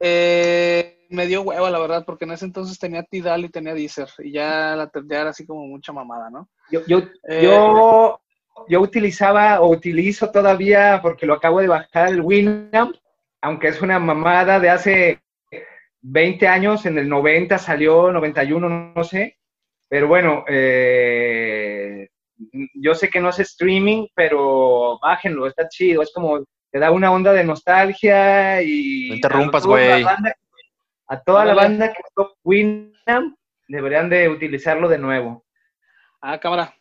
Eh, 0.00 1.06
me 1.10 1.26
dio 1.26 1.42
hueva, 1.42 1.70
la 1.70 1.78
verdad, 1.78 2.04
porque 2.04 2.24
en 2.24 2.32
ese 2.32 2.46
entonces 2.46 2.78
tenía 2.78 3.02
Tidal 3.02 3.44
y 3.44 3.50
tenía 3.50 3.74
Deezer, 3.74 4.08
y 4.18 4.32
ya 4.32 4.74
la 4.74 4.90
ya 5.08 5.20
era 5.20 5.30
así 5.30 5.46
como 5.46 5.66
mucha 5.66 5.92
mamada, 5.92 6.30
¿no? 6.30 6.48
Yo, 6.70 6.80
yo, 6.86 7.02
yo 7.28 8.20
yo 8.68 8.80
utilizaba 8.80 9.60
o 9.60 9.68
utilizo 9.68 10.30
todavía, 10.30 11.00
porque 11.02 11.26
lo 11.26 11.34
acabo 11.34 11.60
de 11.60 11.68
bajar, 11.68 12.08
el 12.08 12.20
Winamp, 12.20 12.96
aunque 13.40 13.68
es 13.68 13.80
una 13.82 13.98
mamada 13.98 14.58
de 14.58 14.70
hace 14.70 15.20
20 16.02 16.48
años, 16.48 16.86
en 16.86 16.98
el 16.98 17.08
90 17.08 17.58
salió, 17.58 18.12
91, 18.12 18.92
no 18.94 19.04
sé. 19.04 19.38
Pero 19.88 20.08
bueno, 20.08 20.44
eh, 20.48 22.08
yo 22.74 22.94
sé 22.94 23.08
que 23.08 23.20
no 23.20 23.30
es 23.30 23.38
streaming, 23.38 24.06
pero 24.14 24.98
bájenlo, 25.00 25.46
está 25.46 25.68
chido. 25.68 26.02
Es 26.02 26.12
como, 26.12 26.44
te 26.70 26.78
da 26.78 26.90
una 26.90 27.12
onda 27.12 27.32
de 27.32 27.44
nostalgia 27.44 28.62
y... 28.62 29.08
No 29.08 29.14
interrumpas, 29.16 29.66
güey. 29.66 30.04
A, 31.08 31.20
toda 31.20 31.44
la 31.44 31.54
banda 31.54 31.92
que 31.92 32.02
tocó 32.14 32.36
Winamp, 32.42 33.36
deberían 33.68 34.08
de 34.08 34.28
utilizarlo 34.28 34.88
de 34.88 34.98
nuevo. 34.98 35.44
Ah, 36.20 36.38
cámara. 36.40 36.74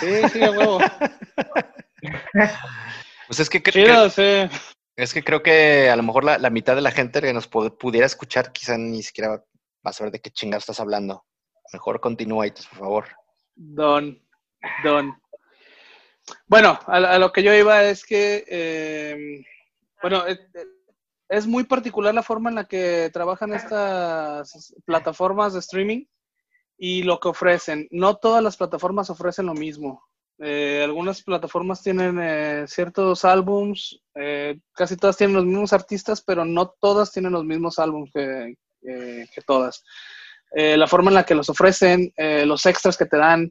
Sí, 0.00 0.28
sí, 0.32 0.42
a 0.42 0.50
huevo. 0.50 0.78
pues 3.26 3.40
es 3.40 3.48
que 3.48 3.62
creo 3.62 4.10
que, 4.10 4.50
es 4.96 5.14
que 5.14 5.24
creo 5.24 5.42
que 5.42 5.90
a 5.90 5.96
lo 5.96 6.02
mejor 6.02 6.24
la, 6.24 6.50
mitad 6.50 6.74
de 6.74 6.82
la 6.82 6.90
gente 6.90 7.20
que 7.20 7.32
nos 7.32 7.48
pudiera 7.48 8.06
escuchar 8.06 8.52
quizá 8.52 8.76
ni 8.76 9.02
siquiera 9.02 9.30
va 9.30 9.90
a 9.90 9.92
saber 9.92 10.12
de 10.12 10.20
qué 10.20 10.30
chingados 10.30 10.62
estás 10.62 10.80
hablando. 10.80 11.24
Mejor 11.72 12.00
continúa, 12.00 12.46
por 12.46 12.78
favor. 12.78 13.08
Don, 13.54 14.20
don. 14.84 15.16
Bueno, 16.46 16.78
a, 16.86 17.18
lo 17.18 17.32
que 17.32 17.42
yo 17.42 17.54
iba 17.54 17.84
es 17.84 18.04
que, 18.04 18.44
em, 18.48 19.44
bueno, 20.02 20.24
es 21.28 21.46
muy 21.46 21.64
particular 21.64 22.14
la 22.14 22.22
forma 22.22 22.50
en 22.50 22.56
la 22.56 22.64
que 22.64 23.10
trabajan 23.12 23.52
estas 23.52 24.74
plataformas 24.84 25.52
de 25.52 25.60
streaming 25.60 26.04
y 26.78 27.02
lo 27.02 27.18
que 27.20 27.28
ofrecen. 27.28 27.88
No 27.90 28.16
todas 28.16 28.42
las 28.42 28.56
plataformas 28.56 29.10
ofrecen 29.10 29.46
lo 29.46 29.54
mismo. 29.54 30.02
Eh, 30.38 30.82
algunas 30.84 31.22
plataformas 31.22 31.82
tienen 31.82 32.18
eh, 32.20 32.64
ciertos 32.66 33.24
álbums, 33.24 33.98
eh, 34.14 34.58
casi 34.72 34.96
todas 34.96 35.16
tienen 35.16 35.36
los 35.36 35.46
mismos 35.46 35.72
artistas, 35.72 36.22
pero 36.22 36.44
no 36.44 36.74
todas 36.78 37.10
tienen 37.10 37.32
los 37.32 37.44
mismos 37.44 37.78
álbums 37.78 38.10
que, 38.12 38.54
que 38.82 39.40
todas. 39.46 39.82
la 40.52 40.86
forma 40.86 41.10
en 41.10 41.14
la 41.14 41.24
que 41.24 41.34
los 41.34 41.48
ofrecen, 41.48 42.12
los 42.44 42.66
extras 42.66 42.96
que 42.96 43.06
te 43.06 43.16
dan, 43.16 43.50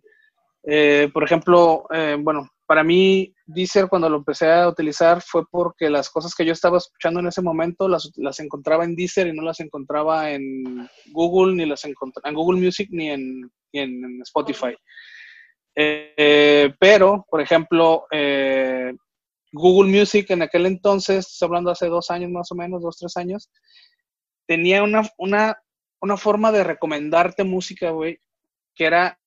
por 1.12 1.24
ejemplo, 1.24 1.86
bueno, 2.20 2.50
para 2.66 2.84
mí, 2.84 3.35
Deezer 3.46 3.88
cuando 3.88 4.10
lo 4.10 4.18
empecé 4.18 4.52
a 4.52 4.68
utilizar 4.68 5.22
fue 5.22 5.44
porque 5.50 5.90
las 5.90 6.10
cosas 6.10 6.34
que 6.34 6.46
yo 6.46 6.52
estaba 6.52 6.78
escuchando 6.78 7.20
en 7.20 7.28
ese 7.28 7.42
momento 7.42 7.88
las, 7.88 8.12
las 8.16 8.40
encontraba 8.40 8.84
en 8.84 8.96
Deezer 8.96 9.28
y 9.28 9.34
no 9.34 9.44
las 9.44 9.60
encontraba 9.60 10.32
en 10.32 10.90
Google, 11.12 11.56
ni 11.56 11.66
las 11.66 11.86
encontraba 11.86 12.30
en 12.30 12.36
Google 12.36 12.60
Music, 12.60 12.90
ni 12.92 13.12
en, 13.12 13.52
en 13.72 14.22
Spotify. 14.24 14.76
Eh, 15.76 16.74
pero, 16.80 17.26
por 17.30 17.42
ejemplo, 17.42 18.08
eh, 18.12 18.94
Google 19.52 19.92
Music 19.92 20.30
en 20.32 20.42
aquel 20.42 20.66
entonces, 20.66 21.28
estoy 21.28 21.48
hablando 21.48 21.72
hace 21.72 21.88
dos 21.88 22.10
años 22.10 22.32
más 22.32 22.52
o 22.52 22.56
menos, 22.56 22.82
dos, 22.82 22.98
tres 22.98 23.16
años, 23.18 23.50
tenía 24.48 24.84
una, 24.84 25.04
una, 25.18 25.58
una 26.02 26.18
forma 26.18 26.52
de 26.52 26.64
recomendarte 26.64 27.44
música, 27.44 27.92
güey, 27.92 28.20
que 28.74 28.86
era 28.86 29.20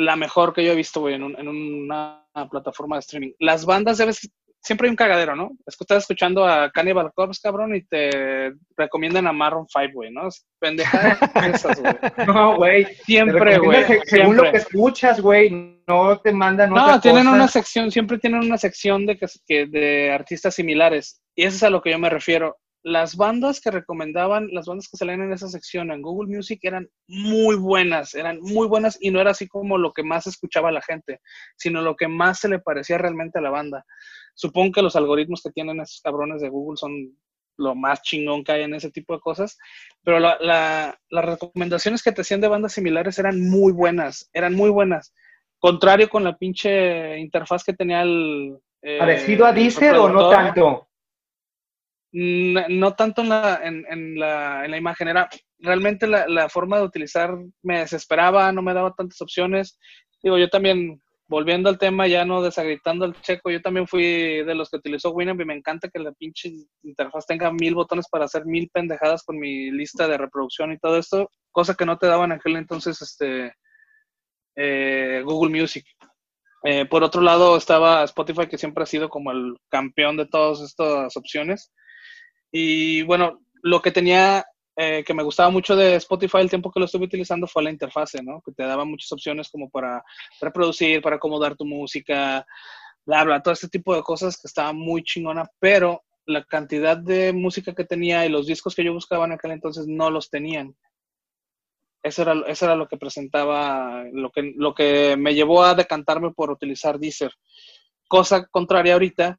la 0.00 0.16
mejor 0.16 0.54
que 0.54 0.64
yo 0.64 0.72
he 0.72 0.76
visto, 0.76 1.00
güey, 1.00 1.14
en, 1.14 1.22
en, 1.38 1.48
una 1.48 2.24
plataforma 2.50 2.96
de 2.96 3.00
streaming. 3.00 3.32
Las 3.38 3.66
bandas 3.66 3.98
debes, 3.98 4.30
siempre 4.62 4.86
hay 4.86 4.90
un 4.90 4.96
cagadero, 4.96 5.36
¿no? 5.36 5.50
Es 5.66 5.76
que 5.76 5.84
estás 5.84 6.04
escuchando 6.04 6.46
a 6.46 6.70
Cannibal 6.70 7.12
Corpse, 7.14 7.40
cabrón, 7.42 7.76
y 7.76 7.82
te 7.82 8.54
recomiendan 8.78 9.26
a 9.26 9.32
Marron 9.32 9.66
5, 9.68 9.92
güey, 9.92 10.10
¿no? 10.10 10.28
Pendejadas 10.58 11.18
esas, 11.54 11.80
güey. 11.80 11.94
No, 12.26 12.56
güey. 12.56 12.86
Siempre, 13.04 13.58
güey. 13.58 13.84
Según 14.04 14.36
lo 14.38 14.50
que 14.50 14.56
escuchas, 14.56 15.20
güey, 15.20 15.82
no 15.86 16.18
te 16.20 16.32
mandan 16.32 16.70
No, 16.70 16.98
tienen 16.98 17.28
una 17.28 17.46
sección, 17.46 17.90
siempre 17.90 18.18
tienen 18.18 18.40
una 18.40 18.56
sección 18.56 19.04
de, 19.04 19.18
que, 19.18 19.66
de 19.66 20.12
artistas 20.12 20.54
similares. 20.54 21.20
Y 21.34 21.44
eso 21.44 21.56
es 21.56 21.62
a 21.62 21.70
lo 21.70 21.82
que 21.82 21.90
yo 21.90 21.98
me 21.98 22.08
refiero 22.08 22.56
las 22.82 23.16
bandas 23.16 23.60
que 23.60 23.70
recomendaban, 23.70 24.48
las 24.52 24.66
bandas 24.66 24.88
que 24.88 24.96
salían 24.96 25.22
en 25.22 25.32
esa 25.32 25.48
sección 25.48 25.90
en 25.90 26.00
Google 26.00 26.34
Music 26.34 26.60
eran 26.62 26.88
muy 27.06 27.56
buenas, 27.56 28.14
eran 28.14 28.40
muy 28.40 28.66
buenas 28.66 28.96
y 29.00 29.10
no 29.10 29.20
era 29.20 29.32
así 29.32 29.48
como 29.48 29.76
lo 29.76 29.92
que 29.92 30.02
más 30.02 30.26
escuchaba 30.26 30.72
la 30.72 30.80
gente, 30.80 31.20
sino 31.56 31.82
lo 31.82 31.96
que 31.96 32.08
más 32.08 32.40
se 32.40 32.48
le 32.48 32.58
parecía 32.58 32.96
realmente 32.96 33.38
a 33.38 33.42
la 33.42 33.50
banda. 33.50 33.84
Supongo 34.34 34.72
que 34.72 34.82
los 34.82 34.96
algoritmos 34.96 35.42
que 35.42 35.50
tienen 35.50 35.80
esos 35.80 36.00
cabrones 36.00 36.40
de 36.40 36.48
Google 36.48 36.78
son 36.78 37.16
lo 37.58 37.74
más 37.74 38.00
chingón 38.00 38.42
que 38.42 38.52
hay 38.52 38.62
en 38.62 38.74
ese 38.74 38.90
tipo 38.90 39.14
de 39.14 39.20
cosas, 39.20 39.58
pero 40.02 40.18
las 40.18 40.96
recomendaciones 41.10 42.02
que 42.02 42.12
te 42.12 42.22
hacían 42.22 42.40
de 42.40 42.48
bandas 42.48 42.72
similares 42.72 43.18
eran 43.18 43.48
muy 43.48 43.72
buenas, 43.72 44.30
eran 44.32 44.54
muy 44.54 44.70
buenas. 44.70 45.14
Contrario 45.58 46.08
con 46.08 46.24
la 46.24 46.38
pinche 46.38 47.18
interfaz 47.18 47.62
que 47.62 47.74
tenía 47.74 48.00
el... 48.00 48.56
Eh, 48.80 48.98
¿Parecido 48.98 49.44
a 49.44 49.52
Deezer 49.52 49.94
o 49.96 50.08
no 50.08 50.30
tanto? 50.30 50.89
No, 52.12 52.94
tanto 52.94 53.22
en 53.22 53.28
la, 53.28 53.60
en, 53.62 54.18
la, 54.18 54.64
en 54.64 54.70
la 54.70 54.76
imagen, 54.76 55.08
era 55.08 55.28
realmente 55.58 56.06
la, 56.06 56.26
la, 56.26 56.48
forma 56.48 56.78
de 56.78 56.84
utilizar 56.84 57.36
me 57.62 57.80
desesperaba, 57.80 58.50
no 58.50 58.62
me 58.62 58.74
daba 58.74 58.94
tantas 58.94 59.20
opciones. 59.20 59.78
Digo, 60.22 60.36
yo 60.36 60.48
también 60.48 61.00
volviendo 61.30 61.68
al 61.68 61.78
tema, 61.78 62.08
ya 62.08 62.24
no 62.24 62.42
desagritando 62.42 63.04
al 63.04 63.18
checo, 63.22 63.50
yo 63.50 63.62
también 63.62 63.86
fui 63.86 64.42
de 64.42 64.54
los 64.56 64.68
que 64.68 64.78
utilizó 64.78 65.12
Winamp 65.12 65.40
y 65.40 65.44
me 65.44 65.54
encanta 65.54 65.88
que 65.88 66.00
la 66.00 66.10
pinche 66.10 66.50
interfaz 66.82 67.24
tenga 67.24 67.52
mil 67.52 67.76
botones 67.76 68.06
para 68.10 68.24
hacer 68.24 68.44
mil 68.46 68.68
pendejadas 68.68 69.22
con 69.22 69.38
mi 69.38 69.70
lista 69.70 70.08
de 70.08 70.18
reproducción 70.18 70.72
y 70.72 70.78
todo 70.78 70.98
esto, 70.98 71.30
cosa 71.52 71.76
que 71.76 71.86
no 71.86 71.98
te 71.98 72.08
daban 72.08 72.32
en 72.32 72.38
aquel 72.38 72.56
entonces 72.56 73.00
este, 73.00 73.54
eh, 74.56 75.22
Google 75.24 75.56
Music. 75.56 75.86
Eh, 76.64 76.84
por 76.86 77.04
otro 77.04 77.22
lado 77.22 77.56
estaba 77.56 78.02
Spotify, 78.02 78.48
que 78.48 78.58
siempre 78.58 78.82
ha 78.82 78.86
sido 78.86 79.08
como 79.08 79.30
el 79.30 79.56
campeón 79.68 80.16
de 80.16 80.26
todas 80.26 80.60
estas 80.60 81.16
opciones. 81.16 81.72
Y 82.52 83.02
bueno, 83.02 83.40
lo 83.62 83.80
que 83.80 83.90
tenía 83.90 84.44
eh, 84.76 85.04
que 85.04 85.14
me 85.14 85.22
gustaba 85.22 85.50
mucho 85.50 85.76
de 85.76 85.96
Spotify 85.96 86.38
el 86.38 86.48
tiempo 86.48 86.70
que 86.70 86.80
lo 86.80 86.86
estuve 86.86 87.04
utilizando 87.04 87.46
fue 87.46 87.62
la 87.62 87.70
interfase, 87.70 88.22
¿no? 88.22 88.40
Que 88.40 88.52
te 88.52 88.62
daba 88.62 88.84
muchas 88.84 89.12
opciones 89.12 89.50
como 89.50 89.68
para 89.68 90.02
reproducir, 90.40 91.02
para 91.02 91.16
acomodar 91.16 91.56
tu 91.56 91.66
música, 91.66 92.46
bla, 93.04 93.24
bla, 93.24 93.42
todo 93.42 93.52
este 93.52 93.68
tipo 93.68 93.94
de 93.94 94.02
cosas 94.02 94.40
que 94.40 94.48
estaba 94.48 94.72
muy 94.72 95.02
chingona, 95.02 95.44
pero 95.58 96.04
la 96.26 96.44
cantidad 96.44 96.96
de 96.96 97.32
música 97.32 97.74
que 97.74 97.84
tenía 97.84 98.24
y 98.24 98.30
los 98.30 98.46
discos 98.46 98.74
que 98.74 98.84
yo 98.84 98.92
buscaba 98.92 99.26
en 99.26 99.32
aquel 99.32 99.50
entonces 99.50 99.86
no 99.86 100.10
los 100.10 100.30
tenían. 100.30 100.74
Eso 102.02 102.22
era, 102.22 102.34
eso 102.46 102.64
era 102.64 102.76
lo 102.76 102.88
que 102.88 102.96
presentaba, 102.96 104.04
lo 104.12 104.30
que, 104.30 104.54
lo 104.56 104.74
que 104.74 105.16
me 105.18 105.34
llevó 105.34 105.62
a 105.62 105.74
decantarme 105.74 106.30
por 106.30 106.50
utilizar 106.50 106.98
Deezer. 106.98 107.32
Cosa 108.08 108.46
contraria 108.46 108.94
ahorita, 108.94 109.38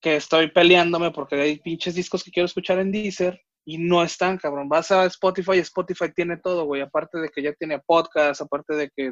que 0.00 0.16
estoy 0.16 0.50
peleándome 0.50 1.10
porque 1.10 1.36
hay 1.36 1.58
pinches 1.58 1.94
discos 1.94 2.24
que 2.24 2.30
quiero 2.30 2.46
escuchar 2.46 2.78
en 2.78 2.90
Deezer 2.90 3.40
y 3.64 3.78
no 3.78 4.02
están, 4.02 4.38
cabrón. 4.38 4.68
Vas 4.68 4.90
a 4.90 5.04
Spotify 5.06 5.58
Spotify 5.58 6.12
tiene 6.14 6.38
todo, 6.38 6.64
güey. 6.64 6.80
Aparte 6.80 7.18
de 7.18 7.28
que 7.28 7.42
ya 7.42 7.52
tiene 7.52 7.78
podcast, 7.78 8.40
aparte 8.40 8.74
de 8.74 8.90
que 8.94 9.10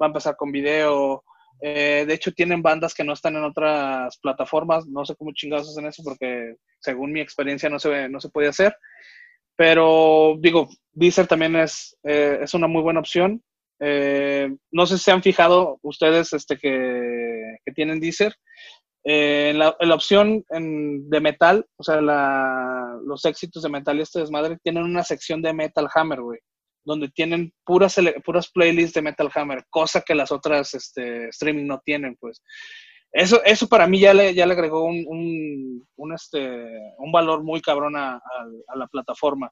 va 0.00 0.06
a 0.06 0.08
empezar 0.08 0.36
con 0.36 0.52
video. 0.52 1.22
Eh, 1.60 2.04
de 2.06 2.14
hecho, 2.14 2.32
tienen 2.32 2.62
bandas 2.62 2.94
que 2.94 3.04
no 3.04 3.12
están 3.12 3.36
en 3.36 3.44
otras 3.44 4.18
plataformas. 4.18 4.86
No 4.86 5.04
sé 5.04 5.14
cómo 5.16 5.32
chingados 5.32 5.68
hacen 5.68 5.86
eso 5.86 6.02
porque, 6.04 6.54
según 6.78 7.12
mi 7.12 7.20
experiencia, 7.20 7.68
no 7.68 7.78
se, 7.78 8.08
no 8.08 8.20
se 8.20 8.30
puede 8.30 8.48
hacer. 8.48 8.74
Pero, 9.56 10.36
digo, 10.38 10.68
Deezer 10.92 11.26
también 11.26 11.56
es, 11.56 11.96
eh, 12.04 12.38
es 12.40 12.54
una 12.54 12.66
muy 12.66 12.82
buena 12.82 13.00
opción. 13.00 13.42
Eh, 13.80 14.50
no 14.70 14.86
sé 14.86 14.96
si 14.96 15.04
se 15.04 15.12
han 15.12 15.22
fijado 15.22 15.78
ustedes 15.82 16.32
este, 16.32 16.56
que, 16.56 17.56
que 17.64 17.72
tienen 17.72 18.00
Deezer. 18.00 18.34
Eh, 19.04 19.52
la, 19.54 19.74
la, 19.80 19.94
opción 19.94 20.44
de 20.50 21.20
metal, 21.20 21.64
o 21.76 21.82
sea, 21.82 22.00
los 22.00 23.24
éxitos 23.24 23.62
de 23.62 23.70
metal 23.70 23.98
y 23.98 24.02
este 24.02 24.20
desmadre, 24.20 24.58
tienen 24.62 24.84
una 24.84 25.02
sección 25.02 25.40
de 25.40 25.54
Metal 25.54 25.88
Hammer, 25.94 26.20
güey, 26.20 26.38
donde 26.84 27.08
tienen 27.08 27.52
puras, 27.64 27.96
puras 28.24 28.50
playlists 28.50 28.94
de 28.94 29.02
Metal 29.02 29.30
Hammer, 29.34 29.64
cosa 29.70 30.02
que 30.02 30.14
las 30.14 30.30
otras 30.30 30.74
este, 30.74 31.28
streaming 31.28 31.66
no 31.66 31.80
tienen, 31.84 32.16
pues. 32.20 32.42
Eso, 33.12 33.42
eso 33.44 33.68
para 33.68 33.88
mí 33.88 33.98
ya 33.98 34.14
le, 34.14 34.34
ya 34.34 34.46
le 34.46 34.52
agregó 34.52 34.84
un, 34.84 35.84
un, 35.96 36.12
este, 36.12 36.38
un 36.98 37.10
valor 37.10 37.42
muy 37.42 37.60
cabrón 37.60 37.96
a, 37.96 38.20
la 38.74 38.86
plataforma. 38.86 39.50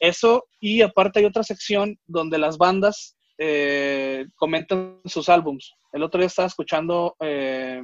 Eso, 0.00 0.46
y 0.58 0.82
aparte 0.82 1.20
hay 1.20 1.24
otra 1.24 1.44
sección 1.44 1.96
donde 2.06 2.38
las 2.38 2.58
bandas 2.58 3.16
eh, 3.38 4.26
comentan 4.34 5.00
sus 5.04 5.28
álbums. 5.28 5.72
El 5.92 6.02
otro 6.02 6.18
día 6.18 6.26
estaba 6.26 6.48
escuchando 6.48 7.14
eh, 7.20 7.80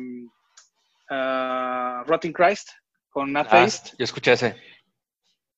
uh, 1.12 2.04
Rotting 2.06 2.32
Christ 2.32 2.70
con 3.10 3.32
Nat 3.32 3.48
ah, 3.50 3.66
Yo 3.66 4.04
escuché 4.04 4.32
ese. 4.32 4.56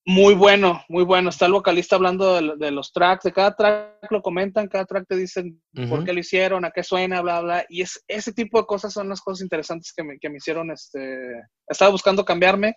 Muy 0.07 0.35
bueno, 0.35 0.85
muy 0.89 1.03
bueno. 1.03 1.31
Está 1.31 1.47
el 1.47 1.53
vocalista 1.53 1.97
hablando 1.97 2.35
de, 2.57 2.71
los 2.71 2.93
tracks, 2.93 3.25
de 3.25 3.33
cada 3.33 3.57
track 3.57 4.11
lo 4.11 4.21
comentan, 4.21 4.69
cada 4.69 4.85
track 4.85 5.07
te 5.09 5.17
dicen 5.17 5.63
por 5.89 6.05
qué 6.05 6.13
lo 6.13 6.21
hicieron, 6.21 6.65
a 6.67 6.71
qué 6.71 6.83
suena, 6.83 7.23
bla, 7.23 7.41
bla. 7.41 7.65
Y 7.71 7.81
es, 7.81 8.05
ese 8.07 8.33
tipo 8.33 8.59
de 8.59 8.67
cosas 8.67 8.93
son 8.93 9.09
las 9.09 9.23
cosas 9.23 9.43
interesantes 9.43 9.95
que 9.97 10.05
me, 10.05 10.19
que 10.19 10.29
me 10.29 10.37
hicieron. 10.37 10.71
Este... 10.71 11.19
Estaba 11.67 11.91
buscando 11.91 12.23
cambiarme, 12.23 12.75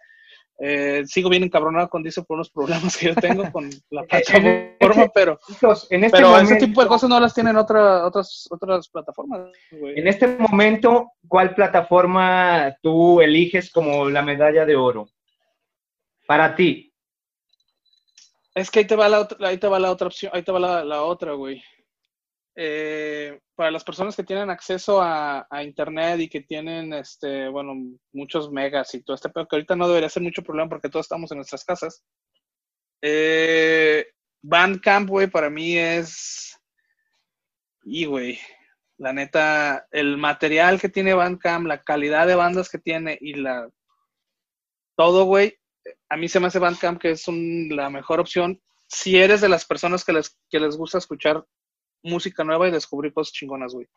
eh, 0.60 1.04
sigo 1.06 1.30
bien 1.30 1.44
encabronado 1.44 1.88
con 1.88 2.02
Dice 2.02 2.24
por 2.24 2.36
unos 2.36 2.50
problemas 2.50 2.98
que 2.98 3.08
yo 3.08 3.16
tengo 3.16 3.52
con 3.52 3.70
la 3.92 4.04
plataforma, 4.08 5.12
pero, 5.14 5.40
en 5.90 6.04
este 6.04 6.18
pero 6.18 6.38
ese 6.40 6.56
tipo 6.56 6.82
de 6.82 6.88
cosas 6.88 7.10
no 7.10 7.20
las 7.20 7.34
tienen 7.34 7.56
otra, 7.58 8.06
otras, 8.06 8.48
otras 8.50 8.90
plataformas. 8.90 9.52
En 9.72 10.08
este 10.08 10.28
momento, 10.28 11.12
¿cuál 11.28 11.54
plataforma 11.54 12.76
tú 12.82 13.22
eliges 13.22 13.72
como 13.72 14.10
la 14.10 14.24
medalla 14.24 14.66
de 14.66 14.76
oro? 14.76 15.10
Para 16.26 16.56
ti. 16.56 16.92
Es 18.56 18.72
que 18.72 18.80
ahí 18.80 18.86
te 18.86 18.96
va 18.96 19.08
la 19.08 19.20
otra, 19.20 19.48
ahí 19.48 19.58
te 19.60 19.68
va 19.68 19.78
la 19.78 19.92
otra 19.92 20.08
opción, 20.08 20.32
ahí 20.34 20.42
te 20.42 20.52
va 20.52 20.60
la, 20.60 20.84
la 20.84 21.04
otra, 21.04 21.34
güey. 21.34 21.62
Eh, 22.60 23.40
para 23.54 23.70
las 23.70 23.84
personas 23.84 24.16
que 24.16 24.24
tienen 24.24 24.50
acceso 24.50 25.00
a, 25.00 25.46
Internet 25.64 26.20
y 26.22 26.28
que 26.28 26.42
tienen, 26.42 26.92
este, 26.92 27.48
bueno, 27.50 27.76
muchos 28.12 28.52
megas 28.52 28.96
y 28.96 29.04
todo 29.04 29.14
este, 29.14 29.30
pero 29.30 29.48
que 29.48 29.58
ahorita 29.58 29.76
no 29.76 29.88
debería 29.88 30.10
ser 30.10 30.24
mucho 30.24 30.42
problema 30.42 30.68
porque 30.68 30.90
todos 30.90 31.06
estamos 31.06 31.32
en 31.32 31.38
nuestras 31.38 31.64
casas. 31.64 32.04
Eh, 33.04 34.08
Bandcamp, 34.42 35.08
güey, 35.08 35.28
para 35.28 35.52
mí 35.52 35.78
es... 35.78 36.60
Y, 37.84 38.06
güey, 38.06 38.40
la 38.98 39.14
neta, 39.14 39.88
el 39.92 40.18
material 40.18 40.82
que 40.82 40.90
tiene 40.90 41.14
Bandcamp, 41.14 41.68
la 41.68 41.84
calidad 41.84 42.26
de 42.26 42.36
bandas 42.36 42.70
que 42.70 42.80
tiene 42.80 43.20
y 43.22 43.36
la... 43.36 43.70
Todo, 44.96 45.26
güey, 45.26 45.60
a 46.10 46.18
mí 46.18 46.28
se 46.28 46.40
me 46.40 46.48
hace 46.48 46.58
Bandcamp 46.58 47.00
que 47.00 47.12
es 47.12 47.28
la 47.28 47.92
mejor 47.92 48.20
opción 48.20 48.60
si 48.88 49.18
eres 49.18 49.42
de 49.42 49.50
las 49.50 49.66
personas 49.66 50.04
que 50.04 50.14
les, 50.14 50.40
que 50.50 50.60
les 50.60 50.76
gusta 50.76 50.98
escuchar 50.98 51.46
música 52.04 52.44
nueva 52.44 52.68
y 52.68 52.72
descubrir 52.72 53.14
cosas 53.14 53.34
chingonas, 53.34 53.74
güey. 53.74 53.88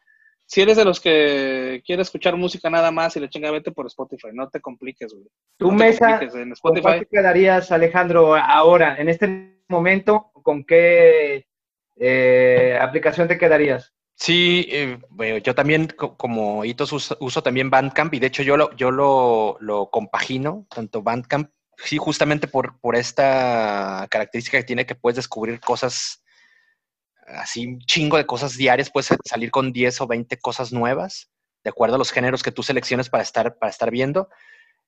Si 0.47 0.61
eres 0.61 0.77
de 0.77 0.85
los 0.85 0.99
que 0.99 1.81
quiere 1.87 2.03
escuchar 2.03 2.37
música 2.37 2.69
nada 2.69 2.91
más 2.91 3.17
y 3.17 3.21
le 3.21 3.29
chinga, 3.29 3.53
vete 3.53 3.71
por 3.71 3.87
Spotify, 3.87 4.29
no 4.33 4.49
te 4.49 4.61
compliques, 4.61 5.13
güey. 5.13 5.27
¿Tu 5.57 5.71
mesa, 5.71 6.21
en 6.21 6.53
Spotify. 6.53 6.83
¿con 6.83 6.99
qué 6.99 7.07
quedarías, 7.07 7.71
Alejandro, 7.71 8.35
ahora, 8.35 8.97
en 8.99 9.09
este 9.09 9.63
momento, 9.69 10.33
con 10.43 10.65
qué 10.65 11.47
eh, 11.97 12.79
aplicación 12.81 13.29
te 13.29 13.39
quedarías? 13.39 13.95
Sí, 14.17 14.67
eh, 14.71 14.99
bueno, 15.09 15.39
yo 15.39 15.55
también 15.55 15.87
como 15.97 16.65
hitos 16.65 16.93
uso, 16.93 17.43
también 17.43 17.71
Bandcamp 17.71 18.13
y 18.13 18.19
de 18.19 18.27
hecho 18.27 18.43
yo 18.43 18.57
lo, 18.59 18.77
yo 18.77 18.91
lo, 18.91 19.57
lo 19.61 19.89
compagino, 19.89 20.67
tanto 20.69 21.01
Bandcamp, 21.01 21.51
sí, 21.77 21.97
justamente 21.97 22.47
por, 22.47 22.79
por 22.81 22.97
esta 22.97 24.07
característica 24.11 24.59
que 24.59 24.65
tiene 24.65 24.85
que 24.85 24.95
puedes 24.95 25.17
descubrir 25.17 25.59
cosas 25.61 26.23
así 27.35 27.67
un 27.67 27.81
chingo 27.81 28.17
de 28.17 28.27
cosas 28.27 28.57
diarias, 28.57 28.91
puedes 28.91 29.09
salir 29.25 29.51
con 29.51 29.73
10 29.73 30.01
o 30.01 30.07
20 30.07 30.39
cosas 30.39 30.73
nuevas, 30.73 31.31
de 31.65 31.71
acuerdo 31.71 31.97
a 31.97 31.99
los 31.99 32.13
géneros 32.13 32.43
que 32.43 32.53
tú 32.53 32.63
selecciones 32.63 33.09
para 33.09 33.23
estar, 33.23 33.59
para 33.59 33.71
estar 33.71 33.91
viendo. 33.91 34.29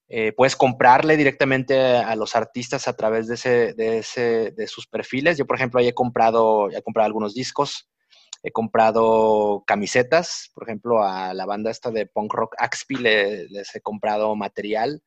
Eh, 0.08 0.32
puedes 0.32 0.56
comprarle 0.56 1.16
directamente 1.16 1.96
a 1.96 2.14
los 2.16 2.36
artistas 2.36 2.86
a 2.86 2.94
través 2.94 3.28
de, 3.28 3.34
ese, 3.34 3.72
de, 3.74 3.98
ese, 3.98 4.50
de 4.50 4.66
sus 4.66 4.86
perfiles. 4.86 5.38
Yo, 5.38 5.46
por 5.46 5.56
ejemplo, 5.56 5.80
ahí 5.80 5.88
he 5.88 5.94
comprado, 5.94 6.70
he 6.70 6.82
comprado 6.82 7.06
algunos 7.06 7.34
discos, 7.34 7.88
he 8.42 8.50
comprado 8.50 9.64
camisetas, 9.66 10.50
por 10.54 10.64
ejemplo, 10.64 11.02
a 11.02 11.32
la 11.32 11.46
banda 11.46 11.70
esta 11.70 11.90
de 11.90 12.06
punk 12.06 12.34
rock 12.34 12.54
Axpi 12.58 12.96
les 12.96 13.74
he 13.74 13.80
comprado 13.80 14.34
material 14.34 15.02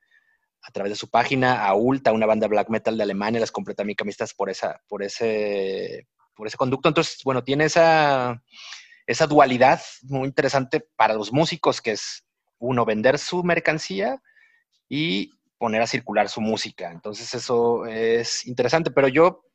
a 0.65 0.71
través 0.71 0.93
de 0.93 0.95
su 0.95 1.09
página, 1.09 1.65
a 1.65 1.75
Ulta, 1.75 2.11
una 2.11 2.25
banda 2.25 2.47
black 2.47 2.69
metal 2.69 2.97
de 2.97 3.03
Alemania, 3.03 3.39
les 3.39 3.51
compré 3.51 3.75
también 3.75 3.95
camisetas 3.95 4.33
por, 4.33 4.49
esa, 4.49 4.81
por, 4.87 5.03
ese, 5.03 6.07
por 6.35 6.47
ese 6.47 6.57
conducto. 6.57 6.89
Entonces, 6.89 7.21
bueno, 7.23 7.43
tiene 7.43 7.65
esa, 7.65 8.41
esa 9.07 9.27
dualidad 9.27 9.81
muy 10.03 10.27
interesante 10.27 10.85
para 10.95 11.13
los 11.13 11.31
músicos, 11.31 11.81
que 11.81 11.91
es 11.91 12.27
uno, 12.59 12.85
vender 12.85 13.17
su 13.17 13.43
mercancía 13.43 14.21
y 14.87 15.31
poner 15.57 15.81
a 15.81 15.87
circular 15.87 16.29
su 16.29 16.41
música. 16.41 16.91
Entonces, 16.91 17.33
eso 17.33 17.85
es 17.85 18.45
interesante. 18.45 18.91
Pero 18.91 19.07
yo, 19.07 19.45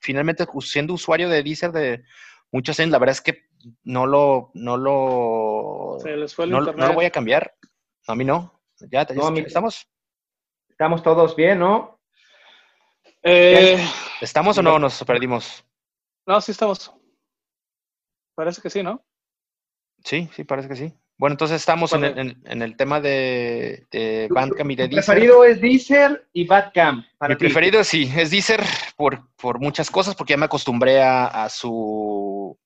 finalmente, 0.00 0.46
siendo 0.60 0.94
usuario 0.94 1.28
de 1.28 1.42
Deezer 1.42 1.72
de 1.72 2.04
muchos 2.50 2.78
años, 2.80 2.92
la 2.92 2.98
verdad 2.98 3.14
es 3.14 3.20
que 3.20 3.44
no 3.82 4.06
lo, 4.06 4.50
no 4.54 4.76
lo, 4.76 5.98
no, 6.46 6.72
lo 6.72 6.92
voy 6.92 7.04
a 7.04 7.10
cambiar. 7.10 7.54
a 8.06 8.14
mí 8.14 8.24
no. 8.24 8.60
Ya, 8.90 9.02
estamos. 9.02 9.88
Estamos 10.68 11.02
todos 11.02 11.36
bien, 11.36 11.60
¿no? 11.60 12.00
Eh, 13.22 13.82
¿Estamos 14.20 14.58
o 14.58 14.62
no 14.62 14.78
nos 14.78 15.02
perdimos? 15.04 15.64
No, 16.26 16.40
sí 16.40 16.52
estamos. 16.52 16.92
Parece 18.34 18.60
que 18.60 18.70
sí, 18.70 18.82
¿no? 18.82 19.04
Sí, 20.02 20.28
sí, 20.34 20.44
parece 20.44 20.68
que 20.68 20.76
sí. 20.76 20.92
Bueno, 21.16 21.34
entonces 21.34 21.60
estamos 21.60 21.92
en 21.92 22.04
el, 22.04 22.36
en, 22.44 22.62
el, 22.62 22.76
tema 22.76 23.00
de, 23.00 23.86
de 23.92 24.28
Bandcamp 24.30 24.70
y 24.72 24.76
de 24.76 24.88
Deezer. 24.88 25.14
Mi 25.14 25.20
preferido 25.20 25.44
es 25.44 25.60
Deezer 25.60 26.28
y 26.32 26.44
Bandcamp. 26.44 27.06
Mi 27.28 27.36
preferido 27.36 27.84
sí, 27.84 28.10
es 28.16 28.32
Deezer 28.32 28.64
por, 28.96 29.28
por 29.36 29.60
muchas 29.60 29.90
cosas, 29.92 30.16
porque 30.16 30.32
ya 30.32 30.36
me 30.36 30.46
acostumbré 30.46 31.00
a, 31.02 31.26
a, 31.26 31.48
su 31.48 32.58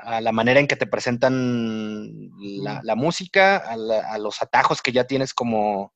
a 0.00 0.20
la 0.20 0.32
manera 0.32 0.58
en 0.58 0.66
que 0.66 0.74
te 0.74 0.88
presentan 0.88 2.30
la, 2.38 2.80
la 2.82 2.96
música, 2.96 3.58
a, 3.58 3.74
a, 4.12 4.18
los 4.18 4.42
atajos 4.42 4.82
que 4.82 4.90
ya 4.90 5.04
tienes 5.04 5.32
como, 5.32 5.94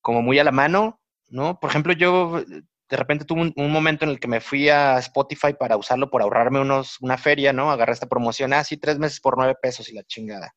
como 0.00 0.20
muy 0.20 0.40
a 0.40 0.44
la 0.44 0.52
mano, 0.52 1.00
¿no? 1.28 1.60
Por 1.60 1.70
ejemplo, 1.70 1.92
yo 1.92 2.42
de 2.88 2.96
repente 2.96 3.24
tuve 3.24 3.52
un, 3.56 3.72
momento 3.72 4.04
en 4.04 4.12
el 4.12 4.20
que 4.20 4.28
me 4.28 4.40
fui 4.40 4.68
a 4.68 4.98
Spotify 4.98 5.54
para 5.58 5.76
usarlo 5.76 6.08
por 6.08 6.22
ahorrarme 6.22 6.60
unos, 6.60 7.00
una 7.00 7.18
feria, 7.18 7.52
¿no? 7.52 7.70
Agarré 7.70 7.92
esta 7.92 8.06
promoción, 8.06 8.52
así 8.52 8.76
ah, 8.76 8.78
tres 8.80 8.98
meses 8.98 9.20
por 9.20 9.36
nueve 9.36 9.56
pesos 9.60 9.88
y 9.88 9.94
la 9.94 10.04
chingada. 10.04 10.54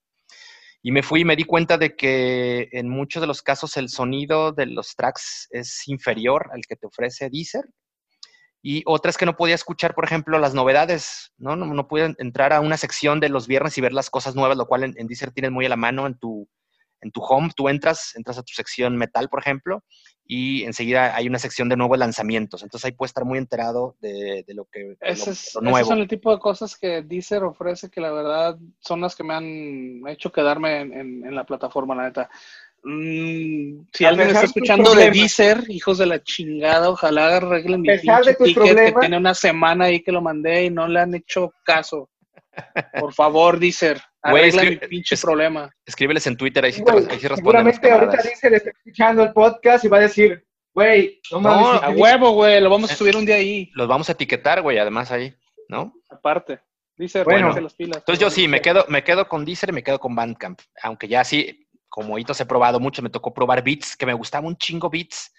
Y 0.81 0.91
me 0.91 1.03
fui 1.03 1.21
y 1.21 1.25
me 1.25 1.35
di 1.35 1.43
cuenta 1.43 1.77
de 1.77 1.95
que 1.95 2.69
en 2.71 2.87
muchos 2.87 3.21
de 3.21 3.27
los 3.27 3.41
casos 3.41 3.75
el 3.77 3.89
sonido 3.89 4.51
de 4.51 4.67
los 4.67 4.95
tracks 4.95 5.47
es 5.51 5.87
inferior 5.87 6.49
al 6.53 6.61
que 6.67 6.75
te 6.75 6.87
ofrece 6.87 7.29
Deezer. 7.29 7.65
Y 8.61 8.83
otras 8.85 9.17
que 9.17 9.25
no 9.25 9.35
podía 9.35 9.55
escuchar, 9.55 9.95
por 9.95 10.03
ejemplo, 10.03 10.37
las 10.37 10.53
novedades, 10.53 11.33
¿no? 11.37 11.55
No, 11.55 11.65
no 11.65 11.87
pude 11.87 12.13
entrar 12.17 12.53
a 12.53 12.59
una 12.59 12.77
sección 12.77 13.19
de 13.19 13.29
los 13.29 13.47
viernes 13.47 13.77
y 13.77 13.81
ver 13.81 13.93
las 13.93 14.09
cosas 14.09 14.35
nuevas, 14.35 14.57
lo 14.57 14.67
cual 14.67 14.83
en, 14.83 14.93
en 14.97 15.07
Deezer 15.07 15.31
tienes 15.31 15.51
muy 15.51 15.65
a 15.65 15.69
la 15.69 15.77
mano 15.77 16.05
en 16.05 16.17
tu, 16.17 16.47
en 17.01 17.11
tu 17.11 17.21
home, 17.21 17.49
tú 17.55 17.69
entras, 17.69 18.13
entras 18.15 18.37
a 18.37 18.43
tu 18.43 18.53
sección 18.53 18.97
metal, 18.97 19.29
por 19.29 19.39
ejemplo, 19.39 19.83
y 20.31 20.63
enseguida 20.63 21.15
hay 21.15 21.27
una 21.27 21.39
sección 21.39 21.69
de 21.69 21.75
nuevos 21.75 21.97
lanzamientos. 21.97 22.61
Entonces 22.61 22.85
ahí 22.85 22.91
puedes 22.91 23.09
estar 23.09 23.25
muy 23.25 23.39
enterado 23.39 23.95
de, 23.99 24.45
lo 24.49 24.65
que 24.65 24.95
Ese 25.01 25.31
es, 25.31 25.57
nuevo. 25.59 25.77
Esos 25.79 25.87
son 25.87 25.99
el 26.01 26.07
tipo 26.07 26.31
de 26.31 26.37
cosas 26.37 26.77
que 26.77 27.01
Deezer 27.01 27.43
ofrece 27.43 27.89
que 27.89 27.99
la 27.99 28.11
verdad 28.11 28.55
son 28.79 29.01
las 29.01 29.15
que 29.15 29.23
me 29.23 29.33
han 29.33 30.07
hecho 30.07 30.31
quedarme 30.31 30.81
en, 30.81 31.33
la 31.33 31.45
plataforma, 31.45 31.95
la 31.95 32.03
neta. 32.03 32.29
Mm, 32.83 33.87
si 33.91 34.05
alguien 34.05 34.27
está 34.27 34.43
escuchando 34.43 34.93
de 34.93 35.09
Deezer, 35.09 35.63
hijos 35.67 35.97
de 35.97 36.05
la 36.05 36.21
chingada, 36.21 36.91
ojalá 36.91 37.37
arreglen 37.37 37.81
mi 37.81 37.89
pinche 37.97 38.35
ticket 38.35 38.75
que 38.75 38.93
tiene 38.99 39.17
una 39.17 39.33
semana 39.33 39.85
ahí 39.85 40.03
que 40.03 40.11
lo 40.11 40.21
mandé 40.21 40.65
y 40.65 40.69
no 40.69 40.87
le 40.87 40.99
han 40.99 41.15
hecho 41.15 41.51
caso. 41.63 42.07
Por 42.99 43.13
favor, 43.13 43.59
Deezer. 43.59 44.01
Arregla 44.21 44.63
mi 44.63 44.77
pinche 44.77 45.15
problema. 45.17 45.69
Escríbeles 45.85 46.27
en 46.27 46.35
Twitter, 46.35 46.65
ahí 46.65 46.73
sí, 46.73 46.83
te, 46.83 46.91
ahí 46.91 47.19
sí 47.19 47.27
Seguramente 47.35 47.91
ahorita 47.91 48.17
dice, 48.17 48.53
está 48.53 48.69
escuchando 48.69 49.23
el 49.23 49.33
podcast 49.33 49.85
y 49.85 49.87
va 49.87 49.97
a 49.97 50.01
decir, 50.01 50.45
güey, 50.73 51.21
no 51.31 51.39
mames. 51.39 51.83
a 51.83 51.89
huevo, 51.89 52.31
güey, 52.31 52.59
lo 52.61 52.69
vamos 52.69 52.91
a 52.91 52.95
subir 52.95 53.15
un 53.15 53.25
día 53.25 53.35
ahí. 53.35 53.71
Los 53.73 53.87
vamos 53.87 54.09
a 54.09 54.11
etiquetar, 54.11 54.61
güey, 54.61 54.77
además 54.77 55.11
ahí, 55.11 55.33
¿no? 55.69 55.93
Aparte. 56.09 56.59
Dice, 56.97 57.23
bueno, 57.23 57.57
las 57.57 57.73
pilas. 57.75 57.99
Entonces 57.99 58.19
yo 58.19 58.29
sí, 58.29 58.49
me 58.49 58.61
quedo, 58.61 58.85
me 58.89 59.05
quedo 59.05 59.25
con 59.29 59.45
Deezer 59.45 59.69
y 59.69 59.73
me 59.73 59.83
quedo 59.83 59.99
con 59.99 60.13
Bandcamp. 60.13 60.59
Aunque 60.83 61.07
ya 61.07 61.23
sí, 61.23 61.65
como 61.87 62.19
hitos 62.19 62.41
he 62.41 62.45
probado 62.45 62.81
mucho, 62.81 63.01
me 63.01 63.09
tocó 63.09 63.33
probar 63.33 63.63
Beats, 63.63 63.95
que 63.95 64.05
me 64.05 64.13
gustaba 64.13 64.47
un 64.47 64.57
chingo 64.57 64.89
Beats 64.89 65.33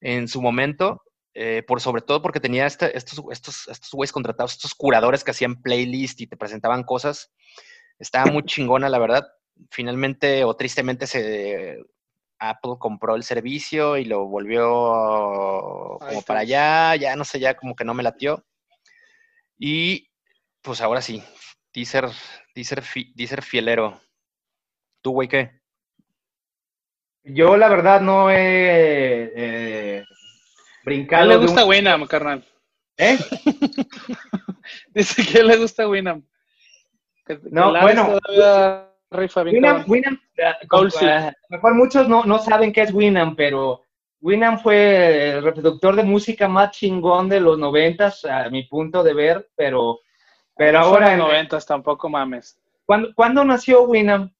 en 0.00 0.28
su 0.28 0.42
momento. 0.42 1.02
Eh, 1.38 1.62
por 1.66 1.82
sobre 1.82 2.00
todo 2.00 2.22
porque 2.22 2.40
tenía 2.40 2.64
este, 2.64 2.96
estos, 2.96 3.22
estos, 3.30 3.68
estos 3.68 3.90
güeyes 3.90 4.10
contratados, 4.10 4.52
estos 4.52 4.74
curadores 4.74 5.22
que 5.22 5.32
hacían 5.32 5.60
playlist 5.60 6.18
y 6.22 6.26
te 6.26 6.36
presentaban 6.36 6.82
cosas 6.82 7.30
estaba 7.98 8.30
muy 8.30 8.42
chingona, 8.44 8.88
la 8.88 8.98
verdad. 8.98 9.26
Finalmente 9.70 10.44
o 10.44 10.54
tristemente 10.54 11.06
se 11.06 11.78
Apple 12.38 12.74
compró 12.78 13.16
el 13.16 13.22
servicio 13.22 13.96
y 13.96 14.04
lo 14.04 14.26
volvió 14.26 14.68
como 15.98 16.22
para 16.26 16.40
allá, 16.40 16.94
ya 16.96 17.16
no 17.16 17.24
sé, 17.24 17.40
ya 17.40 17.56
como 17.56 17.74
que 17.74 17.84
no 17.84 17.94
me 17.94 18.02
latió. 18.02 18.44
Y 19.58 20.10
pues 20.60 20.82
ahora 20.82 21.00
sí, 21.00 21.22
Deezer, 21.72 22.08
Deezer, 22.54 22.82
Deezer 23.14 23.42
fielero. 23.42 23.98
¿Tú, 25.00 25.12
güey, 25.12 25.28
qué? 25.28 25.62
Yo 27.24 27.56
la 27.56 27.68
verdad 27.68 28.02
no 28.02 28.30
he 28.30 29.32
eh, 29.34 29.95
brincado. 30.86 31.22
¿A 31.22 31.26
le 31.34 31.36
gusta 31.36 31.66
Winam, 31.66 32.06
carnal? 32.06 32.42
¿Eh? 32.96 33.18
Dice 34.94 35.22
que 35.26 35.42
le 35.42 35.58
gusta 35.58 35.86
Winam 35.86 36.24
no, 37.50 37.72
bueno. 37.80 38.18
Winam, 39.10 39.84
Winam, 39.86 40.20
a 40.42 40.66
lo 40.70 41.32
mejor 41.48 41.74
muchos 41.74 42.08
no, 42.08 42.24
no 42.24 42.38
saben 42.38 42.72
qué 42.72 42.82
es 42.82 42.92
Winam, 42.92 43.36
pero 43.36 43.82
Winam 44.20 44.58
fue 44.58 45.32
el 45.32 45.42
reproductor 45.42 45.96
de 45.96 46.02
música 46.02 46.48
más 46.48 46.72
chingón 46.72 47.28
de 47.28 47.40
los 47.40 47.58
noventas, 47.58 48.24
a 48.24 48.48
mi 48.50 48.64
punto 48.64 49.02
de 49.02 49.14
ver, 49.14 49.48
pero, 49.54 50.00
pero 50.56 50.78
ahora... 50.78 51.12
En 51.12 51.18
los 51.18 51.28
noventas, 51.28 51.66
tampoco 51.66 52.08
mames. 52.08 52.60
¿Cuándo, 52.84 53.12
¿Cuándo 53.14 53.44
nació 53.44 53.82
Winam? 53.82 54.32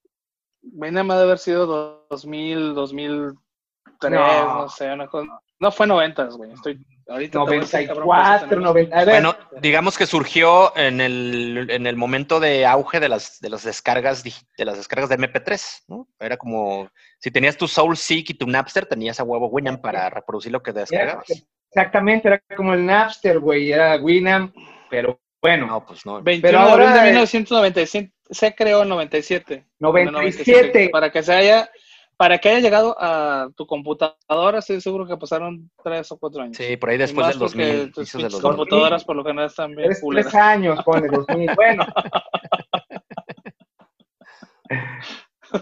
Winam 0.62 1.10
ha 1.10 1.16
de 1.16 1.22
haber 1.22 1.38
sido 1.38 2.06
2000, 2.10 2.74
2003, 2.74 4.10
no, 4.10 4.62
no 4.62 4.68
sé, 4.68 4.92
una 4.92 5.06
cosa... 5.06 5.40
No 5.58 5.72
fue 5.72 5.86
noventas, 5.86 6.36
güey. 6.36 6.52
Estoy 6.52 6.78
ahorita 7.08 7.38
94, 7.38 8.60
90. 8.60 9.04
Bueno, 9.04 9.34
digamos 9.60 9.96
que 9.96 10.06
surgió 10.06 10.76
en 10.76 11.00
el, 11.00 11.68
en 11.70 11.86
el 11.86 11.96
momento 11.96 12.40
de 12.40 12.66
auge 12.66 13.00
de 13.00 13.08
las, 13.08 13.40
de 13.40 13.48
las 13.48 13.64
descargas 13.64 14.22
de 14.22 14.64
las 14.64 14.76
descargas 14.76 15.08
de 15.08 15.16
MP3, 15.16 15.84
¿no? 15.88 16.08
Era 16.20 16.36
como 16.36 16.90
si 17.18 17.30
tenías 17.30 17.56
tu 17.56 17.68
SoulSeek 17.68 18.30
y 18.30 18.34
tu 18.34 18.46
Napster, 18.46 18.86
tenías 18.86 19.18
a 19.18 19.24
huevo 19.24 19.48
Winamp 19.48 19.80
para 19.80 20.10
reproducir 20.10 20.52
lo 20.52 20.62
que 20.62 20.72
descargabas. 20.72 21.26
exactamente, 21.70 22.28
era 22.28 22.42
como 22.54 22.74
el 22.74 22.84
Napster, 22.84 23.38
güey, 23.38 23.72
era 23.72 23.96
Winamp, 23.96 24.54
pero 24.90 25.18
bueno. 25.40 25.66
No, 25.66 25.86
pues 25.86 26.04
no. 26.04 26.22
21 26.22 26.42
pero 26.42 26.58
ahora, 26.58 26.92
de 26.92 27.10
1997 27.10 28.12
se 28.30 28.54
creó 28.54 28.82
en 28.82 28.88
97. 28.88 29.64
97. 29.78 30.88
Para 30.90 31.10
que 31.10 31.22
se 31.22 31.32
haya 31.32 31.70
para 32.16 32.38
que 32.38 32.48
haya 32.48 32.60
llegado 32.60 32.96
a 32.98 33.48
tu 33.56 33.66
computadora, 33.66 34.60
estoy 34.60 34.80
seguro 34.80 35.06
que 35.06 35.16
pasaron 35.16 35.70
tres 35.82 36.10
o 36.12 36.18
cuatro 36.18 36.42
años. 36.42 36.56
Sí, 36.56 36.76
por 36.76 36.90
ahí 36.90 36.98
después 36.98 37.26
del 37.28 37.38
2000. 37.38 37.92
Tus 37.92 38.12
de 38.12 38.22
los 38.22 38.40
computadoras, 38.40 39.04
por 39.04 39.16
lo 39.16 39.24
que 39.24 39.34
no 39.34 39.44
están 39.44 39.74
bien. 39.74 39.88
Tres, 39.90 40.02
tres 40.08 40.34
años, 40.34 40.82
pone 40.84 41.08
2000. 41.08 41.50
Bueno. 41.54 41.86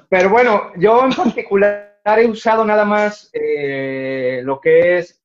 Pero 0.09 0.31
bueno, 0.31 0.73
yo 0.77 1.05
en 1.05 1.13
particular 1.13 1.99
he 2.05 2.27
usado 2.27 2.65
nada 2.65 2.85
más 2.85 3.31
eh, 3.33 4.41
lo 4.45 4.61
que 4.61 4.99
es 4.99 5.23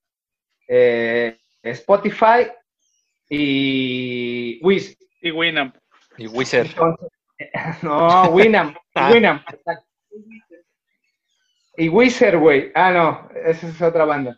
eh, 0.68 1.38
Spotify 1.64 2.48
y 3.30 4.60
Wiz. 4.64 4.98
Y 5.22 5.32
Winamp. 5.32 5.76
Y 6.18 6.28
Wizard. 6.28 6.70
no, 7.82 8.30
Winamp. 8.30 8.76
Ah. 8.96 9.12
Winamp. 9.14 9.44
Y 11.80 11.88
Wizard, 11.88 12.38
güey. 12.38 12.72
Ah, 12.76 12.92
no, 12.92 13.30
esa 13.46 13.70
es 13.70 13.82
otra 13.82 14.04
banda. 14.04 14.38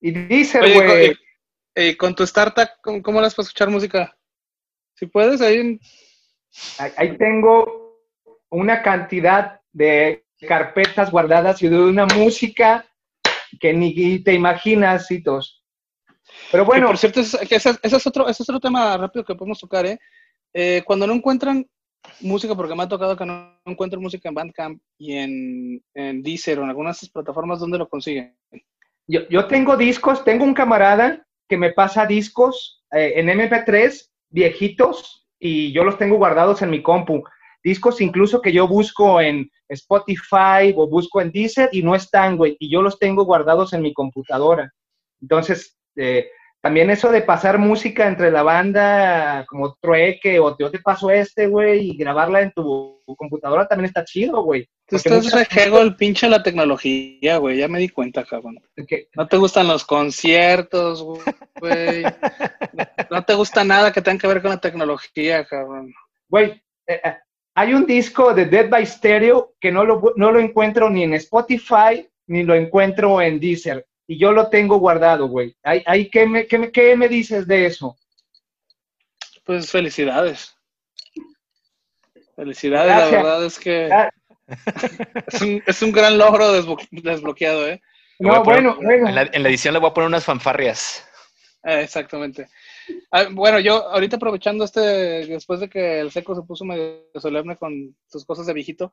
Y 0.00 0.12
Deezer, 0.12 0.72
güey. 0.72 1.12
Y, 1.74 1.96
con 1.96 2.14
tu 2.14 2.22
startup, 2.22 2.68
¿cómo, 2.80 3.20
las 3.20 3.34
puedes 3.34 3.48
escuchar 3.48 3.70
música? 3.70 4.16
Si 4.94 5.06
puedes, 5.06 5.40
ahí. 5.40 5.80
Ahí 6.96 7.16
tengo 7.16 7.98
una 8.50 8.82
cantidad 8.82 9.60
de 9.72 10.24
carpetas 10.46 11.10
guardadas 11.10 11.60
y 11.60 11.68
de 11.68 11.76
una 11.76 12.06
música 12.06 12.86
que 13.60 13.72
ni 13.72 14.22
te 14.22 14.32
imaginas, 14.32 15.08
Citos. 15.08 15.64
Pero 16.52 16.64
bueno. 16.64 16.86
por 16.86 16.98
cierto, 16.98 17.18
ese, 17.18 17.38
es 17.82 18.06
otro, 18.06 18.28
ese 18.28 18.44
es 18.44 18.48
otro 18.48 18.60
tema 18.60 18.96
rápido 18.96 19.24
que 19.24 19.34
podemos 19.34 19.58
tocar, 19.58 19.86
¿eh? 19.86 19.98
eh 20.52 20.82
cuando 20.86 21.08
no 21.08 21.14
encuentran 21.14 21.66
música, 22.20 22.54
porque 22.54 22.74
me 22.74 22.82
ha 22.82 22.88
tocado 22.88 23.16
que 23.16 23.26
no 23.26 23.58
encuentro 23.64 24.00
música 24.00 24.28
en 24.28 24.34
Bandcamp 24.34 24.82
y 24.98 25.12
en, 25.14 25.84
en 25.94 26.22
Deezer 26.22 26.58
o 26.58 26.62
en 26.62 26.68
algunas 26.68 27.08
plataformas, 27.10 27.60
¿dónde 27.60 27.78
lo 27.78 27.88
consiguen? 27.88 28.36
Yo, 29.06 29.28
yo 29.28 29.46
tengo 29.46 29.76
discos, 29.76 30.24
tengo 30.24 30.44
un 30.44 30.54
camarada 30.54 31.26
que 31.48 31.56
me 31.56 31.72
pasa 31.72 32.06
discos 32.06 32.84
eh, 32.92 33.14
en 33.16 33.26
MP3 33.26 34.08
viejitos 34.30 35.26
y 35.38 35.72
yo 35.72 35.84
los 35.84 35.98
tengo 35.98 36.16
guardados 36.16 36.62
en 36.62 36.70
mi 36.70 36.82
compu. 36.82 37.24
Discos 37.62 38.00
incluso 38.00 38.40
que 38.40 38.52
yo 38.52 38.66
busco 38.68 39.20
en 39.20 39.50
Spotify 39.68 40.72
o 40.76 40.88
busco 40.88 41.20
en 41.20 41.30
Deezer 41.32 41.68
y 41.72 41.82
no 41.82 41.94
están, 41.94 42.36
güey, 42.36 42.56
y 42.58 42.70
yo 42.70 42.82
los 42.82 42.98
tengo 42.98 43.24
guardados 43.24 43.72
en 43.72 43.82
mi 43.82 43.92
computadora. 43.92 44.72
Entonces, 45.20 45.76
eh, 45.96 46.30
también 46.60 46.90
eso 46.90 47.10
de 47.10 47.22
pasar 47.22 47.58
música 47.58 48.06
entre 48.06 48.30
la 48.30 48.42
banda 48.42 49.46
como 49.48 49.76
trueque 49.80 50.38
o 50.38 50.56
yo 50.58 50.70
te 50.70 50.78
paso 50.78 51.10
este, 51.10 51.46
güey, 51.46 51.90
y 51.90 51.96
grabarla 51.96 52.42
en 52.42 52.52
tu 52.52 53.02
computadora 53.16 53.66
también 53.66 53.86
está 53.86 54.04
chido, 54.04 54.42
güey. 54.42 54.68
Tú 54.86 54.96
estás 54.96 55.32
rejego 55.32 55.80
el 55.80 55.96
pinche 55.96 56.28
la 56.28 56.42
tecnología, 56.42 57.38
güey, 57.38 57.58
ya 57.58 57.68
me 57.68 57.78
di 57.78 57.88
cuenta, 57.88 58.24
cabrón. 58.24 58.60
No 59.14 59.26
te 59.26 59.36
gustan 59.38 59.68
los 59.68 59.84
conciertos, 59.84 61.02
güey. 61.02 62.02
no 63.10 63.24
te 63.24 63.34
gusta 63.34 63.64
nada 63.64 63.92
que 63.92 64.02
tenga 64.02 64.18
que 64.18 64.26
ver 64.26 64.42
con 64.42 64.50
la 64.50 64.60
tecnología, 64.60 65.44
cabrón. 65.46 65.94
Güey, 66.28 66.62
eh, 66.86 67.00
eh, 67.02 67.16
hay 67.54 67.72
un 67.72 67.86
disco 67.86 68.34
de 68.34 68.46
Dead 68.46 68.68
by 68.68 68.84
Stereo 68.84 69.54
que 69.58 69.72
no 69.72 69.84
lo, 69.84 70.12
no 70.16 70.30
lo 70.30 70.38
encuentro 70.40 70.90
ni 70.90 71.04
en 71.04 71.14
Spotify 71.14 72.06
ni 72.26 72.42
lo 72.42 72.54
encuentro 72.54 73.20
en 73.22 73.40
Deezer 73.40 73.86
y 74.10 74.18
yo 74.18 74.32
lo 74.32 74.48
tengo 74.50 74.78
guardado, 74.78 75.28
güey. 75.28 75.54
¿qué, 76.10 76.26
me, 76.26 76.44
qué, 76.48 76.96
me, 76.96 77.08
dices 77.08 77.46
de 77.46 77.66
eso? 77.66 77.96
Pues 79.44 79.70
felicidades. 79.70 80.56
Felicidades, 82.34 83.12
la 83.12 83.22
verdad 83.22 83.44
es 83.44 83.56
que 83.56 83.88
Ah. 83.92 84.10
es 85.28 85.40
un, 85.40 85.62
es 85.64 85.80
un 85.82 85.92
gran 85.92 86.18
logro 86.18 86.52
desblo- 86.52 86.88
desbloqueado, 86.90 87.68
¿eh? 87.68 87.80
No, 88.18 88.42
poner- 88.42 88.64
bueno, 88.64 88.76
bueno. 88.82 89.08
En 89.10 89.14
la, 89.14 89.30
en 89.32 89.42
la 89.44 89.48
edición 89.48 89.74
le 89.74 89.78
voy 89.80 89.90
a 89.90 89.94
poner 89.94 90.08
unas 90.08 90.24
fanfarrias. 90.24 91.06
Eh, 91.62 91.82
exactamente. 91.82 92.48
Ah, 93.12 93.28
bueno, 93.30 93.60
yo 93.60 93.90
ahorita 93.92 94.16
aprovechando 94.16 94.64
este, 94.64 94.80
después 94.80 95.60
de 95.60 95.68
que 95.68 96.00
el 96.00 96.10
seco 96.10 96.34
se 96.34 96.42
puso 96.42 96.64
medio 96.64 97.04
solemne 97.14 97.56
con 97.56 97.96
sus 98.08 98.24
cosas 98.26 98.46
de 98.46 98.54
viejito, 98.54 98.92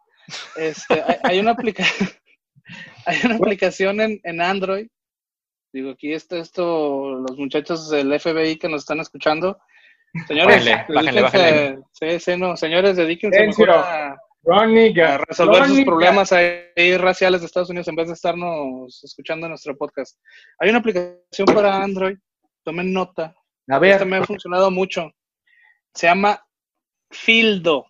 este, 0.58 1.02
hay, 1.02 1.16
hay 1.24 1.40
una 1.40 1.52
aplica 1.52 1.84
hay 3.08 3.18
una 3.24 3.38
aplicación 3.38 4.00
en, 4.00 4.20
en 4.24 4.42
Android. 4.42 4.88
Digo, 5.74 5.92
aquí 5.92 6.14
esto, 6.14 6.38
esto, 6.38 7.16
los 7.28 7.38
muchachos 7.38 7.90
del 7.90 8.18
FBI 8.20 8.58
que 8.58 8.70
nos 8.70 8.82
están 8.82 9.00
escuchando. 9.00 9.60
Señores, 10.28 10.66
Bájenle, 10.88 11.22
bájenle, 11.22 11.22
dedíquense- 11.22 11.84
Sí, 11.92 12.20
sí, 12.20 12.38
no, 12.38 12.56
señores, 12.58 12.96
dedíquense 12.98 13.46
mejor 13.46 13.70
a, 13.72 14.18
Ronnie, 14.44 15.02
a 15.02 15.18
resolver 15.18 15.66
sus 15.66 15.84
problemas 15.84 16.32
ahí 16.32 16.98
raciales 16.98 17.42
de 17.42 17.48
Estados 17.48 17.70
Unidos 17.70 17.88
en 17.90 17.96
vez 17.96 18.08
de 18.08 18.14
estarnos 18.14 19.04
escuchando 19.04 19.50
nuestro 19.50 19.78
podcast. 19.78 20.18
Hay 20.60 20.70
una 20.70 20.80
aplicación 20.80 21.46
para 21.54 21.84
Android, 21.84 22.18
tomen 22.64 22.94
nota, 22.94 23.36
A 23.70 23.78
ver, 23.80 23.92
esta 23.94 24.06
me 24.06 24.18
ha 24.18 24.24
funcionado 24.24 24.72
mucho. 24.72 25.12
Se 25.94 26.08
llama 26.08 26.42
Fildo. 27.12 27.86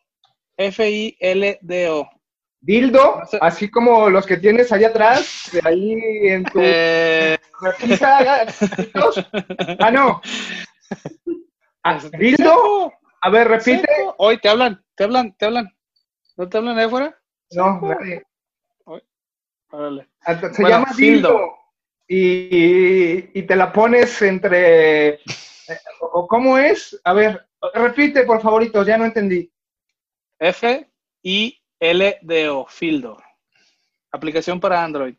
F-I-L-D-O. 0.58 2.10
Dildo, 2.60 3.22
así 3.42 3.70
como 3.70 4.10
los 4.10 4.26
que 4.26 4.38
tienes 4.38 4.72
allá 4.72 4.90
atrás, 4.90 5.50
de 5.52 5.62
ahí 5.64 5.94
en 6.28 6.44
tu 6.46 6.60
Eh. 6.62 7.38
Ah, 9.80 9.92
no. 9.92 10.22
Ah, 11.84 12.00
¿Dildo? 12.18 12.94
A 13.22 13.30
ver, 13.30 13.48
repite. 13.48 13.88
Hoy 14.18 14.38
te 14.40 14.50
hablan, 14.50 14.84
te 14.96 15.04
hablan, 15.06 15.36
te 15.38 15.46
hablan. 15.46 15.70
¿No 16.36 16.50
te 16.50 16.58
hablan 16.58 16.78
ahí 16.78 16.86
afuera? 16.86 17.18
No, 17.52 17.80
nadie. 17.82 18.24
Órale. 19.70 20.08
Ah, 20.22 20.40
Se 20.40 20.62
Bueno, 20.62 20.70
llama 20.70 20.94
dildo. 20.96 21.30
dildo. 21.30 21.54
Y, 22.10 23.38
y 23.40 23.44
te 23.44 23.56
la 23.56 23.74
pones 23.74 24.22
entre. 24.22 25.16
eh, 25.16 25.20
¿O 26.00 26.28
cómo 26.28 26.58
es? 26.58 27.00
A 27.04 27.14
ver, 27.14 27.46
repite, 27.74 28.24
por 28.24 28.42
favorito, 28.42 28.84
ya 28.84 28.98
no 28.98 29.06
entendí. 29.06 29.52
F-I-L-D-O. 31.80 32.66
Fildo. 32.68 33.18
Aplicación 34.12 34.60
para 34.60 34.84
Android. 34.84 35.16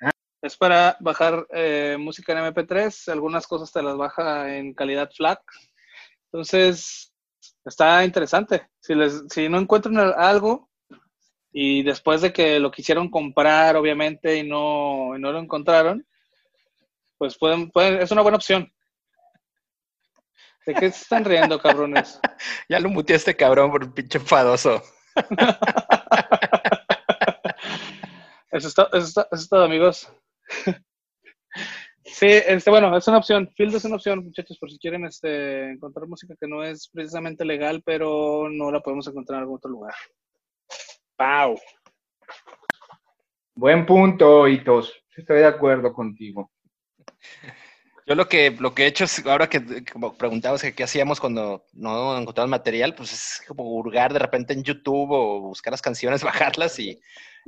Ah. 0.00 0.10
Es 0.42 0.56
para 0.56 0.96
bajar 1.00 1.46
eh, 1.50 1.96
música 1.98 2.32
en 2.32 2.52
MP3. 2.54 3.08
Algunas 3.12 3.46
cosas 3.46 3.72
te 3.72 3.82
las 3.82 3.96
baja 3.96 4.56
en 4.56 4.74
calidad 4.74 5.10
FLAC. 5.14 5.40
Entonces, 6.32 7.12
está 7.64 8.04
interesante. 8.04 8.68
Si, 8.80 8.94
les, 8.94 9.24
si 9.28 9.48
no 9.48 9.58
encuentran 9.58 9.98
al- 9.98 10.14
algo 10.16 10.70
y 11.52 11.82
después 11.82 12.20
de 12.22 12.32
que 12.32 12.60
lo 12.60 12.70
quisieron 12.70 13.10
comprar, 13.10 13.76
obviamente, 13.76 14.36
y 14.38 14.48
no, 14.48 15.16
y 15.16 15.20
no 15.20 15.32
lo 15.32 15.40
encontraron, 15.40 16.06
pues 17.18 17.36
pueden, 17.36 17.70
pueden, 17.70 18.00
es 18.00 18.10
una 18.12 18.22
buena 18.22 18.36
opción. 18.36 18.72
¿De 20.64 20.74
qué 20.74 20.90
se 20.92 21.02
están 21.02 21.24
riendo, 21.24 21.58
cabrones? 21.60 22.20
Ya 22.68 22.78
lo 22.78 22.88
este 23.08 23.36
cabrón 23.36 23.70
por 23.72 23.92
pinche 23.92 24.18
enfadoso. 24.18 24.82
Eso 28.50 28.66
está, 28.66 28.88
eso 28.92 29.06
está, 29.06 29.28
eso 29.30 29.42
es 29.42 29.48
todo, 29.48 29.64
amigos. 29.64 30.12
Sí, 32.02 32.26
este, 32.26 32.70
bueno, 32.70 32.96
es 32.96 33.06
una 33.06 33.18
opción. 33.18 33.48
Field 33.56 33.76
es 33.76 33.84
una 33.84 33.94
opción, 33.94 34.24
muchachos, 34.24 34.58
por 34.58 34.70
si 34.70 34.78
quieren 34.78 35.04
este, 35.04 35.70
encontrar 35.70 36.08
música 36.08 36.34
que 36.38 36.48
no 36.48 36.64
es 36.64 36.88
precisamente 36.92 37.44
legal, 37.44 37.82
pero 37.84 38.48
no 38.50 38.72
la 38.72 38.80
podemos 38.80 39.06
encontrar 39.06 39.36
en 39.36 39.42
algún 39.42 39.56
otro 39.58 39.70
lugar. 39.70 39.94
¡Pau! 41.16 41.56
Buen 43.54 43.86
punto, 43.86 44.48
Hitos. 44.48 44.92
Estoy 45.16 45.38
de 45.38 45.46
acuerdo 45.46 45.92
contigo. 45.92 46.50
Yo 48.10 48.16
lo 48.16 48.28
que, 48.28 48.50
lo 48.50 48.74
que 48.74 48.82
he 48.82 48.86
hecho 48.88 49.04
es, 49.04 49.24
ahora 49.24 49.48
que 49.48 49.84
como 49.84 50.18
preguntabas 50.18 50.62
que 50.62 50.74
qué 50.74 50.82
hacíamos 50.82 51.20
cuando 51.20 51.64
no 51.74 52.18
encontramos 52.18 52.50
material, 52.50 52.92
pues 52.96 53.12
es 53.12 53.42
como 53.46 53.62
hurgar 53.72 54.12
de 54.12 54.18
repente 54.18 54.52
en 54.52 54.64
YouTube 54.64 55.12
o 55.12 55.40
buscar 55.42 55.72
las 55.72 55.80
canciones, 55.80 56.24
bajarlas 56.58 56.76
y 56.80 57.00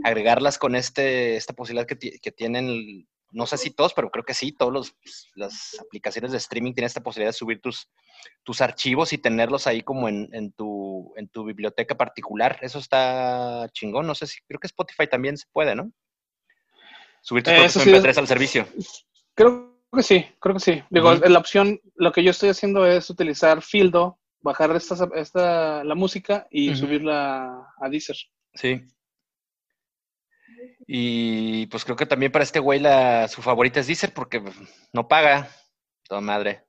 agregarlas 0.04 0.58
con 0.58 0.76
este, 0.76 1.34
esta 1.34 1.52
posibilidad 1.52 1.84
que, 1.84 1.98
que 1.98 2.30
tienen, 2.30 3.08
no 3.32 3.44
sé 3.48 3.58
si 3.58 3.70
todos, 3.72 3.92
pero 3.92 4.08
creo 4.12 4.24
que 4.24 4.34
sí, 4.34 4.52
todos 4.52 4.72
los, 4.72 4.92
pues, 5.02 5.32
las 5.34 5.80
aplicaciones 5.80 6.30
de 6.30 6.38
streaming 6.38 6.74
tienen 6.74 6.86
esta 6.86 7.02
posibilidad 7.02 7.30
de 7.30 7.38
subir 7.38 7.60
tus, 7.60 7.88
tus 8.44 8.60
archivos 8.60 9.12
y 9.12 9.18
tenerlos 9.18 9.66
ahí 9.66 9.82
como 9.82 10.08
en, 10.08 10.28
en 10.32 10.52
tu, 10.52 11.12
en 11.16 11.26
tu 11.26 11.42
biblioteca 11.44 11.96
particular. 11.96 12.60
Eso 12.62 12.78
está 12.78 13.68
chingón, 13.72 14.06
no 14.06 14.14
sé 14.14 14.28
si, 14.28 14.38
creo 14.46 14.60
que 14.60 14.68
Spotify 14.68 15.08
también 15.08 15.36
se 15.36 15.46
puede, 15.52 15.74
¿no? 15.74 15.90
Subir 17.20 17.42
tus 17.42 17.52
Eh, 17.52 17.56
propios 17.56 17.72
sí 17.82 17.90
es- 17.90 18.04
MP3 18.04 18.18
al 18.18 18.28
servicio. 18.28 18.68
Creo 19.34 19.71
que 19.96 20.02
sí, 20.02 20.26
creo 20.40 20.54
que 20.54 20.60
sí. 20.60 20.82
Digo, 20.90 21.12
Ujú. 21.12 21.28
la 21.28 21.38
opción, 21.38 21.80
lo 21.96 22.12
que 22.12 22.22
yo 22.22 22.30
estoy 22.30 22.48
haciendo 22.50 22.86
es 22.86 23.08
utilizar 23.10 23.62
Fildo, 23.62 24.18
bajar 24.40 24.74
esta, 24.74 25.08
esta, 25.14 25.84
la 25.84 25.94
música 25.94 26.46
y 26.50 26.74
subirla 26.74 27.66
a 27.80 27.88
Deezer. 27.88 28.16
Sí. 28.54 28.82
Y 30.86 31.66
pues 31.66 31.84
creo 31.84 31.96
que 31.96 32.06
también 32.06 32.32
para 32.32 32.42
este 32.42 32.58
güey 32.58 32.80
la, 32.80 33.28
su 33.28 33.42
favorita 33.42 33.80
es 33.80 33.86
Deezer 33.86 34.12
porque 34.12 34.42
no 34.92 35.08
paga. 35.08 35.48
Toda 36.08 36.20
madre. 36.20 36.64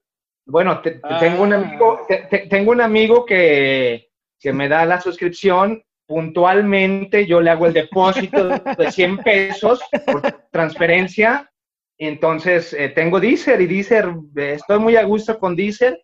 Bueno, 0.46 0.82
te- 0.82 0.92
te- 0.92 1.00
Ah. 1.04 1.20
tengo 1.20 1.44
un 1.44 1.54
amigo, 1.54 2.02
te- 2.08 2.28
te- 2.30 2.48
tengo 2.48 2.72
un 2.72 2.82
amigo 2.82 3.26
que, 3.26 4.12
que 4.40 4.54
me 4.54 4.68
da 4.70 4.86
la 4.86 5.02
suscripción. 5.02 5.84
Puntualmente 6.06 7.26
yo 7.26 7.42
le 7.42 7.50
hago 7.50 7.66
el 7.66 7.74
depósito 7.74 8.50
de 8.50 8.92
100 8.92 9.18
pesos 9.20 9.80
por 10.06 10.22
transferencia. 10.52 11.50
Entonces 11.98 12.74
eh, 12.74 12.90
tengo 12.90 13.20
Deezer 13.20 13.62
y 13.62 13.68
Deezer, 13.68 14.10
eh, 14.36 14.54
estoy 14.54 14.80
muy 14.80 14.96
a 14.96 15.04
gusto 15.04 15.38
con 15.40 15.56
Deezer 15.56 16.02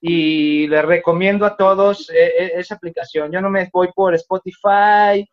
y 0.00 0.66
les 0.68 0.84
recomiendo 0.84 1.46
a 1.46 1.56
todos 1.56 2.10
eh, 2.10 2.52
esa 2.54 2.74
aplicación. 2.74 3.30
Yo 3.32 3.40
no 3.40 3.48
me 3.50 3.68
voy 3.72 3.88
por 3.94 4.14
Spotify 4.14 5.28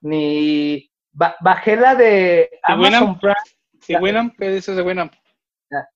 ni 0.00 0.90
ba- 1.12 1.36
bajé 1.40 1.76
la 1.76 1.94
de 1.94 2.50
Amazon? 2.62 3.18
Prime. 3.18 3.34
¿Y. 3.86 3.96
Winamp? 3.96 4.34
¿Qué 4.38 4.50
dices 4.50 4.76
de 4.76 4.82
Winamp? 4.82 5.12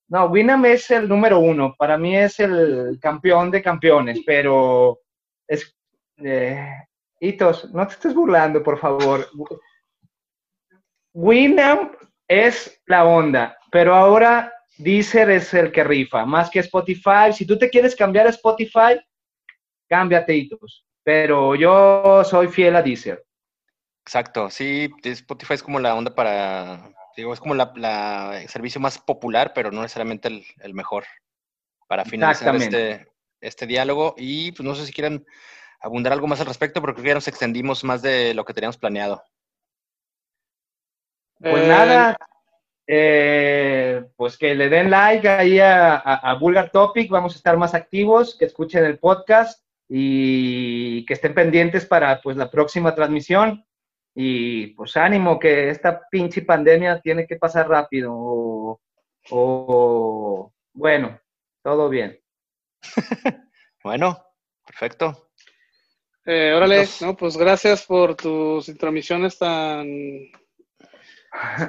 No, 0.09 0.27
Winamp 0.27 0.65
es 0.67 0.91
el 0.91 1.09
número 1.09 1.39
uno. 1.39 1.75
Para 1.79 1.97
mí 1.97 2.17
es 2.17 2.41
el 2.41 2.99
campeón 3.01 3.51
de 3.51 3.63
campeones, 3.63 4.21
pero 4.27 5.01
es. 5.47 5.75
Eh, 6.19 6.67
Hitos, 7.21 7.73
no 7.73 7.87
te 7.87 7.95
estés 7.95 8.15
burlando, 8.15 8.63
por 8.63 8.79
favor. 8.79 9.27
Winamp 11.13 11.95
es 12.29 12.81
la 12.87 13.05
onda, 13.05 13.59
pero 13.71 13.95
ahora 13.95 14.53
Deezer 14.77 15.31
es 15.31 15.53
el 15.55 15.73
que 15.73 15.83
rifa, 15.83 16.25
más 16.25 16.51
que 16.51 16.61
Spotify. 16.61 17.33
Si 17.33 17.47
tú 17.47 17.59
te 17.59 17.69
quieres 17.71 17.97
cambiar 17.97 18.27
a 18.27 18.31
Spotify, 18.31 19.01
cámbiate. 19.89 20.49
Pero 21.03 21.55
yo 21.55 22.23
soy 22.25 22.49
fiel 22.49 22.77
a 22.77 22.83
Deezer. 22.83 23.25
Exacto. 24.05 24.51
Sí, 24.51 24.91
Spotify 25.03 25.55
es 25.55 25.63
como 25.63 25.81
la 25.81 25.95
onda 25.95 26.15
para. 26.15 26.91
Digo, 27.17 27.33
es 27.35 27.41
como 27.41 27.55
la, 27.55 27.73
la- 27.75 28.41
el 28.41 28.49
servicio 28.49 28.81
más 28.81 28.99
popular, 28.99 29.53
pero 29.55 29.71
no 29.73 29.83
necesariamente 29.83 30.29
el, 30.29 30.45
el 30.61 30.75
mejor. 30.75 31.05
Para 31.89 32.05
finalizar 32.11 32.55
este, 32.77 33.09
este 33.41 33.67
diálogo. 33.67 34.15
Y 34.17 34.53
pues 34.53 34.67
no 34.67 34.75
sé 34.75 34.87
si 34.87 34.93
quieren 34.93 35.25
abundar 35.81 36.13
algo 36.13 36.27
más 36.27 36.41
al 36.41 36.47
respecto, 36.47 36.81
porque 36.81 36.95
creo 36.97 37.03
que 37.05 37.09
ya 37.09 37.15
nos 37.15 37.29
extendimos 37.29 37.83
más 37.85 38.03
de 38.03 38.35
lo 38.35 38.45
que 38.45 38.55
teníamos 38.55 38.77
planeado. 38.77 39.23
Pues 41.41 41.65
Eh, 41.65 41.69
nada, 41.69 42.17
eh, 42.87 44.05
pues 44.17 44.37
que 44.37 44.55
le 44.55 44.69
den 44.69 44.91
like 44.91 45.29
ahí 45.29 45.59
a, 45.61 45.95
a, 45.97 46.15
a 46.31 46.35
Vulgar 46.35 46.71
Topic, 46.71 47.11
vamos 47.11 47.35
a 47.35 47.37
estar 47.37 47.57
más 47.57 47.75
activos, 47.75 48.37
que 48.39 48.47
escuchen 48.47 48.85
el 48.85 48.99
podcast 48.99 49.63
y 49.89 51.05
que 51.07 51.15
estén 51.15 51.35
pendientes 51.35 51.87
para 51.87 52.21
pues 52.21 52.37
la 52.37 52.51
próxima 52.51 52.95
transmisión. 52.95 53.65
Y 54.15 54.69
pues 54.69 54.97
ánimo, 54.97 55.39
que 55.39 55.71
esta 55.71 56.01
pinche 56.11 56.43
pandemia 56.43 57.01
tiene 57.01 57.27
que 57.27 57.37
pasar 57.37 57.69
rápido. 57.69 58.13
O, 58.15 58.81
o- 59.31 60.53
bueno, 60.73 61.21
todo 61.63 61.89
bien. 61.89 62.19
Bueno, 63.85 64.21
perfecto. 64.67 65.31
Eh, 66.27 66.53
órale, 66.55 66.81
Entonces- 66.81 67.01
no, 67.03 67.17
pues 67.17 67.37
gracias 67.37 67.87
por 67.87 68.17
tus 68.17 68.69
intromisiones 68.69 69.39
tan 69.39 69.87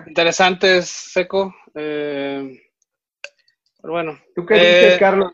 interesantes, 0.08 0.90
Seco. 0.90 1.54
Eh, 1.76 2.62
pero 3.82 3.94
bueno, 3.94 4.20
¿Tú 4.36 4.46
qué 4.46 4.56
Eh, 4.56 4.84
dices, 4.84 5.00
Carlos? 5.00 5.32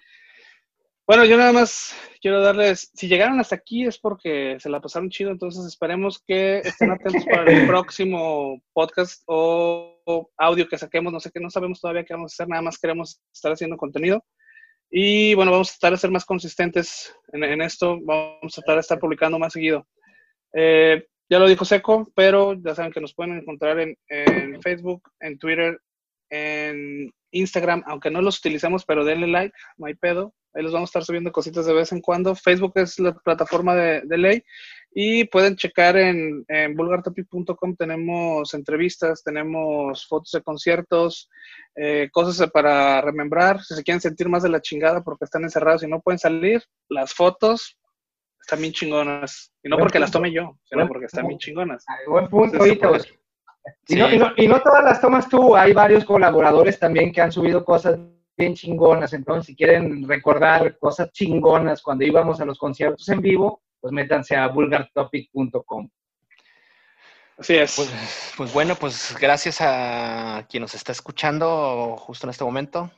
bueno, 1.07 1.25
yo 1.25 1.37
nada 1.37 1.51
más 1.51 1.95
quiero 2.21 2.41
darles, 2.41 2.91
si 2.93 3.07
llegaron 3.07 3.39
hasta 3.39 3.55
aquí 3.55 3.85
es 3.85 3.97
porque 3.99 4.57
se 4.59 4.69
la 4.69 4.81
pasaron 4.81 5.09
chido, 5.09 5.31
entonces 5.31 5.65
esperemos 5.65 6.21
que 6.25 6.59
estén 6.59 6.91
atentos 6.91 7.25
para 7.25 7.51
el 7.51 7.67
próximo 7.67 8.61
podcast 8.73 9.21
o, 9.27 10.01
o 10.05 10.29
audio 10.37 10.67
que 10.67 10.77
saquemos, 10.77 11.11
no 11.13 11.19
sé 11.19 11.31
qué, 11.31 11.39
no 11.39 11.49
sabemos 11.49 11.79
todavía 11.81 12.03
qué 12.03 12.13
vamos 12.13 12.33
a 12.33 12.35
hacer, 12.35 12.47
nada 12.49 12.61
más 12.61 12.77
queremos 12.79 13.21
estar 13.33 13.51
haciendo 13.51 13.77
contenido. 13.77 14.23
Y 14.89 15.33
bueno, 15.33 15.51
vamos 15.51 15.69
a 15.69 15.73
tratar 15.73 15.93
de 15.93 15.97
ser 16.01 16.11
más 16.11 16.25
consistentes 16.25 17.13
en, 17.33 17.43
en 17.43 17.61
esto, 17.61 17.99
vamos 18.01 18.57
a 18.57 18.61
tratar 18.61 18.75
de 18.75 18.81
estar 18.81 18.99
publicando 18.99 19.37
más 19.39 19.53
seguido. 19.53 19.87
Eh, 20.53 21.05
ya 21.29 21.39
lo 21.39 21.47
dijo 21.47 21.65
Seco, 21.65 22.11
pero 22.15 22.53
ya 22.53 22.75
saben 22.75 22.91
que 22.91 23.01
nos 23.01 23.13
pueden 23.13 23.37
encontrar 23.37 23.79
en, 23.79 23.97
Facebook, 24.61 25.09
en 25.19 25.37
Twitter, 25.37 25.79
en 26.29 27.11
Instagram, 27.31 27.83
aunque 27.87 28.11
no 28.11 28.21
los 28.21 28.39
utilicemos, 28.39 28.85
pero 28.85 29.03
denle 29.03 29.27
like, 29.27 29.55
no 29.77 29.87
hay 29.87 29.95
pedo. 29.95 30.33
Ahí 30.53 30.63
les 30.63 30.71
vamos 30.71 30.87
a 30.87 30.91
estar 30.91 31.03
subiendo 31.03 31.31
cositas 31.31 31.65
de 31.65 31.73
vez 31.73 31.91
en 31.91 31.99
cuando. 31.99 32.33
Facebook 32.33 32.73
es 32.75 32.97
la 32.99 33.13
plataforma 33.13 33.75
de, 33.75 34.17
ley 34.17 34.41
y 34.93 35.25
pueden 35.25 35.57
checar 35.57 35.97
en, 35.97 36.45
en 36.47 36.75
vulgartopic.com. 36.75 37.75
Tenemos 37.75 38.53
entrevistas, 38.53 39.21
tenemos 39.21 40.07
fotos 40.07 40.31
de 40.31 40.41
conciertos, 40.41 41.29
eh, 41.75 42.07
cosas 42.13 42.49
para 42.51 43.01
remembrar. 43.01 43.61
Si 43.63 43.75
se 43.75 43.83
quieren 43.83 43.99
sentir 43.99 44.29
más 44.29 44.43
de 44.43 44.49
la 44.49 44.61
chingada 44.61 45.03
porque 45.03 45.25
están 45.25 45.43
encerrados 45.43 45.83
y 45.83 45.87
no 45.87 45.99
pueden 45.99 46.19
salir, 46.19 46.63
las 46.87 47.13
fotos 47.13 47.77
están 48.45 48.61
bien 48.61 48.73
chingonas. 48.73 49.51
Y 49.63 49.69
no 49.69 49.77
porque 49.77 49.99
las 49.99 50.11
tome 50.11 50.31
yo, 50.31 50.57
sino 50.63 50.87
porque 50.87 51.05
están 51.05 51.27
bien 51.27 51.39
chingonas. 51.39 51.83
Buen 52.07 52.29
punto, 52.29 52.65
y, 53.87 53.95
no, 53.95 54.07
y, 54.37 54.47
no, 54.47 54.61
todas 54.61 54.83
las 54.83 55.01
tomas 55.01 55.27
tú, 55.27 55.55
hay 55.55 55.73
varios 55.73 56.05
colaboradores 56.05 56.77
también 56.77 57.11
que 57.11 57.21
han 57.21 57.31
subido 57.31 57.65
cosas 57.65 57.97
bien 58.37 58.53
chingonas. 58.53 59.13
Entonces, 59.13 59.47
si 59.47 59.55
quieren 59.55 60.07
recordar 60.07 60.77
cosas 60.77 61.11
chingonas 61.11 61.81
cuando 61.81 62.05
íbamos 62.05 62.39
a 62.39 62.45
los 62.45 62.59
conciertos 62.59 63.09
en 63.09 63.21
vivo, 63.21 63.63
pues 63.81 63.91
métanse 63.91 64.35
a 64.35 64.47
vulgartopic.com. 64.47 65.89
Así 67.39 67.55
es. 67.55 67.75
Pues, 67.75 67.89
pues, 68.37 68.53
bueno, 68.53 68.75
pues 68.75 69.15
gracias 69.19 69.57
a 69.61 70.45
quien 70.47 70.61
nos 70.61 70.75
está 70.75 70.91
escuchando 70.91 71.97
justo 71.97 72.27
en 72.27 72.29
este 72.29 72.43
momento. 72.43 72.91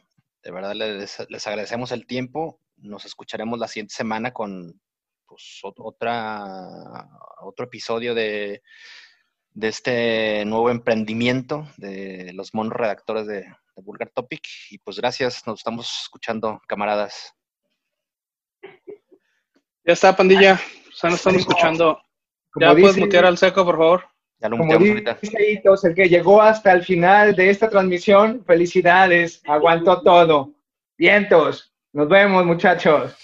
De 0.43 0.51
verdad 0.51 0.73
les, 0.75 1.25
les 1.29 1.47
agradecemos 1.47 1.93
el 1.93 2.05
tiempo. 2.05 2.59
Nos 2.75 3.05
escucharemos 3.05 3.57
la 3.57 3.69
siguiente 3.69 3.95
semana 3.95 4.33
con 4.33 4.79
pues, 5.27 5.59
otra, 5.63 7.07
otro 7.41 7.65
episodio 7.65 8.15
de, 8.15 8.61
de 9.51 9.67
este 9.67 10.45
nuevo 10.45 10.69
emprendimiento 10.69 11.67
de 11.77 12.31
los 12.33 12.53
monos 12.53 12.73
redactores 12.73 13.27
de, 13.27 13.45
Vulgar 13.81 14.09
Topic. 14.09 14.43
Y 14.69 14.79
pues 14.79 14.97
gracias, 14.97 15.45
nos 15.45 15.59
estamos 15.59 16.01
escuchando, 16.03 16.61
camaradas. 16.67 17.33
Ya 19.85 19.93
está, 19.93 20.15
pandilla. 20.15 20.59
Ya 21.01 21.09
nos 21.09 21.19
estamos 21.19 21.41
escuchando. 21.41 22.01
ya 22.59 22.71
puedes 22.71 22.97
mutear 22.97 23.25
al 23.25 23.37
seco, 23.37 23.63
por 23.63 23.77
favor. 23.77 24.03
Ya 24.39 24.49
lo 24.49 24.57
como 24.57 24.73
ahorita. 24.73 25.17
el 25.21 25.95
que 25.95 26.09
llegó 26.09 26.41
hasta 26.41 26.71
el 26.71 26.83
final 26.83 27.35
de 27.35 27.49
esta 27.49 27.69
transmisión, 27.69 28.43
felicidades, 28.45 29.41
aguantó 29.47 30.01
todo. 30.01 30.53
Vientos, 30.97 31.73
nos 31.93 32.07
vemos, 32.07 32.45
muchachos. 32.45 33.15